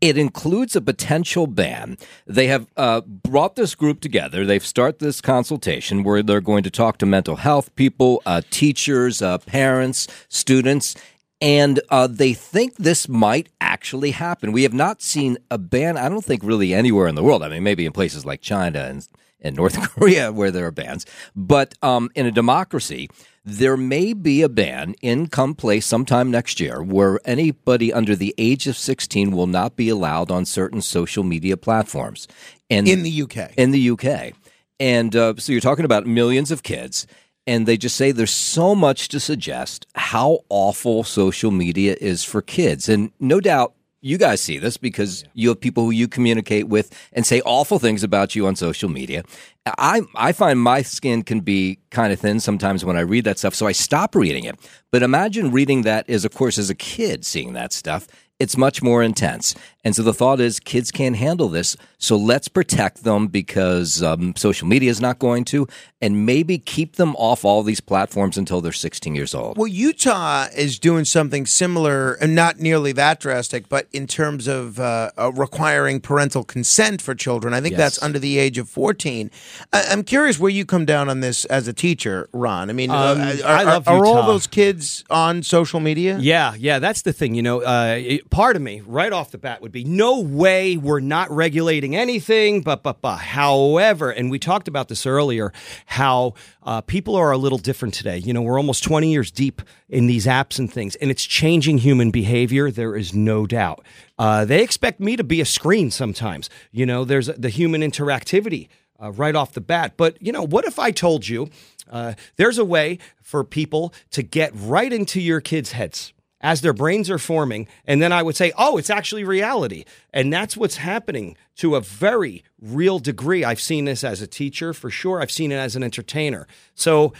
It 0.00 0.18
includes 0.18 0.76
a 0.76 0.82
potential 0.82 1.46
ban. 1.46 1.96
They 2.26 2.48
have 2.48 2.66
uh, 2.76 3.00
brought 3.00 3.56
this 3.56 3.74
group 3.74 4.00
together. 4.00 4.44
They've 4.44 4.64
started 4.64 4.98
this 5.00 5.22
consultation 5.22 6.02
where 6.02 6.22
they're 6.22 6.42
going 6.42 6.62
to 6.64 6.70
talk 6.70 6.98
to 6.98 7.06
mental 7.06 7.36
health 7.36 7.74
people, 7.74 8.20
uh, 8.26 8.42
teachers, 8.50 9.22
uh, 9.22 9.38
parents, 9.38 10.06
students, 10.28 10.94
and 11.40 11.80
uh, 11.90 12.06
they 12.06 12.32
think 12.32 12.76
this 12.76 13.08
might 13.08 13.48
actually 13.60 14.12
happen. 14.12 14.52
We 14.52 14.62
have 14.62 14.72
not 14.72 15.02
seen 15.02 15.38
a 15.50 15.58
ban, 15.58 15.96
I 15.96 16.08
don't 16.08 16.24
think, 16.24 16.42
really 16.42 16.72
anywhere 16.72 17.08
in 17.08 17.14
the 17.14 17.22
world. 17.22 17.42
I 17.42 17.48
mean, 17.48 17.62
maybe 17.62 17.86
in 17.86 17.92
places 17.92 18.24
like 18.24 18.40
China 18.40 18.80
and, 18.80 19.06
and 19.40 19.56
North 19.56 19.78
Korea 19.94 20.32
where 20.32 20.50
there 20.50 20.66
are 20.66 20.70
bans. 20.70 21.06
But 21.34 21.74
um, 21.82 22.10
in 22.14 22.26
a 22.26 22.30
democracy, 22.30 23.10
there 23.44 23.76
may 23.76 24.14
be 24.14 24.40
a 24.40 24.48
ban 24.48 24.94
in 25.02 25.26
come 25.26 25.54
place 25.54 25.84
sometime 25.84 26.30
next 26.30 26.60
year 26.60 26.82
where 26.82 27.20
anybody 27.26 27.92
under 27.92 28.16
the 28.16 28.34
age 28.38 28.66
of 28.66 28.76
16 28.76 29.32
will 29.32 29.46
not 29.46 29.76
be 29.76 29.90
allowed 29.90 30.30
on 30.30 30.46
certain 30.46 30.80
social 30.80 31.24
media 31.24 31.56
platforms. 31.56 32.26
And 32.70 32.88
in 32.88 33.02
the 33.02 33.22
UK. 33.22 33.52
in 33.56 33.70
the 33.70 33.90
UK. 33.90 34.32
And 34.80 35.14
uh, 35.14 35.34
so 35.36 35.52
you're 35.52 35.60
talking 35.60 35.84
about 35.84 36.06
millions 36.06 36.50
of 36.50 36.62
kids, 36.62 37.06
and 37.46 37.66
they 37.66 37.76
just 37.76 37.96
say 37.96 38.12
there's 38.12 38.30
so 38.30 38.74
much 38.74 39.08
to 39.08 39.20
suggest 39.20 39.86
how 39.94 40.40
awful 40.48 41.04
social 41.04 41.50
media 41.50 41.96
is 42.00 42.24
for 42.24 42.42
kids. 42.42 42.88
And 42.88 43.12
no 43.20 43.40
doubt 43.40 43.74
you 44.04 44.18
guys 44.18 44.42
see 44.42 44.58
this 44.58 44.76
because 44.76 45.24
you 45.32 45.48
have 45.48 45.60
people 45.60 45.84
who 45.84 45.90
you 45.90 46.06
communicate 46.06 46.68
with 46.68 46.90
and 47.14 47.24
say 47.24 47.40
awful 47.46 47.78
things 47.78 48.02
about 48.02 48.34
you 48.34 48.46
on 48.46 48.54
social 48.54 48.90
media. 48.90 49.22
I 49.66 50.02
I 50.14 50.32
find 50.32 50.60
my 50.60 50.82
skin 50.82 51.22
can 51.22 51.40
be 51.40 51.78
kind 51.90 52.12
of 52.12 52.20
thin 52.20 52.38
sometimes 52.38 52.84
when 52.84 52.98
I 52.98 53.00
read 53.00 53.24
that 53.24 53.38
stuff, 53.38 53.54
so 53.54 53.66
I 53.66 53.72
stop 53.72 54.14
reading 54.14 54.44
it. 54.44 54.56
But 54.90 55.02
imagine 55.02 55.52
reading 55.52 55.82
that 55.82 56.08
as, 56.10 56.26
of 56.26 56.34
course, 56.34 56.58
as 56.58 56.68
a 56.68 56.74
kid 56.74 57.24
seeing 57.24 57.54
that 57.54 57.72
stuff. 57.72 58.06
It's 58.38 58.58
much 58.58 58.82
more 58.82 59.02
intense. 59.02 59.54
And 59.84 59.94
so 59.94 60.02
the 60.02 60.14
thought 60.14 60.40
is 60.40 60.58
kids 60.60 60.90
can't 60.90 61.16
handle 61.16 61.48
this. 61.48 61.76
So 61.98 62.16
let's 62.16 62.48
protect 62.48 63.04
them 63.04 63.28
because 63.28 64.02
um, 64.02 64.34
social 64.36 64.66
media 64.66 64.90
is 64.90 65.00
not 65.00 65.18
going 65.18 65.44
to, 65.46 65.66
and 66.00 66.24
maybe 66.26 66.58
keep 66.58 66.96
them 66.96 67.14
off 67.16 67.44
all 67.44 67.62
these 67.62 67.80
platforms 67.80 68.36
until 68.38 68.60
they're 68.60 68.72
16 68.72 69.14
years 69.14 69.34
old. 69.34 69.56
Well, 69.58 69.66
Utah 69.66 70.46
is 70.56 70.78
doing 70.78 71.04
something 71.04 71.46
similar, 71.46 72.12
and 72.14 72.34
not 72.34 72.58
nearly 72.60 72.92
that 72.92 73.20
drastic, 73.20 73.68
but 73.68 73.86
in 73.92 74.06
terms 74.06 74.46
of 74.46 74.78
uh, 74.80 75.10
uh, 75.18 75.32
requiring 75.32 76.00
parental 76.00 76.44
consent 76.44 77.00
for 77.02 77.14
children. 77.14 77.52
I 77.54 77.60
think 77.60 77.72
Yes. 77.72 77.78
that's 77.78 78.02
under 78.02 78.18
the 78.18 78.38
age 78.38 78.58
of 78.58 78.68
14. 78.68 79.30
I- 79.72 79.84
I'm 79.90 80.02
curious 80.02 80.38
where 80.38 80.50
you 80.50 80.64
come 80.64 80.84
down 80.84 81.08
on 81.08 81.20
this 81.20 81.44
as 81.46 81.68
a 81.68 81.72
teacher, 81.72 82.28
Ron. 82.32 82.70
I 82.70 82.72
mean, 82.72 82.90
uh, 82.90 82.94
Um, 82.94 83.20
are, 83.20 83.34
I 83.44 83.62
love 83.64 83.88
are 83.88 84.04
all 84.06 84.26
those 84.26 84.46
kids 84.46 85.04
on 85.10 85.42
social 85.42 85.80
media? 85.80 86.18
Yeah, 86.20 86.54
yeah, 86.58 86.78
that's 86.78 87.02
the 87.02 87.12
thing. 87.12 87.34
You 87.34 87.42
know, 87.42 87.60
uh, 87.62 87.96
it- 87.98 88.30
part 88.30 88.56
of 88.56 88.62
me 88.62 88.82
right 88.86 89.12
off 89.12 89.30
the 89.30 89.38
bat 89.38 89.60
would 89.62 89.72
be 89.74 89.84
no 89.84 90.20
way 90.20 90.76
we're 90.76 91.00
not 91.00 91.28
regulating 91.32 91.96
anything, 91.96 92.62
but 92.62 92.84
but 92.84 93.02
but. 93.02 93.16
However, 93.16 94.10
and 94.10 94.30
we 94.30 94.38
talked 94.38 94.68
about 94.68 94.86
this 94.88 95.04
earlier, 95.04 95.52
how 95.86 96.34
uh, 96.62 96.80
people 96.80 97.16
are 97.16 97.32
a 97.32 97.36
little 97.36 97.58
different 97.58 97.92
today. 97.92 98.18
You 98.18 98.32
know, 98.32 98.40
we're 98.40 98.56
almost 98.56 98.84
twenty 98.84 99.10
years 99.10 99.32
deep 99.32 99.60
in 99.88 100.06
these 100.06 100.26
apps 100.26 100.60
and 100.60 100.72
things, 100.72 100.94
and 100.96 101.10
it's 101.10 101.24
changing 101.24 101.78
human 101.78 102.12
behavior. 102.12 102.70
There 102.70 102.96
is 102.96 103.12
no 103.12 103.46
doubt. 103.46 103.84
Uh, 104.16 104.44
they 104.44 104.62
expect 104.62 105.00
me 105.00 105.16
to 105.16 105.24
be 105.24 105.40
a 105.40 105.44
screen 105.44 105.90
sometimes. 105.90 106.48
You 106.70 106.86
know, 106.86 107.04
there's 107.04 107.26
the 107.26 107.50
human 107.50 107.80
interactivity 107.82 108.68
uh, 109.02 109.10
right 109.10 109.34
off 109.34 109.52
the 109.52 109.60
bat. 109.60 109.94
But 109.96 110.22
you 110.22 110.30
know, 110.30 110.46
what 110.46 110.64
if 110.64 110.78
I 110.78 110.92
told 110.92 111.26
you 111.26 111.50
uh, 111.90 112.14
there's 112.36 112.58
a 112.58 112.64
way 112.64 112.98
for 113.20 113.42
people 113.42 113.92
to 114.12 114.22
get 114.22 114.52
right 114.54 114.92
into 114.92 115.20
your 115.20 115.40
kids' 115.40 115.72
heads? 115.72 116.13
As 116.44 116.60
their 116.60 116.74
brains 116.74 117.08
are 117.10 117.18
forming. 117.18 117.66
And 117.86 118.02
then 118.02 118.12
I 118.12 118.22
would 118.22 118.36
say, 118.36 118.52
oh, 118.58 118.76
it's 118.76 118.90
actually 118.90 119.24
reality. 119.24 119.84
And 120.12 120.30
that's 120.30 120.56
what's 120.56 120.76
happening 120.76 121.36
to 121.56 121.74
a 121.74 121.80
very 121.80 122.44
real 122.60 122.98
degree. 122.98 123.44
I've 123.44 123.60
seen 123.60 123.86
this 123.86 124.04
as 124.04 124.20
a 124.20 124.26
teacher 124.26 124.74
for 124.74 124.90
sure, 124.90 125.20
I've 125.20 125.32
seen 125.32 125.50
it 125.50 125.56
as 125.56 125.74
an 125.74 125.82
entertainer. 125.82 126.46
So, 126.74 127.14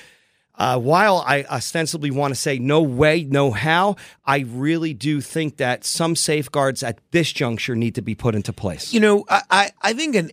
uh, 0.56 0.78
while 0.78 1.24
I 1.26 1.42
ostensibly 1.50 2.12
want 2.12 2.32
to 2.32 2.40
say 2.40 2.60
no 2.60 2.80
way, 2.80 3.24
no 3.24 3.50
how, 3.50 3.96
I 4.24 4.44
really 4.46 4.94
do 4.94 5.20
think 5.20 5.56
that 5.56 5.84
some 5.84 6.14
safeguards 6.14 6.84
at 6.84 7.00
this 7.10 7.32
juncture 7.32 7.74
need 7.74 7.96
to 7.96 8.02
be 8.02 8.14
put 8.14 8.36
into 8.36 8.52
place. 8.52 8.94
You 8.94 9.00
know, 9.00 9.24
I, 9.28 9.42
I, 9.50 9.70
I 9.82 9.92
think 9.94 10.14
an 10.14 10.30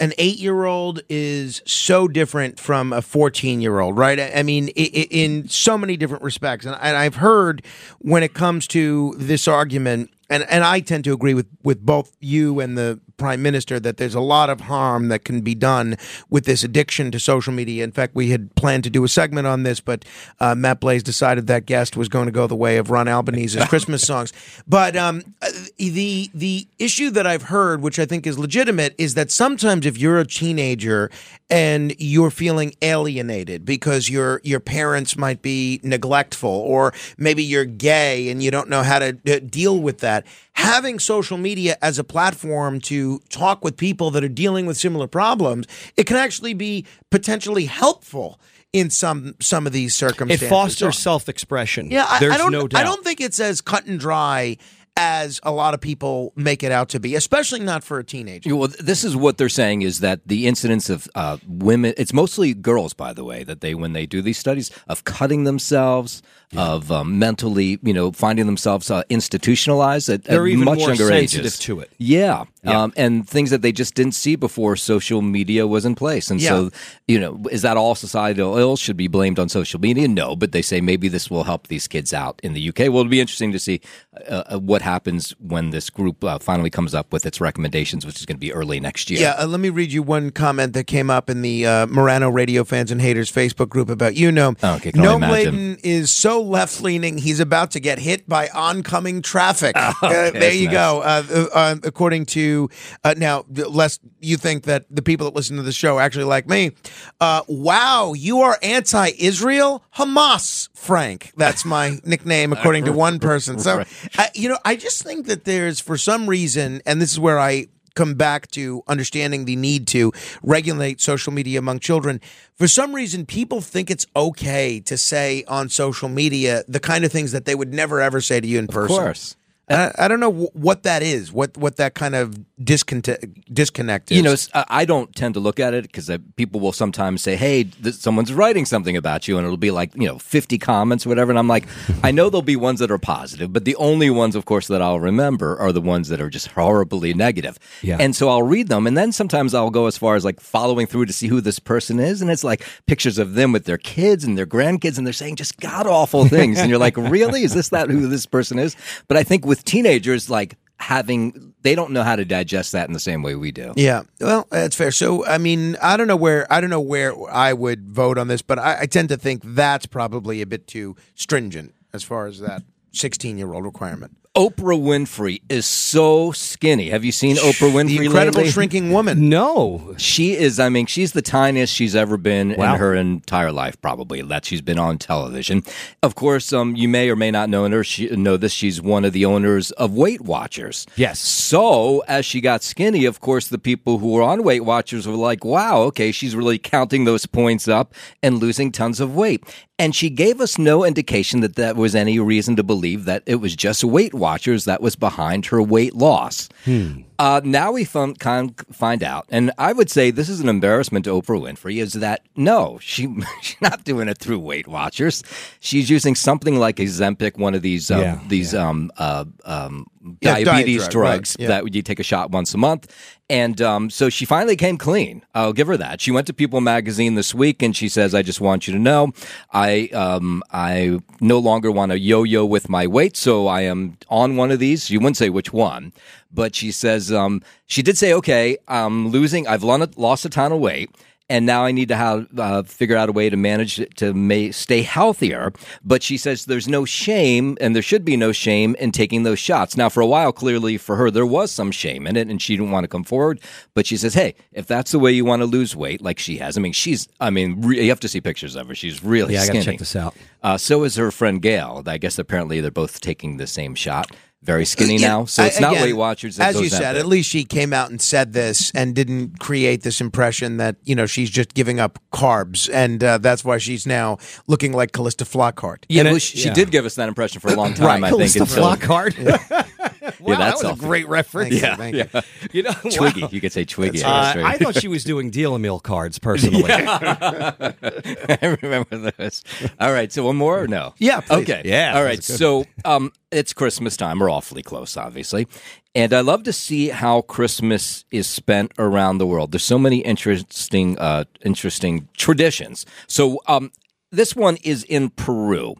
an 0.00 0.12
eight 0.18 0.38
year 0.38 0.64
old 0.64 1.00
is 1.08 1.62
so 1.64 2.08
different 2.08 2.58
from 2.58 2.92
a 2.92 3.02
14 3.02 3.60
year 3.60 3.80
old, 3.80 3.96
right? 3.96 4.20
I 4.20 4.42
mean, 4.42 4.68
in 4.68 5.48
so 5.48 5.78
many 5.78 5.96
different 5.96 6.22
respects. 6.22 6.66
And 6.66 6.74
I've 6.74 7.16
heard 7.16 7.62
when 7.98 8.22
it 8.22 8.34
comes 8.34 8.66
to 8.68 9.14
this 9.16 9.48
argument, 9.48 10.10
and, 10.30 10.44
and 10.50 10.64
I 10.64 10.80
tend 10.80 11.04
to 11.04 11.12
agree 11.12 11.34
with, 11.34 11.46
with 11.62 11.84
both 11.84 12.16
you 12.20 12.60
and 12.60 12.78
the 12.78 13.00
prime 13.16 13.42
minister 13.42 13.78
that 13.78 13.96
there's 13.96 14.14
a 14.14 14.20
lot 14.20 14.50
of 14.50 14.62
harm 14.62 15.08
that 15.08 15.24
can 15.24 15.40
be 15.40 15.54
done 15.54 15.96
with 16.28 16.44
this 16.46 16.64
addiction 16.64 17.10
to 17.12 17.20
social 17.20 17.52
media. 17.52 17.84
In 17.84 17.92
fact, 17.92 18.14
we 18.14 18.30
had 18.30 18.54
planned 18.54 18.84
to 18.84 18.90
do 18.90 19.04
a 19.04 19.08
segment 19.08 19.46
on 19.46 19.62
this, 19.62 19.80
but 19.80 20.04
uh, 20.40 20.54
Matt 20.54 20.80
Blaze 20.80 21.02
decided 21.02 21.46
that 21.46 21.66
guest 21.66 21.96
was 21.96 22.08
going 22.08 22.26
to 22.26 22.32
go 22.32 22.46
the 22.46 22.56
way 22.56 22.76
of 22.76 22.90
Ron 22.90 23.06
Albanese's 23.06 23.64
Christmas 23.68 24.06
songs. 24.06 24.32
But 24.66 24.96
um, 24.96 25.22
uh, 25.42 25.48
the 25.78 26.30
the 26.34 26.66
issue 26.78 27.10
that 27.10 27.26
I've 27.26 27.44
heard, 27.44 27.82
which 27.82 27.98
I 27.98 28.06
think 28.06 28.26
is 28.26 28.38
legitimate, 28.38 28.94
is 28.98 29.14
that 29.14 29.30
sometimes 29.30 29.86
if 29.86 29.98
you're 29.98 30.18
a 30.18 30.26
teenager 30.26 31.10
and 31.50 31.94
you're 31.98 32.30
feeling 32.30 32.74
alienated 32.82 33.64
because 33.64 34.08
your 34.08 34.40
your 34.44 34.60
parents 34.60 35.16
might 35.16 35.42
be 35.42 35.80
neglectful, 35.82 36.50
or 36.50 36.92
maybe 37.18 37.42
you're 37.44 37.64
gay 37.64 38.28
and 38.30 38.42
you 38.42 38.50
don't 38.50 38.68
know 38.68 38.82
how 38.82 38.98
to 38.98 39.18
uh, 39.28 39.40
deal 39.48 39.78
with 39.78 39.98
that, 39.98 40.26
having 40.54 40.98
social 40.98 41.36
media 41.36 41.76
as 41.82 41.98
a 41.98 42.04
platform 42.04 42.80
to 42.80 43.18
talk 43.28 43.62
with 43.64 43.76
people 43.76 44.10
that 44.10 44.24
are 44.24 44.28
dealing 44.28 44.66
with 44.66 44.76
similar 44.76 45.06
problems, 45.06 45.66
it 45.96 46.04
can 46.04 46.16
actually 46.16 46.54
be 46.54 46.86
potentially 47.10 47.66
helpful 47.66 48.40
in 48.72 48.90
some 48.90 49.34
some 49.40 49.66
of 49.66 49.72
these 49.72 49.94
circumstances 49.94 50.46
it 50.46 50.50
fosters 50.50 50.98
self 50.98 51.28
expression. 51.28 51.90
Yeah, 51.90 52.06
I, 52.08 52.18
There's 52.20 52.34
I 52.34 52.38
don't. 52.38 52.52
no 52.52 52.66
doubt. 52.66 52.80
I 52.80 52.84
don't 52.84 53.04
think 53.04 53.20
it's 53.20 53.38
as 53.38 53.60
cut 53.60 53.86
and 53.86 54.00
dry 54.00 54.56
as 54.96 55.40
a 55.42 55.50
lot 55.50 55.74
of 55.74 55.80
people 55.80 56.32
make 56.36 56.62
it 56.62 56.70
out 56.70 56.88
to 56.90 57.00
be, 57.00 57.14
especially 57.16 57.60
not 57.60 57.82
for 57.82 57.98
a 57.98 58.04
teenager. 58.04 58.54
Well, 58.54 58.68
this 58.78 59.02
is 59.02 59.16
what 59.16 59.38
they're 59.38 59.48
saying 59.48 59.82
is 59.82 60.00
that 60.00 60.20
the 60.26 60.46
incidence 60.46 60.88
of 60.88 61.08
uh, 61.14 61.38
women, 61.48 61.94
it's 61.96 62.12
mostly 62.12 62.54
girls, 62.54 62.94
by 62.94 63.12
the 63.12 63.24
way, 63.24 63.42
that 63.42 63.60
they, 63.60 63.74
when 63.74 63.92
they 63.92 64.06
do 64.06 64.22
these 64.22 64.38
studies, 64.38 64.70
of 64.86 65.04
cutting 65.04 65.44
themselves, 65.44 66.22
of 66.56 66.90
um, 66.90 67.18
mentally, 67.18 67.78
you 67.82 67.92
know, 67.92 68.12
finding 68.12 68.46
themselves 68.46 68.90
uh, 68.90 69.02
institutionalized 69.08 70.08
at, 70.08 70.24
They're 70.24 70.46
at 70.46 70.52
even 70.52 70.64
much 70.64 70.78
more 70.78 70.88
younger 70.88 71.08
sensitive 71.08 71.46
ages. 71.46 71.58
to 71.60 71.80
it. 71.80 71.90
Yeah. 71.98 72.44
Yeah. 72.62 72.82
Um, 72.82 72.92
and 72.96 73.28
things 73.28 73.50
that 73.50 73.60
they 73.60 73.72
just 73.72 73.94
didn't 73.94 74.14
see 74.14 74.36
before 74.36 74.74
social 74.76 75.20
media 75.20 75.66
was 75.66 75.84
in 75.84 75.94
place. 75.94 76.30
And 76.30 76.40
so, 76.40 76.70
you 77.06 77.20
know, 77.20 77.42
is 77.50 77.60
that 77.62 77.76
all 77.76 77.94
societal 77.94 78.56
ills 78.56 78.80
should 78.80 78.96
be 78.96 79.06
blamed 79.06 79.38
on 79.38 79.50
social 79.50 79.78
media? 79.80 80.08
No, 80.08 80.34
but 80.34 80.52
they 80.52 80.62
say 80.62 80.80
maybe 80.80 81.08
this 81.08 81.30
will 81.30 81.44
help 81.44 81.68
these 81.68 81.86
kids 81.86 82.14
out 82.14 82.40
in 82.42 82.54
the 82.54 82.68
UK. 82.70 82.78
Well, 82.80 83.00
it'll 83.00 83.06
be 83.06 83.20
interesting 83.20 83.52
to 83.52 83.58
see 83.58 83.80
uh, 84.28 84.44
uh, 84.46 84.58
what 84.58 84.80
happens 84.80 85.32
when 85.40 85.70
this 85.70 85.90
group 85.90 86.24
uh, 86.24 86.38
finally 86.38 86.70
comes 86.70 86.94
up 86.94 87.12
with 87.12 87.26
its 87.26 87.38
recommendations, 87.40 88.06
which 88.06 88.18
is 88.18 88.24
going 88.24 88.36
to 88.36 88.40
be 88.40 88.52
early 88.52 88.80
next 88.80 89.10
year. 89.10 89.20
Yeah, 89.20 89.34
uh, 89.38 89.46
let 89.46 89.60
me 89.60 89.68
read 89.68 89.92
you 89.92 90.02
one 90.02 90.30
comment 90.30 90.72
that 90.72 90.84
came 90.84 91.10
up 91.10 91.28
in 91.28 91.42
the 91.42 91.66
uh, 91.66 91.86
Morano 91.86 92.30
Radio 92.30 92.64
Fans 92.64 92.90
and 92.90 93.00
Haters 93.00 93.30
Facebook 93.30 93.68
group 93.68 93.90
about 93.90 94.14
you 94.16 94.32
know. 94.32 94.54
Okay, 94.62 94.92
no. 94.94 95.16
Laden 95.16 95.76
is 95.82 96.10
so 96.10 96.40
left 96.48 96.80
leaning, 96.80 97.18
he's 97.18 97.40
about 97.40 97.72
to 97.72 97.80
get 97.80 97.98
hit 97.98 98.28
by 98.28 98.48
oncoming 98.48 99.22
traffic. 99.22 99.74
uh, 99.76 99.92
there 100.00 100.52
you 100.52 100.66
nice. 100.66 100.72
go. 100.72 101.00
Uh, 101.00 101.46
uh, 101.52 101.76
according 101.82 102.26
to 102.26 102.68
uh, 103.02 103.14
now, 103.16 103.44
lest 103.48 104.00
you 104.20 104.36
think 104.36 104.64
that 104.64 104.84
the 104.90 105.02
people 105.02 105.26
that 105.26 105.34
listen 105.34 105.56
to 105.56 105.62
the 105.62 105.72
show 105.72 105.98
actually 105.98 106.24
like 106.24 106.48
me. 106.48 106.72
Uh, 107.20 107.42
wow, 107.48 108.12
you 108.12 108.40
are 108.40 108.58
anti-Israel, 108.62 109.84
Hamas, 109.96 110.68
Frank. 110.74 111.32
That's 111.36 111.64
my 111.64 111.98
nickname, 112.04 112.52
according 112.52 112.84
to 112.86 112.92
one 112.92 113.18
person. 113.18 113.58
So, 113.58 113.84
uh, 114.18 114.26
you 114.34 114.48
know, 114.48 114.58
I 114.64 114.76
just 114.76 115.02
think 115.02 115.26
that 115.26 115.44
there's, 115.44 115.80
for 115.80 115.96
some 115.96 116.28
reason, 116.28 116.82
and 116.86 117.00
this 117.00 117.12
is 117.12 117.20
where 117.20 117.38
I 117.38 117.66
come 117.94 118.14
back 118.14 118.50
to 118.52 118.82
understanding 118.86 119.44
the 119.44 119.56
need 119.56 119.86
to 119.88 120.12
regulate 120.42 121.00
social 121.00 121.32
media 121.32 121.58
among 121.58 121.80
children. 121.80 122.20
For 122.54 122.68
some 122.68 122.94
reason, 122.94 123.26
people 123.26 123.60
think 123.60 123.90
it's 123.90 124.06
okay 124.14 124.80
to 124.80 124.96
say 124.96 125.44
on 125.48 125.68
social 125.68 126.08
media 126.08 126.64
the 126.68 126.80
kind 126.80 127.04
of 127.04 127.12
things 127.12 127.32
that 127.32 127.44
they 127.44 127.54
would 127.54 127.72
never 127.72 128.00
ever 128.00 128.20
say 128.20 128.40
to 128.40 128.46
you 128.46 128.58
in 128.58 128.66
person. 128.66 128.96
course. 128.96 129.36
I, 129.68 129.92
I 129.98 130.08
don't 130.08 130.20
know 130.20 130.32
wh- 130.32 130.56
what 130.56 130.82
that 130.82 131.02
is. 131.02 131.32
What 131.32 131.56
what 131.56 131.76
that 131.76 131.94
kind 131.94 132.14
of 132.14 132.38
disconnect 132.62 133.52
disconnect 133.52 134.12
is. 134.12 134.16
You 134.18 134.22
know, 134.22 134.36
I 134.68 134.84
don't 134.84 135.14
tend 135.14 135.34
to 135.34 135.40
look 135.40 135.58
at 135.58 135.72
it 135.72 135.84
because 135.84 136.10
uh, 136.10 136.18
people 136.36 136.60
will 136.60 136.72
sometimes 136.72 137.22
say, 137.22 137.36
"Hey, 137.36 137.64
th- 137.64 137.94
someone's 137.94 138.32
writing 138.32 138.66
something 138.66 138.96
about 138.96 139.26
you," 139.26 139.38
and 139.38 139.46
it'll 139.46 139.56
be 139.56 139.70
like 139.70 139.94
you 139.94 140.06
know, 140.06 140.18
fifty 140.18 140.58
comments 140.58 141.06
or 141.06 141.08
whatever. 141.08 141.32
And 141.32 141.38
I'm 141.38 141.48
like, 141.48 141.66
I 142.02 142.10
know 142.10 142.28
there'll 142.28 142.42
be 142.42 142.56
ones 142.56 142.78
that 142.80 142.90
are 142.90 142.98
positive, 142.98 143.52
but 143.52 143.64
the 143.64 143.76
only 143.76 144.10
ones, 144.10 144.36
of 144.36 144.44
course, 144.44 144.66
that 144.68 144.82
I'll 144.82 145.00
remember 145.00 145.56
are 145.58 145.72
the 145.72 145.80
ones 145.80 146.08
that 146.08 146.20
are 146.20 146.28
just 146.30 146.48
horribly 146.48 147.14
negative. 147.14 147.58
Yeah. 147.80 147.96
And 147.98 148.14
so 148.14 148.28
I'll 148.28 148.42
read 148.42 148.68
them, 148.68 148.86
and 148.86 148.98
then 148.98 149.12
sometimes 149.12 149.54
I'll 149.54 149.70
go 149.70 149.86
as 149.86 149.96
far 149.96 150.14
as 150.14 150.26
like 150.26 150.40
following 150.40 150.86
through 150.86 151.06
to 151.06 151.12
see 151.14 151.28
who 151.28 151.40
this 151.40 151.58
person 151.58 151.98
is, 152.00 152.20
and 152.20 152.30
it's 152.30 152.44
like 152.44 152.66
pictures 152.86 153.18
of 153.18 153.34
them 153.34 153.52
with 153.52 153.64
their 153.64 153.78
kids 153.78 154.24
and 154.24 154.36
their 154.36 154.46
grandkids, 154.46 154.98
and 154.98 155.06
they're 155.06 155.14
saying 155.14 155.36
just 155.36 155.58
god 155.58 155.86
awful 155.86 156.26
things, 156.28 156.58
and 156.58 156.68
you're 156.68 156.78
like, 156.78 156.98
really? 156.98 157.44
Is 157.44 157.54
this 157.54 157.70
that 157.70 157.88
who 157.88 158.08
this 158.08 158.26
person 158.26 158.58
is? 158.58 158.76
But 159.08 159.16
I 159.16 159.22
think 159.22 159.46
with 159.46 159.53
teenagers, 159.62 160.28
like 160.28 160.56
having 160.78 161.54
they 161.62 161.74
don't 161.74 161.92
know 161.92 162.02
how 162.02 162.16
to 162.16 162.24
digest 162.24 162.72
that 162.72 162.88
in 162.88 162.92
the 162.92 163.00
same 163.00 163.22
way 163.22 163.34
we 163.34 163.52
do. 163.52 163.72
Yeah, 163.76 164.02
well, 164.20 164.46
that's 164.50 164.76
fair. 164.76 164.90
So, 164.90 165.24
I 165.24 165.38
mean, 165.38 165.76
I 165.80 165.96
don't 165.96 166.08
know 166.08 166.16
where 166.16 166.52
I 166.52 166.60
don't 166.60 166.70
know 166.70 166.80
where 166.80 167.14
I 167.30 167.52
would 167.52 167.90
vote 167.90 168.18
on 168.18 168.28
this, 168.28 168.42
but 168.42 168.58
I, 168.58 168.80
I 168.82 168.86
tend 168.86 169.08
to 169.10 169.16
think 169.16 169.42
that's 169.44 169.86
probably 169.86 170.42
a 170.42 170.46
bit 170.46 170.66
too 170.66 170.96
stringent 171.14 171.74
as 171.92 172.02
far 172.02 172.26
as 172.26 172.40
that 172.40 172.62
sixteen-year-old 172.92 173.64
requirement. 173.64 174.16
Oprah 174.36 174.76
Winfrey 174.80 175.42
is 175.48 175.64
so 175.64 176.32
skinny. 176.32 176.90
Have 176.90 177.04
you 177.04 177.12
seen 177.12 177.36
Oprah 177.36 177.70
Winfrey? 177.70 177.98
The 177.98 178.04
incredible 178.06 178.38
lately? 178.38 178.50
shrinking 178.50 178.90
woman. 178.90 179.28
No. 179.34 179.94
She 179.96 180.32
is. 180.36 180.58
I 180.58 180.68
mean, 180.70 180.86
she's 180.86 181.12
the 181.12 181.22
tiniest 181.22 181.72
she's 181.72 181.94
ever 181.94 182.16
been 182.16 182.56
Wow. 182.56 182.74
in 182.74 182.80
her 182.80 182.94
entire 182.96 183.52
life, 183.52 183.80
probably 183.80 184.22
that 184.22 184.44
she's 184.44 184.60
been 184.60 184.78
on 184.78 184.98
television. 184.98 185.62
Of 186.02 186.16
course, 186.16 186.52
um, 186.52 186.74
you 186.74 186.88
may 186.88 187.08
or 187.10 187.14
may 187.16 187.30
not 187.30 187.48
know 187.48 187.68
her. 187.70 187.84
She, 187.84 188.08
know 188.08 188.36
this. 188.36 188.52
She's 188.52 188.82
one 188.82 189.04
of 189.04 189.12
the 189.12 189.24
owners 189.24 189.70
of 189.72 189.92
Weight 189.94 190.20
Watchers. 190.22 190.84
Yes. 190.96 191.20
So 191.20 192.00
as 192.08 192.26
she 192.26 192.40
got 192.40 192.64
skinny, 192.64 193.04
of 193.04 193.20
course, 193.20 193.46
the 193.48 193.58
people 193.58 193.98
who 193.98 194.10
were 194.12 194.22
on 194.22 194.42
Weight 194.42 194.64
Watchers 194.64 195.06
were 195.06 195.14
like, 195.14 195.44
"Wow, 195.44 195.82
okay, 195.82 196.10
she's 196.10 196.34
really 196.34 196.58
counting 196.58 197.04
those 197.04 197.24
points 197.24 197.68
up 197.68 197.94
and 198.20 198.38
losing 198.40 198.72
tons 198.72 198.98
of 198.98 199.14
weight." 199.14 199.44
And 199.78 199.94
she 199.94 200.08
gave 200.08 200.40
us 200.40 200.56
no 200.56 200.84
indication 200.84 201.40
that 201.40 201.56
there 201.56 201.74
was 201.74 201.96
any 201.96 202.20
reason 202.20 202.54
to 202.56 202.62
believe 202.62 203.06
that 203.06 203.24
it 203.26 203.36
was 203.36 203.56
just 203.56 203.82
Weight 203.82 204.14
Watchers 204.14 204.66
that 204.66 204.80
was 204.80 204.94
behind 204.94 205.46
her 205.46 205.60
weight 205.60 205.94
loss. 205.94 206.48
Hmm. 206.64 207.00
Uh, 207.18 207.40
now 207.44 207.72
we 207.72 207.84
found, 207.84 208.18
con- 208.18 208.54
find 208.72 209.02
out, 209.02 209.26
and 209.28 209.52
I 209.56 209.72
would 209.72 209.90
say 209.90 210.10
this 210.10 210.28
is 210.28 210.40
an 210.40 210.48
embarrassment 210.48 211.04
to 211.04 211.10
Oprah 211.12 211.40
Winfrey, 211.40 211.80
is 211.80 211.92
that 211.94 212.22
no, 212.36 212.78
she 212.80 213.08
she's 213.42 213.60
not 213.60 213.84
doing 213.84 214.08
it 214.08 214.18
through 214.18 214.40
Weight 214.40 214.66
Watchers. 214.66 215.22
She's 215.60 215.88
using 215.88 216.14
something 216.14 216.58
like 216.58 216.76
Ozempic, 216.76 217.38
one 217.38 217.54
of 217.54 217.62
these 217.62 217.90
um, 217.90 218.00
Yeah, 218.00 218.20
these 218.26 218.54
um, 218.54 218.90
uh, 218.98 219.24
um, 219.44 219.86
Yeah, 220.20 220.40
diabetes 220.40 220.88
drug, 220.88 221.02
right, 221.02 221.10
drugs 221.16 221.36
yeah. 221.38 221.48
that 221.48 221.74
you 221.74 221.82
take 221.82 222.00
a 222.00 222.04
shot 222.04 222.30
once 222.30 222.52
a 222.54 222.58
month. 222.58 222.92
And 223.30 223.62
um, 223.62 223.88
so 223.88 224.10
she 224.10 224.26
finally 224.26 224.54
came 224.54 224.76
clean. 224.76 225.24
I'll 225.34 225.54
give 225.54 225.66
her 225.68 225.78
that. 225.78 226.02
She 226.02 226.10
went 226.10 226.26
to 226.26 226.34
People 226.34 226.60
Magazine 226.60 227.14
this 227.14 227.34
week 227.34 227.62
and 227.62 227.74
she 227.74 227.88
says, 227.88 228.14
"I 228.14 228.20
just 228.20 228.38
want 228.38 228.66
you 228.66 228.74
to 228.74 228.78
know, 228.78 229.12
I 229.50 229.88
um, 229.94 230.42
I 230.52 230.98
no 231.20 231.38
longer 231.38 231.70
want 231.70 231.92
to 231.92 231.98
yo-yo 231.98 232.44
with 232.44 232.68
my 232.68 232.86
weight, 232.86 233.16
so 233.16 233.46
I 233.46 233.62
am 233.62 233.96
on 234.10 234.36
one 234.36 234.50
of 234.50 234.58
these." 234.58 234.90
You 234.90 235.00
wouldn't 235.00 235.16
say 235.16 235.30
which 235.30 235.54
one, 235.54 235.94
but 236.34 236.54
she 236.54 236.72
says 236.72 237.12
um, 237.12 237.42
she 237.66 237.82
did 237.82 237.96
say, 237.96 238.12
"Okay, 238.12 238.56
I'm 238.68 239.08
losing. 239.08 239.46
I've 239.46 239.62
lost 239.62 240.24
a 240.24 240.28
ton 240.28 240.52
of 240.52 240.58
weight." 240.60 240.90
and 241.30 241.46
now 241.46 241.64
I 241.64 241.72
need 241.72 241.88
to 241.88 241.96
have, 241.96 242.26
uh, 242.38 242.62
figure 242.64 242.98
out 242.98 243.08
a 243.08 243.12
way 243.12 243.30
to 243.30 243.36
manage 243.38 243.80
it 243.80 243.96
to 243.96 244.12
ma- 244.12 244.50
stay 244.50 244.82
healthier. 244.82 245.54
But 245.82 246.02
she 246.02 246.18
says 246.18 246.44
there's 246.44 246.68
no 246.68 246.84
shame, 246.84 247.56
and 247.62 247.74
there 247.74 247.82
should 247.82 248.04
be 248.04 248.14
no 248.14 248.30
shame 248.30 248.76
in 248.78 248.92
taking 248.92 249.22
those 249.22 249.38
shots. 249.38 249.74
Now, 249.74 249.88
for 249.88 250.02
a 250.02 250.06
while, 250.06 250.32
clearly 250.32 250.76
for 250.76 250.96
her, 250.96 251.10
there 251.10 251.24
was 251.24 251.50
some 251.50 251.70
shame 251.70 252.06
in 252.06 252.16
it, 252.18 252.28
and 252.28 252.42
she 252.42 252.58
didn't 252.58 252.72
want 252.72 252.84
to 252.84 252.88
come 252.88 253.04
forward. 253.04 253.40
But 253.72 253.86
she 253.86 253.96
says, 253.96 254.12
hey, 254.12 254.34
if 254.52 254.66
that's 254.66 254.92
the 254.92 254.98
way 254.98 255.12
you 255.12 255.24
want 255.24 255.40
to 255.40 255.46
lose 255.46 255.74
weight, 255.74 256.02
like 256.02 256.18
she 256.18 256.36
has, 256.36 256.58
I 256.58 256.60
mean, 256.60 256.74
she's, 256.74 257.08
I 257.20 257.30
mean, 257.30 257.58
re- 257.62 257.82
you 257.82 257.88
have 257.88 258.00
to 258.00 258.08
see 258.08 258.20
pictures 258.20 258.54
of 258.54 258.68
her. 258.68 258.74
She's 258.74 259.02
really 259.02 259.32
Yeah, 259.32 259.40
I 259.40 259.44
skinny. 259.44 259.60
gotta 259.60 259.70
check 259.70 259.78
this 259.78 259.96
out. 259.96 260.14
Uh, 260.42 260.58
so 260.58 260.84
is 260.84 260.96
her 260.96 261.10
friend 261.10 261.40
Gail. 261.40 261.82
I 261.86 261.96
guess 261.96 262.18
apparently 262.18 262.60
they're 262.60 262.70
both 262.70 263.00
taking 263.00 263.38
the 263.38 263.46
same 263.46 263.74
shot. 263.74 264.14
Very 264.44 264.64
skinny 264.66 264.96
Yeah, 264.98 265.08
now. 265.08 265.24
So 265.24 265.42
I- 265.42 265.46
it's 265.46 265.58
not 265.60 265.72
again, 265.72 265.84
Weight 265.84 265.92
Watchers. 265.94 266.38
As 266.38 266.54
it's 266.54 266.62
you 266.64 266.68
said, 266.68 266.94
Ozempic. 266.96 267.00
at 267.00 267.06
least 267.06 267.30
she 267.30 267.44
came 267.44 267.72
out 267.72 267.90
and 267.90 268.00
said 268.00 268.32
this 268.34 268.70
and 268.74 268.94
didn't 268.94 269.40
create 269.40 269.82
this 269.82 270.00
impression 270.00 270.58
that 270.58 270.76
you 270.84 270.94
know 270.94 271.06
she's 271.06 271.30
just 271.30 271.54
giving 271.54 271.80
up 271.80 271.98
carbs, 272.12 272.68
and 272.72 273.02
uh, 273.02 273.18
that's 273.18 273.44
why 273.44 273.58
she's 273.58 273.86
now 273.86 274.18
looking 274.46 274.72
like 274.72 274.92
Calista 274.92 275.24
Flockhart. 275.24 275.84
Yeah, 275.88 276.04
And 276.04 276.16
it- 276.16 276.20
she, 276.20 276.38
she 276.38 276.48
yeah. 276.48 276.54
did 276.54 276.70
give 276.70 276.84
us 276.84 276.94
that 276.96 277.08
impression 277.08 277.40
for 277.40 277.48
a 277.48 277.54
long 277.56 277.72
time. 277.74 278.02
Right. 278.02 278.04
I 278.04 278.10
think 278.10 278.32
Calista 278.32 278.42
until 278.42 278.64
Flockhart. 278.76 279.66
wow, 280.20 280.38
that's 280.38 280.62
that 280.62 280.70
was 280.70 280.78
a 280.78 280.80
great 280.80 281.08
reference. 281.08 281.60
Thank 281.60 281.94
you, 281.94 282.04
thank 282.04 282.14
you. 282.14 282.20
You 282.52 282.62
know, 282.64 282.72
Twiggy. 282.72 283.22
wow. 283.22 283.28
You 283.32 283.40
could 283.40 283.52
say 283.52 283.64
Twiggy. 283.64 284.02
Uh, 284.04 284.34
I 284.36 284.58
thought 284.58 284.76
she 284.76 284.88
was 284.88 285.02
doing 285.04 285.30
deal 285.30 285.54
a 285.54 285.58
meal 285.58 285.80
cards 285.80 286.18
personally. 286.20 286.64
I 286.70 288.58
remember 288.62 289.10
those. 289.18 289.42
All 289.80 289.92
right. 289.92 290.12
So 290.12 290.24
one 290.24 290.36
more 290.36 290.62
or 290.62 290.68
no? 290.68 290.94
Yeah, 290.98 291.20
please. 291.20 291.42
Okay. 291.42 291.62
Yeah, 291.64 291.96
All 291.96 292.04
right. 292.04 292.22
So 292.22 292.64
um, 292.84 293.12
it's 293.30 293.52
Christmas 293.52 293.96
time. 293.96 294.18
We're 294.18 294.30
awfully 294.30 294.62
close, 294.62 294.96
obviously. 294.96 295.48
And 295.94 296.12
I 296.12 296.20
love 296.20 296.42
to 296.44 296.52
see 296.52 296.88
how 296.88 297.22
Christmas 297.22 298.04
is 298.10 298.26
spent 298.26 298.72
around 298.78 299.18
the 299.18 299.26
world. 299.26 299.52
There's 299.52 299.64
so 299.64 299.78
many 299.78 299.98
interesting, 299.98 300.98
uh, 300.98 301.24
interesting 301.44 302.08
traditions. 302.16 302.84
So 303.06 303.40
um, 303.46 303.70
this 304.10 304.34
one 304.34 304.56
is 304.64 304.84
in 304.84 305.10
Peru. 305.10 305.74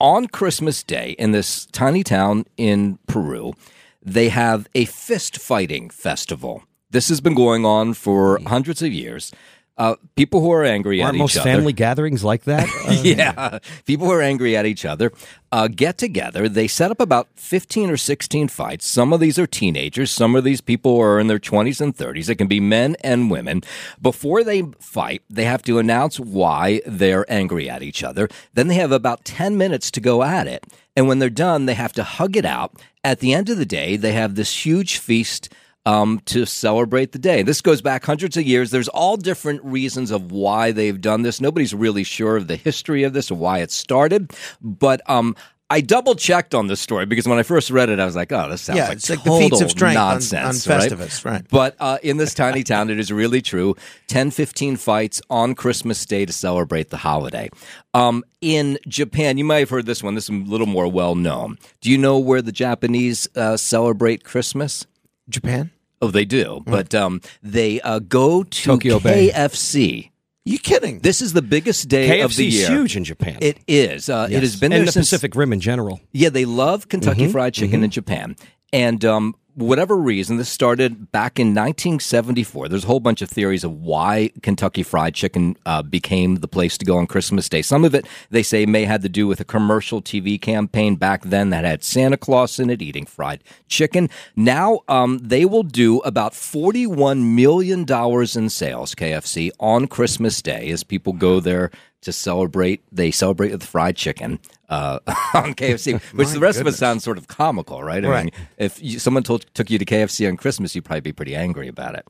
On 0.00 0.28
Christmas 0.28 0.84
Day, 0.84 1.16
in 1.18 1.32
this 1.32 1.66
tiny 1.66 2.04
town 2.04 2.44
in 2.56 3.00
Peru, 3.08 3.54
they 4.00 4.28
have 4.28 4.68
a 4.72 4.84
fist 4.84 5.40
fighting 5.40 5.90
festival. 5.90 6.62
This 6.88 7.08
has 7.08 7.20
been 7.20 7.34
going 7.34 7.64
on 7.64 7.94
for 7.94 8.38
hundreds 8.46 8.80
of 8.80 8.92
years. 8.92 9.32
Uh, 9.78 9.94
people 10.16 10.40
who 10.40 10.50
are 10.50 10.64
angry 10.64 11.00
Aren't 11.00 11.14
at 11.14 11.18
most 11.18 11.36
each 11.36 11.38
most 11.38 11.44
family 11.44 11.72
gatherings 11.72 12.24
like 12.24 12.44
that? 12.44 12.68
Uh, 12.88 12.92
yeah, 13.02 13.58
people 13.86 14.06
who 14.06 14.12
are 14.12 14.22
angry 14.22 14.56
at 14.56 14.64
each 14.64 14.84
other 14.84 15.12
uh, 15.52 15.68
get 15.68 15.98
together. 15.98 16.48
They 16.48 16.66
set 16.66 16.90
up 16.90 17.00
about 17.00 17.28
15 17.36 17.90
or 17.90 17.96
16 17.98 18.48
fights. 18.48 18.86
Some 18.86 19.12
of 19.12 19.20
these 19.20 19.38
are 19.38 19.46
teenagers. 19.46 20.10
Some 20.10 20.34
of 20.34 20.42
these 20.44 20.60
people 20.60 20.98
are 20.98 21.20
in 21.20 21.26
their 21.26 21.38
20s 21.38 21.80
and 21.80 21.94
30s. 21.94 22.30
It 22.30 22.36
can 22.36 22.46
be 22.46 22.60
men 22.60 22.96
and 23.02 23.30
women. 23.30 23.62
Before 24.00 24.42
they 24.42 24.62
fight, 24.80 25.22
they 25.28 25.44
have 25.44 25.62
to 25.64 25.78
announce 25.78 26.18
why 26.18 26.80
they're 26.86 27.30
angry 27.30 27.68
at 27.68 27.82
each 27.82 28.02
other. 28.02 28.28
Then 28.54 28.68
they 28.68 28.76
have 28.76 28.92
about 28.92 29.24
10 29.24 29.58
minutes 29.58 29.90
to 29.92 30.00
go 30.00 30.22
at 30.22 30.46
it. 30.46 30.64
And 30.96 31.08
when 31.08 31.18
they're 31.18 31.30
done, 31.30 31.66
they 31.66 31.74
have 31.74 31.92
to 31.94 32.04
hug 32.04 32.36
it 32.36 32.46
out. 32.46 32.72
At 33.04 33.20
the 33.20 33.34
end 33.34 33.50
of 33.50 33.58
the 33.58 33.66
day, 33.66 33.96
they 33.96 34.12
have 34.12 34.34
this 34.34 34.64
huge 34.64 34.98
feast 34.98 35.50
um, 35.86 36.20
to 36.26 36.44
celebrate 36.44 37.12
the 37.12 37.18
day. 37.18 37.42
This 37.42 37.60
goes 37.60 37.80
back 37.80 38.04
hundreds 38.04 38.36
of 38.36 38.44
years. 38.44 38.70
There's 38.70 38.88
all 38.88 39.16
different 39.16 39.64
reasons 39.64 40.10
of 40.10 40.30
why 40.32 40.72
they've 40.72 41.00
done 41.00 41.22
this. 41.22 41.40
Nobody's 41.40 41.74
really 41.74 42.04
sure 42.04 42.36
of 42.36 42.46
the 42.48 42.56
history 42.56 43.04
of 43.04 43.12
this 43.12 43.30
or 43.30 43.36
why 43.36 43.58
it 43.58 43.70
started, 43.70 44.32
but 44.60 45.00
um, 45.08 45.34
I 45.70 45.82
double 45.82 46.14
checked 46.14 46.54
on 46.54 46.66
this 46.66 46.80
story 46.80 47.04
because 47.04 47.28
when 47.28 47.38
I 47.38 47.42
first 47.42 47.70
read 47.70 47.90
it, 47.90 48.00
I 48.00 48.06
was 48.06 48.16
like, 48.16 48.32
"Oh, 48.32 48.48
this 48.48 48.62
sounds 48.62 48.78
Yeah, 48.78 48.88
like 48.88 48.96
it's 48.96 49.10
like 49.10 49.22
the 49.22 49.38
feats 49.38 49.60
of 49.60 49.70
strength 49.70 49.94
nonsense." 49.96 50.66
on 50.66 50.78
right? 50.78 50.90
Festivus, 50.90 51.24
right. 51.26 51.44
But 51.50 51.76
uh, 51.78 51.98
in 52.02 52.16
this 52.16 52.32
tiny 52.32 52.62
town, 52.62 52.88
it 52.88 52.98
is 52.98 53.12
really 53.12 53.42
true. 53.42 53.76
10, 54.06 54.30
15 54.30 54.76
fights 54.76 55.20
on 55.28 55.54
Christmas 55.54 56.06
Day 56.06 56.24
to 56.24 56.32
celebrate 56.32 56.88
the 56.88 56.96
holiday. 56.96 57.50
Um, 57.92 58.24
in 58.40 58.78
Japan, 58.88 59.36
you 59.36 59.44
might 59.44 59.58
have 59.58 59.68
heard 59.70 59.84
this 59.84 60.02
one. 60.02 60.14
This 60.14 60.24
is 60.24 60.30
a 60.30 60.32
little 60.50 60.66
more 60.66 60.88
well 60.88 61.14
known. 61.14 61.58
Do 61.82 61.90
you 61.90 61.98
know 61.98 62.18
where 62.18 62.40
the 62.40 62.52
Japanese 62.52 63.28
uh, 63.36 63.58
celebrate 63.58 64.24
Christmas? 64.24 64.86
Japan? 65.28 65.70
Oh, 66.00 66.10
they 66.10 66.24
do. 66.24 66.62
But 66.66 66.94
um, 66.94 67.20
they 67.42 67.80
uh, 67.80 67.98
go 67.98 68.44
to 68.44 68.62
Tokyo 68.62 68.98
Bay. 69.00 69.30
KFC. 69.34 70.10
You 70.44 70.58
kidding? 70.58 71.00
This 71.00 71.20
is 71.20 71.32
the 71.34 71.42
biggest 71.42 71.88
day 71.88 72.20
of 72.22 72.34
the 72.34 72.46
year. 72.46 72.68
huge 72.70 72.96
in 72.96 73.04
Japan. 73.04 73.36
It 73.42 73.58
is. 73.66 74.08
Uh, 74.08 74.28
It 74.30 74.40
has 74.42 74.56
been 74.56 74.72
and 74.72 74.80
there 74.80 74.86
the 74.86 74.92
since 74.92 75.10
Pacific 75.10 75.34
Rim 75.36 75.52
in 75.52 75.60
general. 75.60 76.00
yeah, 76.12 76.30
they 76.30 76.44
love 76.46 76.88
Kentucky 76.88 77.22
Mm-hmm. 77.24 77.32
Fried 77.32 77.52
Chicken 77.54 77.84
in 77.84 77.90
Japan. 77.90 78.34
And 78.72 79.04
um, 79.04 79.34
whatever 79.58 79.96
reason, 79.96 80.36
this 80.36 80.48
started 80.48 81.10
back 81.12 81.38
in 81.38 81.48
1974. 81.48 82.68
There's 82.68 82.84
a 82.84 82.86
whole 82.86 83.00
bunch 83.00 83.22
of 83.22 83.28
theories 83.28 83.64
of 83.64 83.72
why 83.72 84.30
Kentucky 84.42 84.82
Fried 84.82 85.14
Chicken 85.14 85.56
uh, 85.66 85.82
became 85.82 86.36
the 86.36 86.48
place 86.48 86.78
to 86.78 86.84
go 86.84 86.96
on 86.98 87.06
Christmas 87.06 87.48
Day. 87.48 87.62
Some 87.62 87.84
of 87.84 87.94
it, 87.94 88.06
they 88.30 88.42
say, 88.42 88.66
may 88.66 88.84
had 88.84 89.02
to 89.02 89.08
do 89.08 89.26
with 89.26 89.40
a 89.40 89.44
commercial 89.44 90.00
TV 90.00 90.40
campaign 90.40 90.96
back 90.96 91.22
then 91.24 91.50
that 91.50 91.64
had 91.64 91.82
Santa 91.84 92.16
Claus 92.16 92.58
in 92.58 92.70
it 92.70 92.80
eating 92.82 93.06
fried 93.06 93.42
chicken. 93.68 94.08
Now 94.36 94.80
um, 94.88 95.18
they 95.18 95.44
will 95.44 95.62
do 95.64 95.98
about 96.00 96.32
$41 96.32 97.34
million 97.34 97.80
in 97.80 98.48
sales, 98.50 98.94
KFC, 98.94 99.50
on 99.60 99.86
Christmas 99.86 100.40
Day 100.42 100.70
as 100.70 100.82
people 100.84 101.12
go 101.12 101.40
there 101.40 101.70
to 102.02 102.12
celebrate. 102.12 102.82
They 102.92 103.10
celebrate 103.10 103.50
with 103.50 103.64
fried 103.64 103.96
chicken 103.96 104.38
uh, 104.68 105.00
on 105.34 105.54
KFC, 105.54 106.00
which 106.14 106.28
the 106.28 106.38
rest 106.38 106.60
of 106.60 106.66
it 106.68 106.74
sounds 106.74 107.02
sort 107.02 107.18
of 107.18 107.26
comical, 107.26 107.82
right? 107.82 108.04
I 108.04 108.08
Right. 108.08 108.24
mean, 108.26 108.46
if 108.56 108.80
you, 108.80 108.98
someone 109.00 109.24
told, 109.24 109.47
took 109.54 109.70
you 109.70 109.78
to 109.78 109.84
KFC 109.84 110.28
on 110.28 110.36
Christmas, 110.36 110.74
you'd 110.74 110.84
probably 110.84 111.00
be 111.02 111.12
pretty 111.12 111.34
angry 111.34 111.68
about 111.68 111.94
it. 111.94 112.04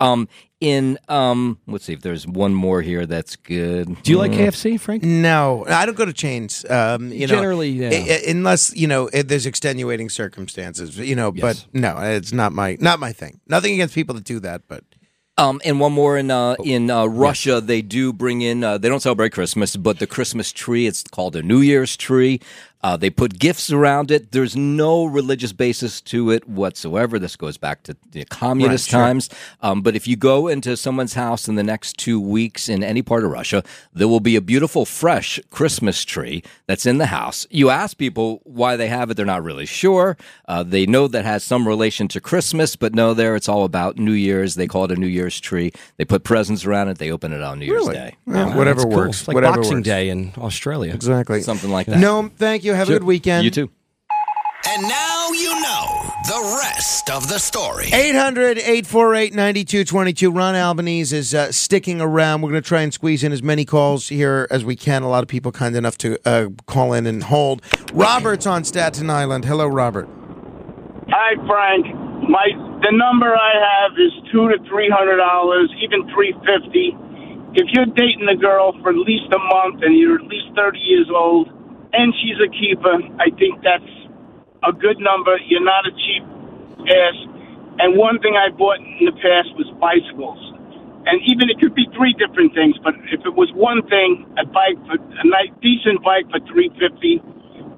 Um, 0.00 0.28
in 0.60 0.98
um, 1.08 1.58
let's 1.66 1.84
see 1.84 1.92
if 1.92 2.00
there's 2.02 2.26
one 2.26 2.54
more 2.54 2.82
here 2.82 3.06
that's 3.06 3.36
good. 3.36 4.02
Do 4.02 4.10
you 4.10 4.18
like 4.18 4.32
KFC, 4.32 4.78
Frank? 4.80 5.02
No, 5.04 5.64
I 5.68 5.86
don't 5.86 5.96
go 5.96 6.04
to 6.04 6.12
chains. 6.12 6.64
Um, 6.68 7.12
you 7.12 7.26
know, 7.26 7.34
Generally, 7.34 7.70
yeah. 7.70 7.88
i- 7.90 8.14
i- 8.14 8.30
unless 8.30 8.74
you 8.76 8.86
know 8.88 9.08
i 9.14 9.22
there's 9.22 9.46
extenuating 9.46 10.08
circumstances. 10.08 10.98
You 10.98 11.14
know, 11.14 11.30
but 11.30 11.64
no, 11.72 11.98
it's 11.98 12.32
not 12.32 12.52
my 12.52 12.76
not 12.80 12.98
my 13.00 13.12
thing. 13.12 13.40
Nothing 13.46 13.74
against 13.74 13.94
people 13.94 14.14
that 14.16 14.24
do 14.24 14.40
that, 14.40 14.62
but 14.68 14.82
Um, 15.38 15.60
and 15.64 15.78
one 15.80 15.92
more 15.92 16.16
in 16.18 16.30
uh, 16.30 16.54
in 16.64 16.90
uh, 16.90 17.06
Russia, 17.06 17.60
they 17.60 17.82
do 17.82 18.12
bring 18.12 18.42
in. 18.42 18.62
Uh, 18.64 18.78
they 18.78 18.88
don't 18.88 19.02
celebrate 19.02 19.30
Christmas, 19.32 19.76
but 19.76 19.98
the 19.98 20.06
Christmas 20.06 20.52
tree. 20.52 20.86
It's 20.86 21.02
called 21.04 21.36
a 21.36 21.42
New 21.42 21.60
Year's 21.60 21.96
tree. 21.96 22.40
Uh, 22.82 22.96
they 22.96 23.10
put 23.10 23.38
gifts 23.38 23.70
around 23.70 24.10
it. 24.10 24.32
There's 24.32 24.56
no 24.56 25.04
religious 25.04 25.52
basis 25.52 26.00
to 26.02 26.30
it 26.30 26.48
whatsoever. 26.48 27.18
This 27.18 27.36
goes 27.36 27.56
back 27.56 27.82
to 27.84 27.96
the 28.10 28.24
communist 28.24 28.88
Right, 28.92 28.98
sure. 28.98 29.00
times. 29.00 29.30
Um, 29.60 29.82
but 29.82 29.94
if 29.94 30.08
you 30.08 30.16
go 30.16 30.48
into 30.48 30.76
someone's 30.76 31.14
house 31.14 31.46
in 31.48 31.54
the 31.54 31.62
next 31.62 31.96
two 31.98 32.20
weeks 32.20 32.68
in 32.68 32.82
any 32.82 33.00
part 33.02 33.24
of 33.24 33.30
Russia, 33.30 33.62
there 33.92 34.08
will 34.08 34.20
be 34.20 34.34
a 34.36 34.40
beautiful, 34.40 34.84
fresh 34.84 35.38
Christmas 35.50 36.04
tree 36.04 36.42
that's 36.66 36.84
in 36.84 36.98
the 36.98 37.06
house. 37.06 37.46
You 37.50 37.70
ask 37.70 37.96
people 37.96 38.40
why 38.44 38.76
they 38.76 38.88
have 38.88 39.10
it; 39.10 39.16
they're 39.16 39.26
not 39.26 39.44
really 39.44 39.66
sure. 39.66 40.16
Uh, 40.48 40.62
they 40.64 40.84
know 40.86 41.06
that 41.08 41.24
has 41.24 41.44
some 41.44 41.68
relation 41.68 42.08
to 42.08 42.20
Christmas, 42.20 42.74
but 42.74 42.94
no, 42.94 43.14
there 43.14 43.36
it's 43.36 43.48
all 43.48 43.64
about 43.64 43.96
New 43.96 44.12
Year's. 44.12 44.56
They 44.56 44.66
call 44.66 44.84
it 44.86 44.90
a 44.90 44.96
New 44.96 45.06
Year's 45.06 45.38
tree. 45.40 45.72
They 45.98 46.04
put 46.04 46.24
presents 46.24 46.64
around 46.64 46.88
it. 46.88 46.98
They 46.98 47.12
open 47.12 47.32
it 47.32 47.42
on 47.42 47.60
New 47.60 47.66
Year's 47.66 47.82
really, 47.82 47.94
Day. 47.94 48.16
Well, 48.26 48.48
whatever 48.56 48.80
That's 48.80 48.84
cool. 48.84 48.96
works. 48.96 49.18
It's 49.20 49.28
like 49.28 49.34
whatever 49.36 49.56
Boxing 49.58 49.76
works. 49.78 49.84
Day 49.86 50.08
in 50.08 50.32
Australia. 50.36 50.92
Exactly. 50.94 51.42
Something 51.42 51.70
like 51.70 51.86
that. 51.86 51.98
No, 51.98 52.28
thank 52.36 52.64
you. 52.64 52.71
Have 52.74 52.88
a 52.88 52.92
good 52.92 53.04
weekend. 53.04 53.44
You 53.44 53.50
too. 53.50 53.70
And 54.68 54.82
now 54.82 55.30
you 55.32 55.60
know 55.60 56.12
the 56.28 56.58
rest 56.62 57.10
of 57.10 57.28
the 57.28 57.38
story. 57.38 57.86
800 57.92 58.58
848 58.58 59.34
9222. 59.34 60.30
Ron 60.30 60.54
Albanese 60.54 61.16
is 61.16 61.34
uh, 61.34 61.50
sticking 61.50 62.00
around. 62.00 62.42
We're 62.42 62.50
going 62.50 62.62
to 62.62 62.68
try 62.68 62.82
and 62.82 62.94
squeeze 62.94 63.24
in 63.24 63.32
as 63.32 63.42
many 63.42 63.64
calls 63.64 64.08
here 64.08 64.46
as 64.50 64.64
we 64.64 64.76
can. 64.76 65.02
A 65.02 65.08
lot 65.08 65.22
of 65.22 65.28
people 65.28 65.50
kind 65.50 65.74
enough 65.74 65.98
to 65.98 66.16
uh, 66.24 66.48
call 66.66 66.92
in 66.92 67.06
and 67.06 67.24
hold. 67.24 67.60
Robert's 67.92 68.46
on 68.46 68.64
Staten 68.64 69.10
Island. 69.10 69.44
Hello, 69.44 69.66
Robert. 69.66 70.08
Hi, 71.08 71.34
Frank. 71.46 71.86
My 72.30 72.46
the 72.82 72.92
number 72.92 73.34
I 73.34 73.52
have 73.58 73.92
is 73.98 74.12
two 74.30 74.48
to 74.48 74.58
three 74.70 74.88
hundred 74.88 75.16
dollars, 75.18 75.70
even 75.82 76.08
three 76.14 76.32
fifty. 76.46 76.96
If 77.54 77.66
you're 77.74 77.86
dating 77.86 78.28
a 78.30 78.36
girl 78.36 78.72
for 78.80 78.90
at 78.90 78.96
least 78.96 79.26
a 79.34 79.38
month 79.38 79.82
and 79.82 79.98
you're 79.98 80.16
at 80.16 80.26
least 80.26 80.54
thirty 80.54 80.78
years 80.78 81.10
old, 81.12 81.50
and 81.92 82.12
she's 82.20 82.38
a 82.40 82.48
keeper, 82.50 82.96
I 83.20 83.30
think 83.36 83.62
that's 83.62 83.92
a 84.64 84.72
good 84.72 84.98
number. 84.98 85.36
You're 85.46 85.64
not 85.64 85.86
a 85.86 85.92
cheap 85.92 86.24
ass. 86.88 87.18
And 87.78 87.96
one 87.96 88.18
thing 88.20 88.36
I 88.36 88.50
bought 88.50 88.78
in 88.78 89.06
the 89.06 89.12
past 89.12 89.48
was 89.56 89.66
bicycles. 89.80 90.38
And 91.04 91.20
even 91.26 91.50
it 91.50 91.58
could 91.58 91.74
be 91.74 91.86
three 91.96 92.14
different 92.14 92.54
things, 92.54 92.76
but 92.84 92.94
if 93.10 93.26
it 93.26 93.34
was 93.34 93.50
one 93.54 93.82
thing, 93.88 94.24
a 94.38 94.46
bike 94.46 94.78
for 94.86 94.94
a 94.94 95.26
nice 95.26 95.50
decent 95.60 96.02
bike 96.04 96.30
for 96.30 96.38
three 96.46 96.70
fifty, 96.78 97.20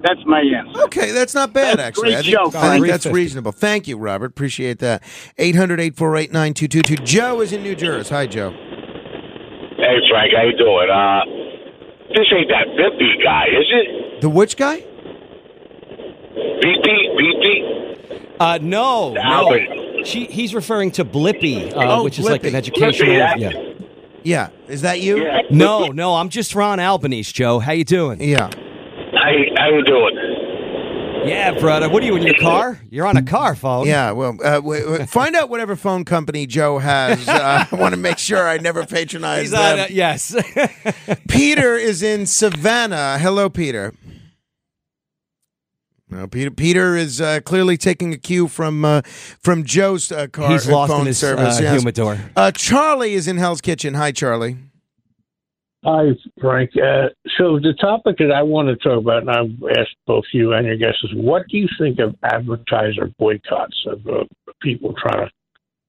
that's 0.05 0.21
my 0.27 0.41
answer. 0.41 0.83
Okay, 0.83 1.11
that's 1.11 1.33
not 1.33 1.51
bad, 1.51 1.79
That's 1.79 1.97
actually. 1.97 2.13
great 2.13 2.17
I 2.17 2.21
think, 2.21 2.53
show, 2.53 2.59
I 2.59 2.73
think 2.77 2.87
that's 2.87 3.05
reasonable. 3.07 3.51
Thank 3.51 3.87
you, 3.87 3.97
Robert. 3.97 4.27
Appreciate 4.27 4.77
that. 4.79 5.01
800 5.39 5.79
848 5.79 6.31
9222. 6.31 7.03
Joe 7.03 7.41
is 7.41 7.51
in 7.51 7.63
New 7.63 7.75
Jersey. 7.75 8.13
Hi, 8.13 8.27
Joe. 8.27 8.51
Hey 8.51 9.97
Frank, 10.09 10.31
how 10.35 10.43
you 10.43 10.55
doing? 10.57 10.89
Uh, 10.89 11.21
this 12.15 12.25
ain't 12.35 12.49
that 12.49 12.67
Bippy 12.77 13.23
guy, 13.23 13.45
is 13.47 13.67
it? 13.71 14.21
The 14.21 14.29
which 14.29 14.57
guy? 14.57 14.83
BP, 16.35 16.87
BP. 17.17 18.35
Uh, 18.39 18.57
no, 18.61 19.13
no. 19.13 19.21
Albert. 19.21 20.07
She, 20.07 20.25
he's 20.25 20.53
referring 20.53 20.91
to 20.91 21.05
Blippy, 21.05 21.71
uh, 21.73 21.99
Oh, 21.99 22.03
which 22.03 22.19
is 22.19 22.25
like 22.25 22.43
an 22.43 22.55
educational. 22.55 23.11
Blippy, 23.11 23.39
yeah. 23.39 23.73
Yeah. 24.23 24.49
Is 24.67 24.81
that 24.81 25.01
you? 25.01 25.23
Yeah. 25.23 25.41
No, 25.51 25.87
no, 25.87 26.15
I'm 26.15 26.29
just 26.29 26.55
Ron 26.55 26.79
Albanese, 26.79 27.31
Joe. 27.31 27.59
How 27.59 27.71
you 27.73 27.83
doing? 27.83 28.21
Yeah. 28.21 28.49
How 29.13 29.29
you, 29.29 29.53
how 29.57 29.69
you 29.69 29.83
doing? 29.83 30.34
Yeah, 31.27 31.59
brother. 31.59 31.89
What 31.89 32.01
are 32.03 32.05
you 32.05 32.15
in 32.15 32.23
your 32.23 32.35
car? 32.39 32.79
You're 32.89 33.07
on 33.07 33.17
a 33.17 33.23
car 33.23 33.55
phone. 33.55 33.87
Yeah, 33.87 34.11
well, 34.11 34.37
uh, 34.43 34.55
w- 34.55 34.83
w- 34.83 35.05
find 35.05 35.35
out 35.35 35.49
whatever 35.49 35.75
phone 35.75 36.05
company 36.05 36.45
Joe 36.47 36.77
has. 36.79 37.27
Uh, 37.35 37.65
I 37.71 37.75
want 37.75 37.93
to 37.93 37.99
make 37.99 38.17
sure 38.17 38.47
I 38.47 38.57
never 38.57 38.85
patronize 38.85 39.41
He's 39.43 39.51
them. 39.51 39.73
on. 39.73 39.79
Uh, 39.79 39.87
yes. 39.89 40.35
Peter 41.27 41.75
is 41.75 42.01
in 42.01 42.25
Savannah. 42.25 43.17
Hello, 43.19 43.49
Peter. 43.49 43.93
No, 46.09 46.27
Peter. 46.27 46.51
Peter 46.51 46.95
is 46.95 47.19
uh, 47.19 47.39
clearly 47.41 47.77
taking 47.77 48.13
a 48.13 48.17
cue 48.17 48.47
from 48.47 48.85
uh, 48.85 49.01
from 49.41 49.63
Joe's 49.63 50.11
uh, 50.11 50.27
car. 50.27 50.51
He's 50.51 50.67
lost 50.69 50.91
phone 50.91 51.01
in 51.01 51.07
his 51.07 51.17
service. 51.17 51.59
uh, 51.59 51.63
yes. 51.63 51.73
humidor. 51.75 52.19
Uh, 52.35 52.51
Charlie 52.51 53.13
is 53.15 53.27
in 53.27 53.37
Hell's 53.37 53.59
Kitchen. 53.61 53.95
Hi, 53.95 54.11
Charlie. 54.11 54.57
Hi, 55.85 56.05
Frank. 56.41 56.71
Uh, 56.75 57.09
so 57.37 57.59
the 57.59 57.75
topic 57.79 58.17
that 58.17 58.31
I 58.31 58.41
want 58.41 58.69
to 58.69 58.75
talk 58.77 58.99
about, 59.01 59.19
and 59.21 59.29
I've 59.29 59.77
asked 59.77 59.95
both 60.07 60.23
you 60.33 60.53
and 60.53 60.65
your 60.65 60.77
guests, 60.77 61.03
is 61.03 61.11
what 61.13 61.43
do 61.47 61.57
you 61.57 61.67
think 61.79 61.99
of 61.99 62.15
advertiser 62.23 63.11
boycotts 63.19 63.85
of 63.87 64.05
uh, 64.07 64.23
people 64.63 64.95
trying 64.99 65.27
to, 65.27 65.31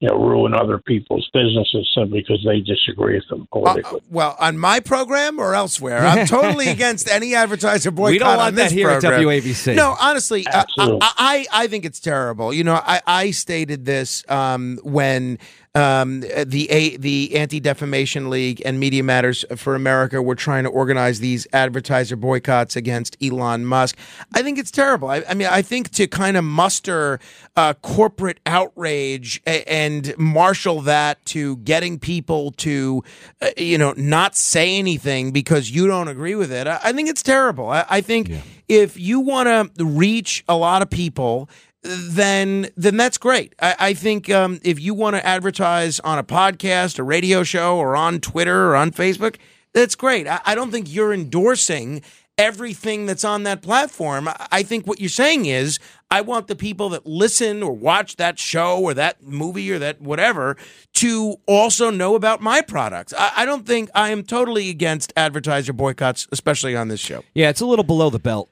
you 0.00 0.08
know, 0.08 0.16
ruin 0.18 0.52
other 0.54 0.78
people's 0.86 1.26
businesses 1.32 1.90
simply 1.96 2.20
because 2.20 2.44
they 2.46 2.60
disagree 2.60 3.14
with 3.14 3.26
them 3.30 3.48
Uh, 3.50 3.58
politically? 3.58 4.00
well, 4.10 4.36
on 4.38 4.58
my 4.58 4.80
program 4.80 5.38
or 5.38 5.54
elsewhere, 5.54 6.00
I'm 6.04 6.26
totally 6.38 6.68
against 6.68 7.08
any 7.08 7.34
advertiser 7.34 7.90
boycott. 7.90 8.10
We 8.12 8.18
don't 8.18 8.28
on 8.28 8.36
want 8.36 8.56
that 8.56 8.64
this 8.64 8.72
here 8.72 8.90
at 8.90 9.00
program. 9.00 9.22
WABC. 9.22 9.74
No, 9.76 9.96
honestly, 9.98 10.46
uh, 10.46 10.64
I, 10.78 11.00
I 11.16 11.46
I 11.64 11.66
think 11.68 11.86
it's 11.86 12.00
terrible. 12.00 12.52
You 12.52 12.64
know, 12.64 12.74
I, 12.74 13.00
I 13.06 13.30
stated 13.30 13.86
this 13.86 14.22
um, 14.28 14.78
when 14.82 15.38
um, 15.76 16.20
the 16.20 16.68
a, 16.70 16.96
the 16.96 17.36
Anti 17.36 17.60
Defamation 17.60 18.30
League 18.30 18.62
and 18.64 18.80
Media 18.80 19.02
Matters 19.02 19.44
for 19.56 19.74
America 19.74 20.22
were 20.22 20.34
trying 20.34 20.64
to 20.64 20.70
organize 20.70 21.20
these 21.20 21.46
advertiser 21.52 22.16
boycotts 22.16 22.76
against 22.76 23.14
Elon 23.22 23.66
Musk. 23.66 23.98
I 24.34 24.42
think 24.42 24.58
it's 24.58 24.70
terrible. 24.70 25.08
I, 25.08 25.22
I 25.28 25.34
mean, 25.34 25.48
I 25.50 25.60
think 25.60 25.90
to 25.90 26.06
kind 26.06 26.38
of 26.38 26.44
muster 26.44 27.20
uh, 27.56 27.74
corporate 27.74 28.40
outrage 28.46 29.42
a, 29.46 29.68
and 29.70 30.16
marshal 30.16 30.80
that 30.82 31.22
to 31.26 31.58
getting 31.58 31.98
people 31.98 32.52
to, 32.52 33.04
uh, 33.42 33.48
you 33.58 33.76
know, 33.76 33.92
not 33.98 34.34
say 34.34 34.78
anything 34.78 35.30
because 35.30 35.70
you 35.70 35.86
don't 35.86 36.08
agree 36.08 36.34
with 36.34 36.52
it. 36.52 36.66
I, 36.66 36.80
I 36.84 36.92
think 36.94 37.10
it's 37.10 37.22
terrible. 37.22 37.68
I, 37.68 37.84
I 37.90 38.00
think 38.00 38.30
if 38.68 38.98
you 38.98 39.20
want 39.20 39.76
to 39.76 39.84
reach 39.84 40.42
a 40.48 40.56
lot 40.56 40.80
of 40.80 40.88
people 40.88 41.50
then 41.86 42.70
then 42.76 42.96
that's 42.96 43.18
great. 43.18 43.54
I, 43.60 43.74
I 43.78 43.94
think 43.94 44.30
um, 44.30 44.60
if 44.62 44.80
you 44.80 44.94
want 44.94 45.16
to 45.16 45.26
advertise 45.26 46.00
on 46.00 46.18
a 46.18 46.24
podcast, 46.24 46.98
a 46.98 47.02
radio 47.02 47.42
show, 47.42 47.76
or 47.78 47.96
on 47.96 48.20
Twitter 48.20 48.68
or 48.68 48.76
on 48.76 48.90
Facebook, 48.90 49.36
that's 49.72 49.94
great. 49.94 50.26
I, 50.26 50.40
I 50.44 50.54
don't 50.54 50.70
think 50.70 50.92
you're 50.92 51.12
endorsing 51.12 52.02
everything 52.38 53.06
that's 53.06 53.24
on 53.24 53.44
that 53.44 53.62
platform. 53.62 54.28
I, 54.28 54.46
I 54.52 54.62
think 54.62 54.86
what 54.86 55.00
you're 55.00 55.08
saying 55.08 55.46
is 55.46 55.78
I 56.10 56.20
want 56.20 56.48
the 56.48 56.56
people 56.56 56.90
that 56.90 57.06
listen 57.06 57.62
or 57.62 57.72
watch 57.72 58.16
that 58.16 58.38
show 58.38 58.78
or 58.78 58.94
that 58.94 59.22
movie 59.22 59.70
or 59.72 59.78
that 59.78 60.00
whatever 60.00 60.56
to 60.94 61.36
also 61.46 61.90
know 61.90 62.14
about 62.14 62.40
my 62.40 62.60
products. 62.60 63.12
I, 63.16 63.32
I 63.38 63.46
don't 63.46 63.66
think 63.66 63.90
I 63.94 64.10
am 64.10 64.22
totally 64.22 64.70
against 64.70 65.12
advertiser 65.16 65.72
boycotts, 65.72 66.28
especially 66.30 66.76
on 66.76 66.88
this 66.88 67.00
show. 67.00 67.24
Yeah, 67.34 67.48
it's 67.48 67.60
a 67.60 67.66
little 67.66 67.84
below 67.84 68.10
the 68.10 68.18
belt. 68.18 68.50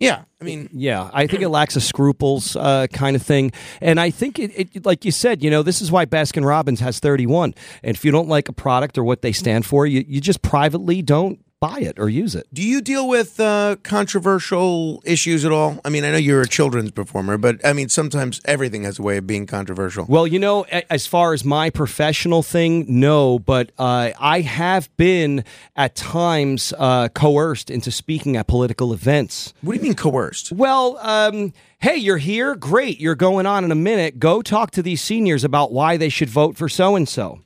Yeah, 0.00 0.24
I 0.40 0.44
mean, 0.44 0.68
Yeah, 0.72 1.08
I 1.12 1.26
think 1.26 1.42
it 1.42 1.48
lacks 1.48 1.76
a 1.76 1.80
scruples 1.80 2.56
uh, 2.56 2.88
kind 2.88 3.14
of 3.14 3.22
thing, 3.22 3.52
and 3.80 4.00
I 4.00 4.10
think 4.10 4.38
it, 4.38 4.74
it, 4.74 4.84
like 4.84 5.04
you 5.04 5.12
said, 5.12 5.42
you 5.42 5.50
know, 5.50 5.62
this 5.62 5.80
is 5.80 5.92
why 5.92 6.04
Baskin 6.04 6.44
Robbins 6.44 6.80
has 6.80 6.98
thirty 6.98 7.26
one. 7.26 7.54
And 7.82 7.96
if 7.96 8.04
you 8.04 8.10
don't 8.10 8.28
like 8.28 8.48
a 8.48 8.52
product 8.52 8.98
or 8.98 9.04
what 9.04 9.22
they 9.22 9.32
stand 9.32 9.64
for, 9.66 9.86
you 9.86 10.04
you 10.06 10.20
just 10.20 10.42
privately 10.42 11.00
don't 11.00 11.43
buy 11.64 11.78
it 11.80 11.98
or 11.98 12.10
use 12.10 12.34
it. 12.34 12.46
Do 12.52 12.62
you 12.62 12.82
deal 12.82 13.08
with 13.08 13.40
uh, 13.40 13.76
controversial 13.82 15.02
issues 15.06 15.46
at 15.46 15.52
all? 15.52 15.80
I 15.82 15.88
mean, 15.88 16.04
I 16.04 16.10
know 16.10 16.18
you're 16.18 16.42
a 16.42 16.46
children's 16.46 16.90
performer, 16.90 17.38
but 17.38 17.64
I 17.64 17.72
mean, 17.72 17.88
sometimes 17.88 18.38
everything 18.44 18.84
has 18.84 18.98
a 18.98 19.02
way 19.02 19.16
of 19.16 19.26
being 19.26 19.46
controversial. 19.46 20.04
Well, 20.06 20.26
you 20.26 20.38
know, 20.38 20.64
as 20.90 21.06
far 21.06 21.32
as 21.32 21.42
my 21.42 21.70
professional 21.70 22.42
thing, 22.42 22.84
no, 22.86 23.38
but 23.38 23.72
uh, 23.78 24.10
I 24.20 24.42
have 24.42 24.94
been 24.98 25.42
at 25.74 25.94
times 25.94 26.74
uh, 26.78 27.08
coerced 27.08 27.70
into 27.70 27.90
speaking 27.90 28.36
at 28.36 28.46
political 28.46 28.92
events. 28.92 29.54
What 29.62 29.72
do 29.72 29.78
you 29.78 29.84
mean 29.84 29.94
coerced? 29.94 30.52
Well, 30.52 30.98
um, 30.98 31.54
hey, 31.78 31.96
you're 31.96 32.18
here. 32.18 32.56
Great. 32.56 33.00
You're 33.00 33.14
going 33.14 33.46
on 33.46 33.64
in 33.64 33.72
a 33.72 33.76
minute. 33.90 34.18
Go 34.18 34.42
talk 34.42 34.70
to 34.72 34.82
these 34.82 35.00
seniors 35.00 35.44
about 35.44 35.72
why 35.72 35.96
they 35.96 36.10
should 36.10 36.28
vote 36.28 36.58
for 36.58 36.68
so 36.68 36.94
and 36.94 37.08
so. 37.08 37.40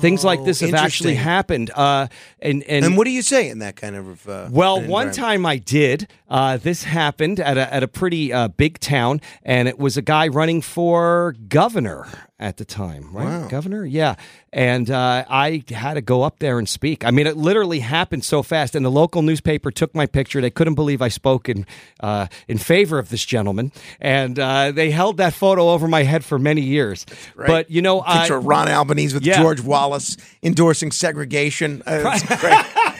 Things 0.00 0.24
like 0.24 0.44
this 0.44 0.60
have 0.60 0.74
actually 0.74 1.14
happened. 1.14 1.70
Uh, 1.70 2.08
and, 2.40 2.62
and 2.64 2.84
And 2.84 2.96
what 2.96 3.04
do 3.04 3.10
you 3.10 3.22
say 3.22 3.48
in 3.48 3.58
that 3.60 3.76
kind 3.76 3.94
of? 3.96 4.28
Uh, 4.28 4.48
well, 4.50 4.80
one 4.82 5.12
time 5.12 5.46
I 5.46 5.58
did. 5.58 6.08
Uh, 6.34 6.56
this 6.56 6.82
happened 6.82 7.38
at 7.38 7.56
a, 7.56 7.72
at 7.72 7.84
a 7.84 7.86
pretty 7.86 8.32
uh, 8.32 8.48
big 8.48 8.80
town, 8.80 9.20
and 9.44 9.68
it 9.68 9.78
was 9.78 9.96
a 9.96 10.02
guy 10.02 10.26
running 10.26 10.60
for 10.60 11.36
governor 11.48 12.08
at 12.40 12.56
the 12.56 12.64
time, 12.64 13.14
right? 13.16 13.24
Wow. 13.42 13.46
Governor, 13.46 13.84
yeah. 13.84 14.16
And 14.52 14.90
uh, 14.90 15.24
I 15.28 15.62
had 15.68 15.94
to 15.94 16.00
go 16.00 16.22
up 16.22 16.40
there 16.40 16.58
and 16.58 16.68
speak. 16.68 17.04
I 17.04 17.12
mean, 17.12 17.28
it 17.28 17.36
literally 17.36 17.78
happened 17.78 18.24
so 18.24 18.42
fast, 18.42 18.74
and 18.74 18.84
the 18.84 18.90
local 18.90 19.22
newspaper 19.22 19.70
took 19.70 19.94
my 19.94 20.06
picture. 20.06 20.40
They 20.40 20.50
couldn't 20.50 20.74
believe 20.74 21.00
I 21.00 21.06
spoke 21.08 21.48
in 21.48 21.66
uh, 22.00 22.26
in 22.48 22.58
favor 22.58 22.98
of 22.98 23.10
this 23.10 23.24
gentleman, 23.24 23.70
and 24.00 24.36
uh, 24.36 24.72
they 24.72 24.90
held 24.90 25.18
that 25.18 25.34
photo 25.34 25.68
over 25.68 25.86
my 25.86 26.02
head 26.02 26.24
for 26.24 26.40
many 26.40 26.62
years. 26.62 27.06
Right. 27.36 27.46
But 27.46 27.70
you 27.70 27.80
know, 27.80 28.02
I, 28.04 28.18
Picture 28.18 28.38
of 28.38 28.44
Ron 28.46 28.68
Albanese 28.68 29.14
with 29.14 29.24
Yeah. 29.24 29.40
George 29.40 29.60
Wallace 29.60 30.16
endorsing 30.42 30.90
segregation. 30.90 31.80
Uh, 31.86 31.98
that's 32.02 32.40
great. 32.40 32.93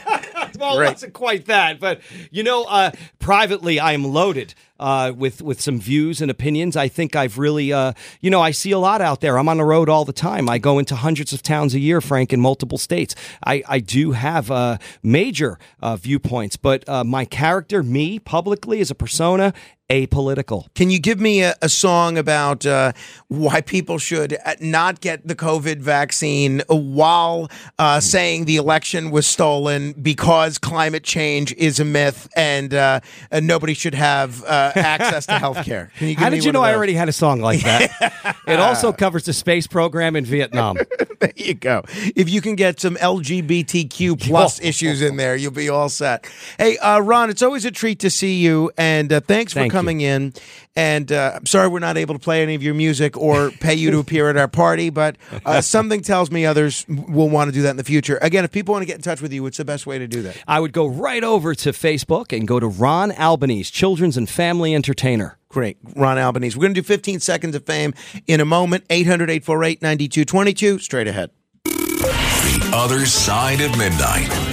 well, 0.59 0.79
it 0.79 0.85
wasn't 0.85 1.13
quite 1.13 1.45
that, 1.45 1.79
but 1.79 2.01
you 2.31 2.43
know, 2.43 2.63
uh, 2.65 2.91
privately, 3.19 3.79
I 3.79 3.93
am 3.93 4.03
loaded 4.03 4.53
uh, 4.79 5.13
with 5.15 5.41
with 5.41 5.61
some 5.61 5.79
views 5.79 6.21
and 6.21 6.29
opinions. 6.29 6.75
I 6.75 6.87
think 6.87 7.15
I've 7.15 7.37
really, 7.37 7.71
uh, 7.71 7.93
you 8.21 8.29
know, 8.29 8.41
I 8.41 8.51
see 8.51 8.71
a 8.71 8.79
lot 8.79 9.01
out 9.01 9.21
there. 9.21 9.37
I'm 9.37 9.47
on 9.49 9.57
the 9.57 9.65
road 9.65 9.89
all 9.89 10.05
the 10.05 10.13
time. 10.13 10.49
I 10.49 10.57
go 10.57 10.79
into 10.79 10.95
hundreds 10.95 11.33
of 11.33 11.41
towns 11.41 11.73
a 11.73 11.79
year, 11.79 12.01
Frank, 12.01 12.33
in 12.33 12.41
multiple 12.41 12.77
states. 12.77 13.15
I, 13.45 13.63
I 13.67 13.79
do 13.79 14.11
have 14.11 14.51
uh, 14.51 14.77
major 15.01 15.59
uh, 15.81 15.95
viewpoints, 15.95 16.57
but 16.57 16.87
uh, 16.89 17.03
my 17.03 17.25
character, 17.25 17.83
me, 17.83 18.19
publicly 18.19 18.81
as 18.81 18.91
a 18.91 18.95
persona, 18.95 19.53
apolitical. 19.89 20.73
Can 20.73 20.89
you 20.89 20.99
give 20.99 21.19
me 21.19 21.43
a, 21.43 21.55
a 21.61 21.69
song 21.69 22.17
about 22.17 22.65
uh, 22.65 22.93
why 23.27 23.61
people 23.61 23.97
should 23.97 24.33
uh, 24.45 24.55
not 24.59 24.99
get 24.99 25.27
the 25.27 25.35
COVID 25.35 25.77
vaccine 25.77 26.61
while 26.67 27.49
uh, 27.77 27.99
saying 27.99 28.45
the 28.45 28.57
election 28.57 29.11
was 29.11 29.27
stolen 29.27 29.93
because 29.93 30.57
climate 30.57 31.03
change 31.03 31.53
is 31.53 31.79
a 31.79 31.85
myth 31.85 32.27
and, 32.35 32.73
uh, 32.73 32.99
and 33.29 33.45
nobody 33.45 33.73
should 33.73 33.93
have 33.93 34.43
uh, 34.43 34.71
access 34.75 35.27
to 35.27 35.37
health 35.37 35.63
care? 35.63 35.91
Can 35.97 36.07
you 36.07 36.15
give 36.15 36.23
How 36.23 36.29
did 36.29 36.45
you 36.45 36.51
know 36.51 36.63
I 36.63 36.73
already 36.73 36.93
had 36.93 37.09
a 37.09 37.13
song 37.13 37.41
like 37.41 37.61
that? 37.61 38.35
it 38.47 38.59
also 38.59 38.91
covers 38.91 39.25
the 39.25 39.33
space 39.33 39.67
program 39.67 40.15
in 40.15 40.25
Vietnam. 40.25 40.77
There 41.19 41.31
you 41.37 41.53
go. 41.53 41.83
If 41.87 42.29
you 42.29 42.41
can 42.41 42.55
get 42.55 42.79
some 42.79 42.95
LGBTQ 42.95 44.21
plus 44.27 44.59
issues 44.59 45.01
in 45.01 45.15
there, 45.15 45.35
you'll 45.35 45.51
be 45.51 45.69
all 45.69 45.89
set. 45.89 46.29
Hey, 46.57 46.77
uh, 46.77 46.99
Ron, 46.99 47.29
it's 47.29 47.41
always 47.41 47.65
a 47.65 47.71
treat 47.71 47.99
to 47.99 48.09
see 48.09 48.35
you, 48.35 48.71
and 48.77 49.11
uh, 49.11 49.21
thanks 49.21 49.53
for 49.53 49.67
Thank 49.75 49.83
you. 49.83 49.87
coming 49.97 50.01
in. 50.01 50.33
And 50.75 51.11
uh, 51.11 51.33
I'm 51.35 51.45
sorry 51.45 51.67
we're 51.67 51.79
not 51.79 51.97
able 51.97 52.15
to 52.15 52.19
play 52.19 52.41
any 52.43 52.55
of 52.55 52.63
your 52.63 52.73
music 52.73 53.17
or 53.17 53.51
pay 53.59 53.75
you 53.75 53.91
to 53.91 53.99
appear 53.99 54.29
at 54.29 54.37
our 54.37 54.47
party, 54.47 54.89
but 54.89 55.17
uh, 55.45 55.61
something 55.75 56.01
tells 56.01 56.31
me 56.31 56.45
others 56.45 56.85
will 56.87 57.29
want 57.29 57.49
to 57.49 57.53
do 57.53 57.61
that 57.63 57.71
in 57.71 57.77
the 57.77 57.83
future. 57.83 58.17
Again, 58.21 58.43
if 58.43 58.51
people 58.51 58.73
want 58.73 58.81
to 58.81 58.87
get 58.87 58.95
in 58.95 59.01
touch 59.01 59.21
with 59.21 59.31
you, 59.31 59.43
what's 59.43 59.57
the 59.57 59.65
best 59.65 59.85
way 59.87 59.99
to 59.99 60.07
do 60.07 60.21
that? 60.23 60.37
I 60.47 60.59
would 60.59 60.73
go 60.73 60.85
right 60.85 61.23
over 61.23 61.55
to 61.55 61.71
Facebook 61.71 62.35
and 62.35 62.47
go 62.47 62.59
to 62.59 62.67
Ron 62.67 63.11
Albanese, 63.13 63.71
Children's 63.71 64.17
and 64.17 64.29
Family 64.29 64.73
Entertainer. 64.75 65.37
Great. 65.49 65.77
Ron 65.95 66.17
Albanese. 66.17 66.57
We're 66.57 66.63
going 66.63 66.73
to 66.73 66.81
do 66.81 66.85
15 66.85 67.21
seconds 67.21 67.55
of 67.55 67.65
fame 67.65 67.93
in 68.27 68.41
a 68.41 68.45
moment. 68.45 68.83
800 68.89 69.29
848 69.29 69.81
9222. 69.81 70.79
Straight 70.79 71.07
ahead. 71.07 71.31
The 71.63 72.71
other 72.73 73.05
side 73.05 73.61
of 73.61 73.77
midnight. 73.77 74.44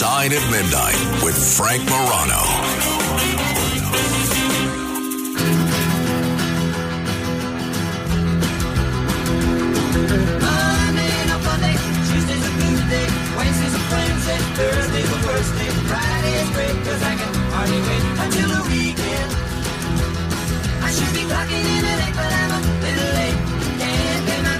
Side 0.00 0.32
of 0.32 0.42
midnight 0.50 0.96
with 1.22 1.36
Frank 1.36 1.84
Morano. 1.84 2.40
Monday, 11.44 11.76
Tuesday's 12.08 12.46
a 12.48 12.52
blues 12.56 12.82
day, 12.88 13.08
Wednesday's 13.36 13.76
a 13.76 13.82
Wednesday, 13.92 14.40
Thursday's 14.56 15.10
the 15.12 15.20
worst 15.28 15.52
day, 15.60 15.68
Friday's 15.84 16.48
I 17.04 17.14
can 17.20 17.32
the 18.56 18.62
weekend. 18.72 19.30
I 20.80 20.90
should 20.96 21.12
be 21.12 21.28
clocking 21.28 21.66
in 21.76 21.84
at 21.92 22.08
eight, 22.08 22.16
but 22.16 22.32
I'm 22.40 22.52
a 22.56 22.60
little 22.84 23.10
late. 23.20 23.38
Can't 23.84 24.24
my 24.48 24.56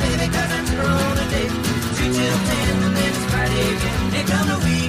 I'm 0.53 1.17
a 1.17 1.27
date. 1.33 1.53
Two 1.97 2.09
till 2.13 2.39
ten, 2.49 2.77
and 2.85 2.93
then 2.93 3.09
it's 3.09 3.25
Friday 3.33 3.65
again. 3.73 4.27
Come 4.29 4.51
the. 4.61 4.80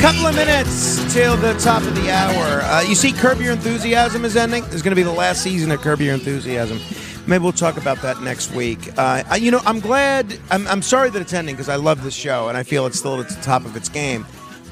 Couple 0.00 0.26
of 0.26 0.36
minutes 0.36 1.12
till 1.12 1.36
the 1.36 1.54
top 1.54 1.82
of 1.82 1.94
the 1.96 2.10
hour. 2.10 2.62
Uh, 2.62 2.82
you 2.82 2.94
see, 2.94 3.12
Curb 3.12 3.40
Your 3.40 3.52
Enthusiasm 3.52 4.24
is 4.24 4.36
ending. 4.36 4.62
It's 4.64 4.80
going 4.80 4.92
to 4.92 4.96
be 4.96 5.02
the 5.02 5.12
last 5.12 5.42
season 5.42 5.72
of 5.72 5.80
Curb 5.80 6.00
Your 6.00 6.14
Enthusiasm. 6.14 6.78
Maybe 7.26 7.42
we'll 7.42 7.52
talk 7.52 7.76
about 7.76 8.00
that 8.02 8.22
next 8.22 8.52
week. 8.52 8.96
Uh, 8.96 9.22
I, 9.28 9.36
you 9.36 9.50
know, 9.50 9.60
I'm 9.66 9.80
glad. 9.80 10.38
I'm, 10.50 10.66
I'm 10.68 10.82
sorry 10.82 11.10
that 11.10 11.20
it's 11.20 11.32
ending 11.32 11.56
because 11.56 11.68
I 11.68 11.76
love 11.76 12.04
this 12.04 12.14
show 12.14 12.48
and 12.48 12.56
I 12.56 12.62
feel 12.62 12.86
it's 12.86 12.98
still 12.98 13.20
at 13.20 13.28
the 13.28 13.34
top 13.42 13.64
of 13.64 13.76
its 13.76 13.88
game. 13.88 14.24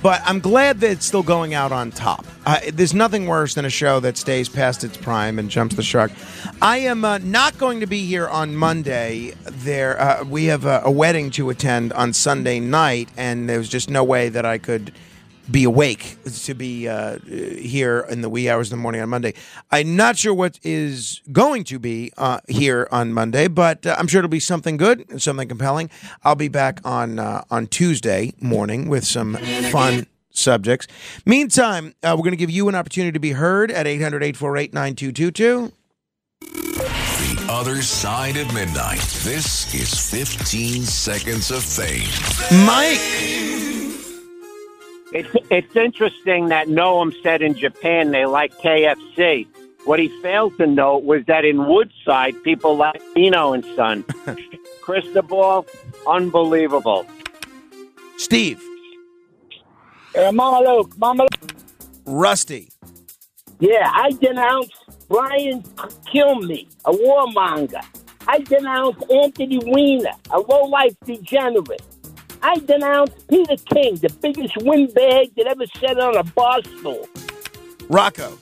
But 0.07 0.23
I'm 0.25 0.39
glad 0.39 0.79
that 0.83 0.91
it's 0.93 1.05
still 1.05 1.25
going 1.25 1.53
out 1.53 1.73
on 1.73 1.91
top. 1.91 2.25
Uh, 2.47 2.61
there's 2.73 2.95
nothing 2.95 3.27
worse 3.27 3.55
than 3.55 3.65
a 3.65 3.71
show 3.71 3.99
that 3.99 4.17
stays 4.17 4.49
past 4.49 4.85
its 4.85 4.97
prime 4.97 5.37
and 5.37 5.51
jumps 5.51 5.75
the 5.75 5.83
shark. 5.83 6.13
I 6.63 6.79
am 6.79 7.05
uh, 7.05 7.19
not 7.19 7.59
going 7.59 7.81
to 7.81 7.89
be 7.89 8.07
here 8.07 8.29
on 8.29 8.55
Monday. 8.55 9.35
There, 9.43 10.01
uh, 10.01 10.23
we 10.23 10.45
have 10.45 10.65
a, 10.65 10.83
a 10.85 10.93
wedding 10.93 11.33
to 11.33 11.51
attend 11.51 11.93
on 11.95 12.13
Sunday 12.13 12.61
night, 12.61 13.09
and 13.17 13.49
there 13.49 13.59
was 13.59 13.69
just 13.69 13.91
no 13.91 14.05
way 14.05 14.29
that 14.29 14.47
I 14.47 14.59
could 14.59 14.93
be 15.51 15.65
awake 15.65 16.17
to 16.25 16.55
be 16.55 16.89
uh, 16.89 17.19
here 17.21 18.07
in 18.09 18.21
the 18.21 18.29
wee 18.29 18.49
hours 18.49 18.69
of 18.69 18.79
the 18.79 18.83
morning 18.83 19.01
on 19.01 19.09
Monday. 19.09 19.35
I'm 19.71 19.97
not 19.97 20.17
sure 20.17 20.35
what 20.35 20.59
is 20.63 21.21
going 21.33 21.65
to 21.65 21.79
be 21.79 22.13
uh, 22.17 22.41
here 22.49 22.89
on 22.91 23.13
Monday, 23.13 23.49
but 23.49 23.87
uh, 23.87 23.97
I'm 23.99 24.07
sure 24.07 24.19
it'll 24.21 24.29
be 24.29 24.41
something 24.41 24.77
good 24.77 25.09
and 25.09 25.21
something 25.21 25.49
compelling. 25.49 25.91
I'll 26.25 26.35
be 26.35 26.49
back 26.49 26.81
on 26.85 27.19
uh, 27.19 27.45
on 27.51 27.67
Tuesday 27.67 28.33
morning 28.41 28.89
with 28.89 29.05
some 29.05 29.37
fun 29.71 30.07
subjects. 30.31 30.87
Meantime, 31.25 31.95
uh, 32.03 32.15
we're 32.17 32.25
going 32.25 32.31
to 32.33 32.37
give 32.37 32.51
you 32.51 32.69
an 32.69 32.75
opportunity 32.75 33.13
to 33.13 33.21
be 33.21 33.33
heard 33.33 33.71
at 33.71 33.87
800 33.87 34.23
848 34.23 34.75
9222. 34.75 35.73
The 36.41 37.47
other 37.51 37.83
side 37.83 38.37
of 38.37 38.53
midnight. 38.53 39.01
This 39.25 39.75
is 39.75 40.11
15 40.11 40.83
seconds 40.83 41.51
of 41.51 41.63
fame. 41.65 42.09
Mike. 42.67 43.56
It's 45.13 45.29
it's 45.51 45.77
interesting 45.77 46.49
that 46.49 46.67
Noam 46.69 47.15
said 47.23 47.43
in 47.43 47.55
Japan 47.55 48.11
they 48.11 48.27
like 48.27 48.53
KFC. 48.59 49.47
What 49.85 50.01
he 50.01 50.09
failed 50.21 50.57
to 50.59 50.67
note 50.67 51.05
was 51.05 51.25
that 51.27 51.45
in 51.45 51.67
Woodside 51.67 52.43
people 52.43 52.77
like 52.77 53.01
Eno 53.17 53.53
and 53.53 53.65
Son. 53.77 54.05
Cristobal, 54.81 55.65
unbelievable. 56.09 57.07
Steve. 58.17 58.61
Uh, 60.19 60.33
Mama 60.33 60.69
Luke, 60.69 60.99
Mama 60.99 61.23
Luke. 61.25 61.55
Rusty. 62.05 62.69
Yeah, 63.61 63.91
I 63.95 64.11
denounce 64.13 64.71
Brian 65.09 65.63
Kilmeade, 66.13 66.69
a 66.85 66.91
warmonger. 66.91 67.85
I 68.27 68.41
denounce 68.41 68.97
Anthony 69.11 69.61
Weiner, 69.65 70.17
a 70.31 70.41
low-life 70.41 70.97
degenerate. 71.05 71.83
I 72.47 72.61
denounce 72.61 73.11
Peter 73.29 73.57
King, 73.75 73.97
the 73.97 74.09
biggest 74.23 74.57
windbag 74.59 75.35
that 75.35 75.49
ever 75.49 75.67
sat 75.81 75.99
on 75.99 76.17
a 76.17 76.23
bar 76.23 76.63
stool. 76.63 77.09
Rocco. 77.89 78.39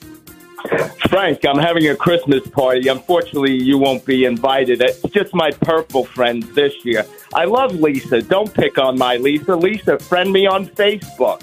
Frank, 1.09 1.43
I'm 1.47 1.59
having 1.59 1.89
a 1.89 1.97
Christmas 1.97 2.47
party. 2.49 2.89
Unfortunately, 2.89 3.55
you 3.55 3.79
won't 3.79 4.05
be 4.05 4.27
invited. 4.27 4.83
It's 4.83 5.01
just 5.05 5.33
my 5.33 5.53
purple 5.53 6.05
friends 6.05 6.55
this 6.55 6.75
year. 6.85 7.07
I 7.33 7.47
love 7.47 7.77
Lisa. 7.77 8.21
Don't 8.21 8.53
pick 8.53 8.77
on 8.77 8.99
my 8.99 9.17
Lisa. 9.17 9.57
Lisa, 9.57 9.99
friend 9.99 10.31
me 10.31 10.47
on 10.47 10.67
Facebook. 10.67 11.41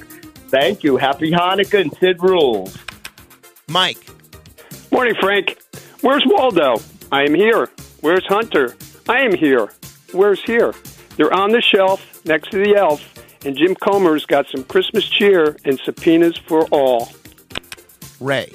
Thank 0.51 0.83
you. 0.83 0.97
Happy 0.97 1.31
Hanukkah 1.31 1.81
and 1.81 1.97
Sid 1.97 2.21
rules. 2.21 2.77
Mike. 3.69 4.07
Morning, 4.91 5.15
Frank. 5.19 5.57
Where's 6.01 6.23
Waldo? 6.27 6.75
I 7.11 7.23
am 7.23 7.33
here. 7.33 7.71
Where's 8.01 8.25
Hunter? 8.27 8.75
I 9.09 9.21
am 9.21 9.33
here. 9.33 9.71
Where's 10.11 10.43
here? 10.43 10.75
They're 11.17 11.33
on 11.33 11.51
the 11.53 11.61
shelf 11.61 12.10
next 12.25 12.51
to 12.51 12.63
the 12.63 12.75
elf, 12.75 13.01
and 13.45 13.57
Jim 13.57 13.75
Comer's 13.75 14.25
got 14.25 14.47
some 14.47 14.63
Christmas 14.63 15.05
cheer 15.05 15.57
and 15.65 15.79
subpoenas 15.79 16.37
for 16.37 16.65
all. 16.67 17.09
Ray. 18.19 18.51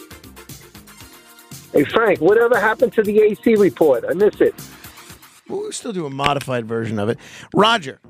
Hey, 1.72 1.84
Frank, 1.84 2.20
whatever 2.20 2.58
happened 2.58 2.92
to 2.94 3.02
the 3.02 3.20
AC 3.20 3.56
report? 3.56 4.04
I 4.08 4.14
miss 4.14 4.40
it. 4.40 4.54
Well, 5.48 5.60
we'll 5.60 5.72
still 5.72 5.92
do 5.92 6.06
a 6.06 6.10
modified 6.10 6.66
version 6.66 6.98
of 6.98 7.08
it. 7.08 7.18
Roger. 7.54 8.00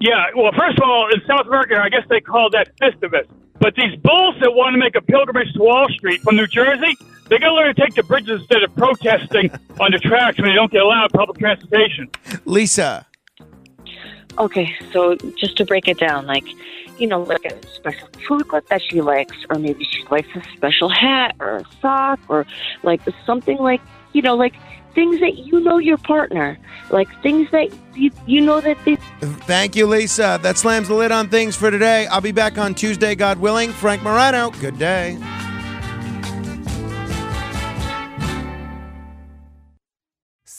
Yeah, 0.00 0.26
well, 0.36 0.52
first 0.56 0.78
of 0.78 0.84
all, 0.84 1.08
in 1.12 1.20
South 1.26 1.46
America, 1.46 1.80
I 1.80 1.88
guess 1.88 2.02
they 2.08 2.20
call 2.20 2.50
that 2.50 2.76
Festivus. 2.78 3.26
But 3.60 3.74
these 3.76 3.96
bulls 4.00 4.34
that 4.40 4.52
want 4.52 4.74
to 4.74 4.78
make 4.78 4.96
a 4.96 5.00
pilgrimage 5.00 5.52
to 5.54 5.60
Wall 5.60 5.86
Street 5.90 6.20
from 6.22 6.36
New 6.36 6.46
Jersey, 6.46 6.96
they 7.28 7.38
got 7.38 7.48
to 7.48 7.54
learn 7.54 7.74
to 7.74 7.80
take 7.80 7.94
the 7.94 8.02
bridges 8.02 8.40
instead 8.40 8.62
of 8.62 8.74
protesting 8.76 9.50
on 9.80 9.92
the 9.92 9.98
tracks 9.98 10.38
when 10.38 10.48
they 10.48 10.54
don't 10.54 10.72
get 10.72 10.82
allowed 10.82 11.12
public 11.12 11.38
transportation. 11.38 12.08
Lisa. 12.44 13.06
Okay, 14.38 14.74
so 14.92 15.16
just 15.36 15.56
to 15.58 15.64
break 15.64 15.88
it 15.88 15.98
down, 15.98 16.26
like, 16.26 16.44
you 16.98 17.06
know, 17.06 17.22
like 17.22 17.44
a 17.44 17.66
special 17.68 18.08
food 18.26 18.46
that 18.68 18.82
she 18.82 19.00
likes, 19.00 19.36
or 19.50 19.58
maybe 19.58 19.84
she 19.84 20.04
likes 20.10 20.28
a 20.34 20.42
special 20.56 20.88
hat 20.88 21.36
or 21.40 21.56
a 21.58 21.64
sock, 21.80 22.18
or 22.28 22.46
like 22.82 23.00
something 23.26 23.58
like, 23.58 23.80
you 24.12 24.22
know, 24.22 24.34
like 24.34 24.54
things 24.94 25.20
that 25.20 25.36
you 25.36 25.60
know 25.60 25.78
your 25.78 25.98
partner, 25.98 26.58
like 26.90 27.08
things 27.22 27.50
that 27.50 27.68
you, 27.94 28.10
you 28.26 28.40
know 28.40 28.60
that 28.60 28.78
they. 28.84 28.96
Thank 29.46 29.76
you, 29.76 29.86
Lisa. 29.86 30.38
That 30.42 30.56
slams 30.56 30.88
the 30.88 30.94
lid 30.94 31.12
on 31.12 31.28
things 31.28 31.56
for 31.56 31.70
today. 31.70 32.06
I'll 32.06 32.20
be 32.20 32.32
back 32.32 32.58
on 32.58 32.74
Tuesday, 32.74 33.14
God 33.14 33.38
willing. 33.38 33.70
Frank 33.70 34.02
Morano, 34.02 34.50
good 34.50 34.78
day. 34.78 35.18